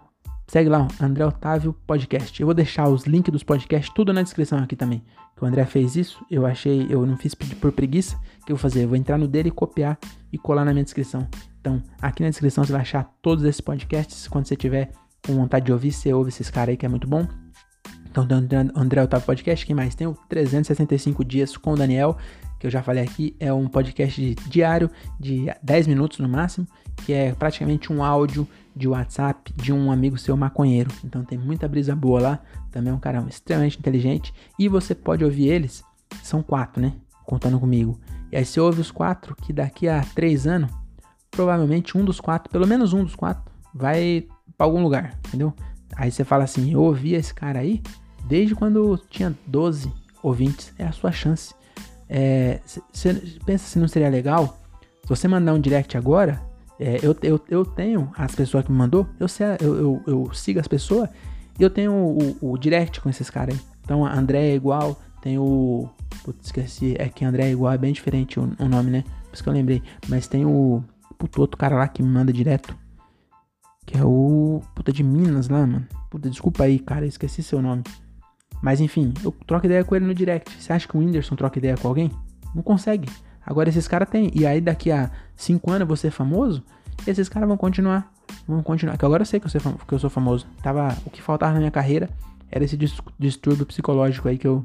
Segue 0.51 0.69
lá, 0.69 0.89
André 1.01 1.25
Otávio 1.25 1.73
Podcast. 1.87 2.41
Eu 2.41 2.49
vou 2.49 2.55
deixar 2.55 2.89
os 2.89 3.05
links 3.05 3.31
dos 3.31 3.45
podcasts 3.45 3.95
tudo 3.95 4.13
na 4.13 4.21
descrição 4.21 4.59
aqui 4.59 4.75
também. 4.75 5.01
Que 5.37 5.45
o 5.45 5.47
André 5.47 5.65
fez 5.65 5.95
isso, 5.95 6.27
eu 6.29 6.45
achei, 6.45 6.89
eu 6.91 7.07
não 7.07 7.17
fiz 7.17 7.37
por 7.37 7.71
preguiça. 7.71 8.17
O 8.43 8.47
que 8.47 8.51
eu 8.51 8.57
vou 8.57 8.61
fazer? 8.61 8.83
Eu 8.83 8.89
vou 8.89 8.97
entrar 8.97 9.17
no 9.17 9.29
dele, 9.29 9.53
copiar 9.53 9.97
e 10.33 10.37
colar 10.37 10.65
na 10.65 10.73
minha 10.73 10.83
descrição. 10.83 11.29
Então, 11.61 11.83
aqui 12.01 12.23
na 12.23 12.31
descrição 12.31 12.65
você 12.65 12.73
vai 12.73 12.81
achar 12.81 13.05
todos 13.21 13.45
esses 13.45 13.61
podcasts. 13.61 14.27
Quando 14.27 14.47
você 14.47 14.57
tiver 14.57 14.91
com 15.27 15.35
vontade 15.35 15.67
de 15.67 15.73
ouvir, 15.73 15.93
você 15.93 16.13
ouve 16.13 16.31
esses 16.31 16.51
caras 16.51 16.71
aí 16.71 16.77
que 16.77 16.87
é 16.87 16.89
muito 16.89 17.07
bom. 17.07 17.27
Então, 18.11 18.27
tem 18.27 18.39
o 18.39 18.79
André 18.79 19.03
Otávio 19.03 19.27
Podcast. 19.27 19.65
Quem 19.65 19.77
mais? 19.77 19.95
Tem 19.95 20.07
o 20.07 20.15
365 20.29 21.25
Dias 21.25 21.57
com 21.57 21.73
o 21.73 21.77
Daniel, 21.77 22.17
que 22.59 22.67
eu 22.67 22.71
já 22.71 22.83
falei 22.83 23.05
aqui. 23.05 23.37
É 23.39 23.53
um 23.53 23.69
podcast 23.69 24.35
diário 24.49 24.91
de 25.19 25.47
10 25.63 25.87
minutos 25.87 26.19
no 26.19 26.29
máximo, 26.29 26.67
que 27.05 27.13
é 27.13 27.33
praticamente 27.33 27.93
um 27.93 28.03
áudio 28.03 28.49
de 28.75 28.89
WhatsApp 28.89 29.53
de 29.55 29.73
um 29.73 29.93
amigo 29.93 30.19
seu 30.19 30.37
maconheiro. 30.37 30.91
Então 31.05 31.25
tem 31.25 31.39
muita 31.39 31.69
brisa 31.69 31.95
boa 31.95 32.21
lá. 32.21 32.41
Também 32.71 32.93
é 32.93 32.97
um 32.97 33.01
cara 33.01 33.25
extremamente 33.29 33.79
inteligente. 33.79 34.33
E 34.59 34.69
você 34.69 34.95
pode 34.95 35.25
ouvir 35.25 35.49
eles. 35.49 35.85
São 36.23 36.43
quatro, 36.43 36.83
né? 36.83 36.95
Contando 37.25 37.61
comigo. 37.61 38.01
E 38.33 38.37
aí 38.37 38.45
você 38.45 38.61
ouve 38.61 38.81
os 38.81 38.91
quatro, 38.91 39.35
que 39.37 39.53
daqui 39.53 39.89
a 39.89 40.03
três 40.15 40.47
anos, 40.47 40.71
provavelmente 41.41 41.97
um 41.97 42.05
dos 42.05 42.21
quatro, 42.21 42.51
pelo 42.51 42.67
menos 42.67 42.93
um 42.93 43.03
dos 43.03 43.17
quatro, 43.17 43.51
vai 43.75 44.27
para 44.59 44.67
algum 44.67 44.83
lugar, 44.83 45.19
entendeu? 45.27 45.55
Aí 45.97 46.11
você 46.11 46.23
fala 46.23 46.45
assim, 46.45 46.73
eu 46.73 46.83
ouvi 46.83 47.15
esse 47.15 47.33
cara 47.33 47.61
aí 47.61 47.83
desde 48.25 48.55
quando 48.55 49.01
tinha 49.09 49.35
12 49.47 49.91
ouvintes. 50.23 50.73
É 50.79 50.85
a 50.85 50.93
sua 50.93 51.11
chance. 51.11 51.55
Você 52.93 53.09
é, 53.09 53.15
pensa 53.47 53.67
se 53.67 53.79
não 53.79 53.89
seria 53.89 54.09
legal 54.09 54.59
se 55.03 55.09
você 55.09 55.27
mandar 55.27 55.55
um 55.55 55.61
direct 55.61 55.97
agora 55.97 56.43
é, 56.79 56.99
eu, 57.03 57.17
eu, 57.23 57.41
eu 57.49 57.65
tenho 57.65 58.11
as 58.17 58.35
pessoas 58.35 58.65
que 58.65 58.73
me 58.73 58.79
mandou, 58.79 59.07
eu, 59.19 59.27
eu, 59.61 59.77
eu, 59.77 60.03
eu 60.07 60.35
sigo 60.35 60.61
as 60.61 60.69
pessoas 60.69 61.09
e 61.59 61.63
eu 61.63 61.71
tenho 61.71 61.93
o, 61.93 62.37
o, 62.41 62.53
o, 62.53 62.59
direct 62.59 63.01
com 63.01 63.09
esses 63.11 63.29
caras 63.29 63.55
aí. 63.55 63.61
Então, 63.85 64.05
a 64.05 64.13
André 64.15 64.51
é 64.51 64.55
igual, 64.55 64.99
tem 65.21 65.39
o. 65.39 65.89
Putz, 66.25 66.47
esqueci. 66.47 66.97
É 66.99 67.09
que 67.09 67.25
André 67.25 67.49
é 67.49 67.51
igual, 67.51 67.73
é 67.73 67.79
bem 67.79 67.93
diferente 67.93 68.41
o, 68.41 68.51
o 68.59 68.69
nome, 68.69 68.91
né? 68.91 69.05
Por 69.25 69.35
isso 69.35 69.43
que 69.43 69.49
eu 69.49 69.53
lembrei. 69.53 69.83
Mas 70.09 70.27
tem 70.27 70.47
o. 70.47 70.83
Puto, 71.21 71.43
outro 71.43 71.59
cara 71.59 71.77
lá 71.77 71.87
que 71.87 72.03
me 72.03 72.09
manda 72.09 72.33
direto. 72.33 72.75
Que 73.85 73.99
é 73.99 74.03
o. 74.03 74.63
Puta 74.75 74.91
de 74.91 75.05
Minas 75.05 75.51
lá, 75.51 75.67
mano. 75.67 75.87
Puta, 76.09 76.31
desculpa 76.31 76.65
aí, 76.65 76.79
cara, 76.79 77.05
esqueci 77.05 77.43
seu 77.43 77.61
nome. 77.61 77.85
Mas 78.63 78.81
enfim, 78.81 79.13
eu 79.23 79.31
troco 79.47 79.67
ideia 79.67 79.85
com 79.85 79.95
ele 79.95 80.07
no 80.07 80.15
direct. 80.15 80.51
Você 80.51 80.73
acha 80.73 80.89
que 80.89 80.97
o 80.97 81.01
Whindersson 81.01 81.37
troca 81.37 81.59
ideia 81.59 81.77
com 81.77 81.89
alguém? 81.89 82.11
Não 82.55 82.63
consegue. 82.63 83.07
Agora 83.45 83.69
esses 83.69 83.87
caras 83.87 84.09
têm. 84.09 84.31
E 84.35 84.47
aí 84.47 84.63
daqui 84.63 84.91
a 84.91 85.11
5 85.37 85.71
anos 85.71 85.87
vou 85.87 85.97
ser 85.97 86.11
famoso, 86.11 86.65
esses 87.07 87.29
caras 87.29 87.47
vão 87.47 87.59
continuar. 87.59 88.11
Vão 88.49 88.63
continuar. 88.63 88.97
Que 88.97 89.05
agora 89.05 89.21
eu 89.21 89.27
sei 89.27 89.41
que 89.41 89.47
eu, 89.47 89.51
sou, 89.51 89.61
que 89.61 89.93
eu 89.93 89.99
sou 89.99 90.09
famoso. 90.09 90.47
Tava, 90.63 90.97
o 91.05 91.11
que 91.11 91.21
faltava 91.21 91.53
na 91.53 91.59
minha 91.59 91.71
carreira 91.71 92.09
era 92.51 92.65
esse 92.65 92.79
distúrbio 93.19 93.67
psicológico 93.67 94.27
aí 94.27 94.39
que 94.39 94.47
eu 94.47 94.65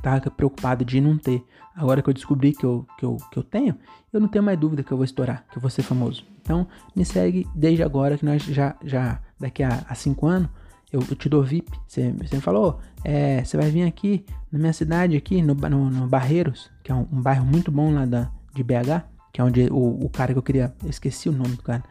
tava 0.00 0.30
preocupado 0.30 0.84
de 0.84 1.00
não 1.00 1.18
ter. 1.18 1.44
Agora 1.76 2.00
que 2.00 2.08
eu 2.08 2.14
descobri 2.14 2.52
que 2.54 2.64
eu, 2.64 2.86
que, 2.98 3.04
eu, 3.04 3.18
que 3.30 3.38
eu 3.38 3.42
tenho, 3.42 3.76
eu 4.10 4.18
não 4.18 4.28
tenho 4.28 4.42
mais 4.42 4.58
dúvida 4.58 4.82
que 4.82 4.90
eu 4.90 4.96
vou 4.96 5.04
estourar, 5.04 5.44
que 5.50 5.58
eu 5.58 5.60
vou 5.60 5.70
ser 5.70 5.82
famoso. 5.82 6.24
Então, 6.40 6.66
me 6.94 7.04
segue 7.04 7.46
desde 7.54 7.82
agora, 7.82 8.16
que 8.16 8.24
nós 8.24 8.42
já, 8.42 8.74
já 8.82 9.20
daqui 9.38 9.62
a 9.62 9.94
5 9.94 10.26
anos, 10.26 10.48
eu, 10.90 11.00
eu, 11.00 11.14
te 11.14 11.28
dou 11.28 11.42
VIP. 11.42 11.70
Você, 11.86 12.12
você 12.12 12.36
me 12.36 12.40
falou, 12.40 12.80
é, 13.04 13.44
você 13.44 13.58
vai 13.58 13.70
vir 13.70 13.82
aqui 13.82 14.24
na 14.50 14.58
minha 14.58 14.72
cidade, 14.72 15.16
aqui 15.16 15.42
no, 15.42 15.54
no, 15.54 15.90
no 15.90 16.08
Barreiros, 16.08 16.70
que 16.82 16.90
é 16.90 16.94
um, 16.94 17.06
um, 17.12 17.20
bairro 17.20 17.44
muito 17.44 17.70
bom 17.70 17.92
lá 17.92 18.06
da, 18.06 18.30
de 18.54 18.62
BH, 18.62 19.04
que 19.30 19.42
é 19.42 19.44
onde 19.44 19.68
o, 19.70 20.04
o 20.06 20.08
cara 20.08 20.32
que 20.32 20.38
eu 20.38 20.42
queria, 20.42 20.74
eu 20.82 20.88
esqueci 20.88 21.28
o 21.28 21.32
nome 21.32 21.56
do 21.56 21.62
cara, 21.62 21.82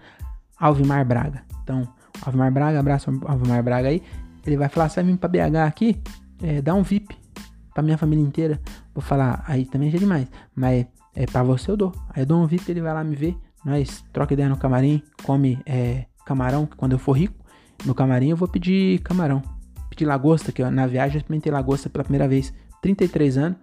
Alvimar 0.58 1.06
Braga. 1.06 1.44
Então, 1.62 1.88
Alvimar 2.26 2.52
Braga, 2.52 2.80
abraço 2.80 3.12
Alvimar 3.26 3.62
Braga 3.62 3.90
aí. 3.90 4.02
Ele 4.46 4.58
vai 4.58 4.70
falar, 4.70 4.90
você 4.90 5.04
vai 5.04 5.12
vir 5.12 5.20
pra 5.20 5.30
BH 5.30 5.58
aqui, 5.68 6.02
é, 6.42 6.60
dá 6.62 6.74
um 6.74 6.82
VIP 6.82 7.16
pra 7.76 7.84
minha 7.84 7.98
família 7.98 8.24
inteira. 8.24 8.60
Vou 8.94 9.04
falar, 9.04 9.44
aí 9.46 9.66
também 9.66 9.92
já 9.92 9.98
é 9.98 10.00
demais, 10.00 10.28
mas 10.56 10.88
é, 11.14 11.26
pra 11.28 11.44
você 11.44 11.70
eu 11.70 11.78
dou. 11.78 11.94
Aí 12.10 12.24
eu 12.24 12.26
dou 12.26 12.42
um 12.42 12.48
VIP, 12.48 12.72
ele 12.72 12.82
vai 12.82 12.94
lá 12.94 13.04
me 13.04 13.16
ver, 13.16 13.38
nós 13.64 14.04
troca 14.14 14.34
ideia 14.34 14.48
no 14.48 14.58
camarim, 14.58 15.04
come 15.24 15.60
é, 15.66 16.06
camarão, 16.26 16.66
que 16.66 16.78
quando 16.78 16.94
eu 16.94 16.98
for 16.98 17.12
rico, 17.12 17.36
no 17.86 17.94
camarim 17.94 18.30
eu 18.30 18.38
vou 18.38 18.48
pedir 18.48 19.00
camarão. 19.00 19.44
Pedir 19.90 20.06
lagosta, 20.06 20.52
que 20.52 20.64
na 20.64 20.88
viagem 20.88 21.16
eu 21.16 21.20
experimentei 21.20 21.52
lagosta 21.52 21.90
pela 21.90 22.04
primeira 22.04 22.28
vez. 22.28 22.54
33 22.82 23.38
anos, 23.38 23.58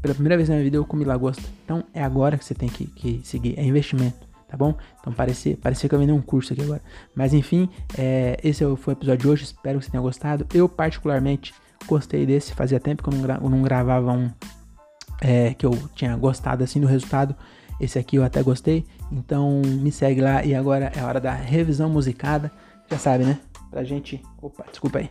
pela 0.00 0.14
primeira 0.14 0.36
vez 0.36 0.48
na 0.48 0.54
minha 0.54 0.64
vida 0.64 0.76
eu 0.76 0.84
comi 0.84 1.04
lagosta. 1.04 1.42
Então 1.64 1.84
é 1.92 2.02
agora 2.02 2.38
que 2.38 2.44
você 2.44 2.54
tem 2.54 2.68
que, 2.68 2.86
que 2.86 3.20
seguir, 3.24 3.58
é 3.58 3.64
investimento, 3.64 4.28
tá 4.48 4.56
bom? 4.56 4.76
Então 5.00 5.12
parecia, 5.12 5.56
parecia 5.56 5.88
que 5.88 5.94
eu 5.94 5.98
vendi 5.98 6.12
um 6.12 6.22
curso 6.22 6.52
aqui 6.52 6.62
agora. 6.62 6.82
Mas 7.14 7.34
enfim, 7.34 7.68
é, 7.98 8.38
esse 8.44 8.64
foi 8.76 8.94
o 8.94 8.96
episódio 8.96 9.22
de 9.22 9.28
hoje, 9.28 9.44
espero 9.44 9.78
que 9.78 9.84
você 9.84 9.90
tenha 9.90 10.02
gostado. 10.02 10.46
Eu 10.54 10.68
particularmente 10.68 11.52
gostei 11.86 12.26
desse, 12.26 12.54
fazia 12.54 12.80
tempo 12.80 13.02
que 13.02 13.08
eu 13.08 13.14
não, 13.14 13.22
gra 13.22 13.40
eu 13.42 13.50
não 13.50 13.62
gravava 13.62 14.12
um 14.12 14.30
é, 15.20 15.54
que 15.54 15.66
eu 15.66 15.72
tinha 15.94 16.16
gostado 16.16 16.64
assim 16.64 16.80
do 16.80 16.86
resultado. 16.86 17.34
Esse 17.80 17.98
aqui 17.98 18.16
eu 18.16 18.24
até 18.24 18.42
gostei, 18.42 18.84
então 19.10 19.62
me 19.64 19.90
segue 19.90 20.20
lá 20.20 20.44
e 20.44 20.54
agora 20.54 20.92
é 20.94 21.02
hora 21.02 21.20
da 21.20 21.32
revisão 21.32 21.88
musicada. 21.88 22.50
Já 22.90 22.98
sabe, 22.98 23.24
né? 23.24 23.38
Pra 23.70 23.84
gente. 23.84 24.20
Opa, 24.42 24.64
desculpa 24.68 24.98
aí. 24.98 25.10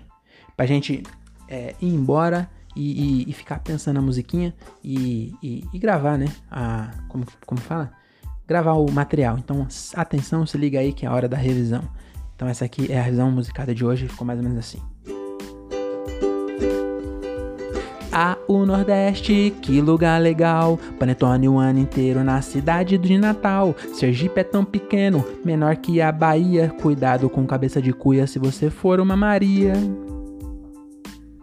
Pra 0.56 0.66
gente 0.66 1.02
é, 1.48 1.74
ir 1.82 1.88
embora 1.88 2.50
e, 2.76 3.24
e, 3.24 3.30
e, 3.30 3.34
ficar 3.34 3.60
pensando 3.60 3.96
na 3.96 4.02
musiquinha 4.02 4.54
e, 4.84 5.34
e, 5.42 5.80
gravar, 5.80 6.18
né? 6.18 6.28
A, 6.52 6.92
como, 7.08 7.26
como 7.46 7.60
fala? 7.60 7.92
Gravar 8.48 8.74
o 8.74 8.92
material. 8.92 9.38
Então, 9.38 9.68
atenção, 9.96 10.46
se 10.46 10.58
liga 10.58 10.80
aí 10.80 10.94
que 10.94 11.06
é 11.06 11.10
a 11.10 11.14
hora 11.14 11.28
da 11.28 11.38
revisão. 11.38 11.84
Então, 12.36 12.48
essa 12.48 12.66
aqui 12.66 12.92
é 12.92 13.00
a 13.00 13.02
revisão 13.02 13.32
musicada 13.32 13.74
de 13.74 13.86
hoje, 13.86 14.08
ficou 14.08 14.26
mais 14.26 14.40
ou 14.40 14.44
menos 14.44 14.60
assim. 14.60 14.82
Ah, 18.12 18.38
o 18.48 18.66
Nordeste, 18.66 19.54
que 19.62 19.80
lugar 19.82 20.20
legal. 20.20 20.80
Panetone 20.98 21.48
o 21.48 21.60
ano 21.60 21.78
inteiro 21.78 22.24
na 22.24 22.42
cidade 22.42 22.98
de 22.98 23.20
Natal. 23.20 23.76
Sergipe 23.94 24.40
é 24.40 24.44
tão 24.44 24.66
pequeno, 24.66 25.24
menor 25.46 25.76
que 25.76 26.02
a 26.02 26.12
Bahia. 26.12 26.74
Cuidado 26.82 27.30
com 27.30 27.46
cabeça 27.46 27.80
de 27.80 27.94
cuia 27.94 28.26
se 28.26 28.40
você 28.40 28.72
for 28.72 29.00
uma 29.00 29.16
Maria. 29.16 29.74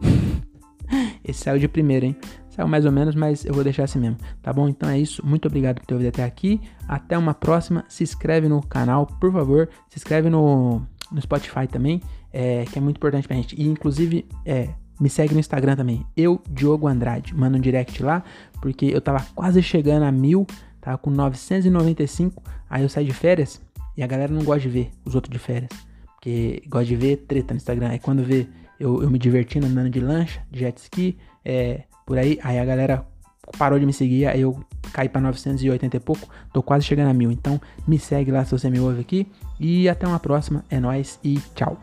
Esse 1.25 1.45
saiu 1.45 1.61
de 1.61 1.69
primeira, 1.69 2.07
hein? 2.07 2.17
Saiu 2.51 2.67
mais 2.67 2.85
ou 2.85 2.91
menos, 2.91 3.15
mas 3.15 3.45
eu 3.45 3.55
vou 3.55 3.63
deixar 3.63 3.85
assim 3.85 4.01
mesmo. 4.01 4.17
Tá 4.43 4.53
bom? 4.53 4.69
Então 4.69 4.89
é 4.89 4.99
isso. 4.99 5.25
Muito 5.25 5.47
obrigado 5.47 5.77
por 5.77 5.87
ter 5.87 5.95
ouvido 5.95 6.09
até 6.09 6.25
aqui. 6.25 6.61
Até 6.89 7.17
uma 7.17 7.33
próxima. 7.33 7.85
Se 7.89 8.03
inscreve 8.03 8.49
no 8.49 8.61
canal, 8.61 9.07
por 9.07 9.33
favor. 9.33 9.69
Se 9.89 9.99
inscreve 9.99 10.29
no, 10.29 10.83
no 11.13 11.23
Spotify 11.23 11.69
também, 11.71 12.03
é, 12.33 12.65
que 12.65 12.77
é 12.77 12.83
muito 12.83 12.97
importante 12.97 13.29
pra 13.29 13.37
gente. 13.37 13.55
E 13.57 13.69
inclusive, 13.69 14.27
é 14.45 14.71
me 15.01 15.11
segue 15.11 15.35
no 15.35 15.41
Instagram 15.41 15.77
também, 15.77 16.05
eu, 16.17 16.41
Diogo 16.49 16.87
Andrade. 16.87 17.35
Manda 17.35 17.59
um 17.59 17.61
direct 17.61 18.03
lá, 18.03 18.23
porque 18.61 18.87
eu 18.87 19.01
tava 19.01 19.25
quase 19.35 19.63
chegando 19.63 20.05
a 20.05 20.13
mil, 20.13 20.47
tava 20.81 20.99
com 20.99 21.11
995. 21.11 22.43
Aí 22.69 22.83
eu 22.83 22.89
saí 22.89 23.05
de 23.05 23.13
férias 23.13 23.61
e 23.97 24.03
a 24.03 24.07
galera 24.07 24.33
não 24.33 24.43
gosta 24.43 24.63
de 24.63 24.69
ver 24.69 24.91
os 25.05 25.15
outros 25.15 25.33
de 25.33 25.39
férias. 25.39 25.71
Porque 26.15 26.63
gosta 26.67 26.87
de 26.87 26.97
ver 26.97 27.17
treta 27.29 27.53
no 27.53 27.59
Instagram. 27.59 27.89
Aí 27.89 27.99
quando 27.99 28.23
vê 28.23 28.49
eu, 28.81 29.03
eu 29.03 29.11
me 29.11 29.19
divertindo 29.19 29.67
andando 29.67 29.91
de 29.91 30.01
lancha, 30.01 30.43
de 30.51 30.61
jet 30.61 30.79
ski, 30.79 31.19
é, 31.45 31.85
por 32.07 32.19
aí, 32.19 32.39
aí 32.43 32.59
a 32.59 32.65
galera 32.65 33.07
parou 33.59 33.79
de 33.79 33.87
me 33.87 33.93
seguir, 33.93 34.27
aí 34.27 34.41
eu 34.41 34.59
caí 34.93 35.09
para 35.09 35.21
980 35.21 35.97
e 35.97 36.01
pouco, 36.01 36.29
tô 36.53 36.63
quase 36.63 36.85
chegando 36.85 37.11
a 37.11 37.15
mil. 37.15 37.31
Então 37.31 37.61
me 37.87 37.99
segue 37.99 38.31
lá 38.31 38.45
se 38.45 38.53
você 38.53 38.71
me 38.71 38.81
ouve 38.81 39.01
aqui. 39.01 39.27
E 39.59 39.89
até 39.89 40.07
uma 40.07 40.19
próxima, 40.19 40.65
é 40.71 40.81
nóis 40.81 41.19
e 41.23 41.39
tchau. 41.55 41.79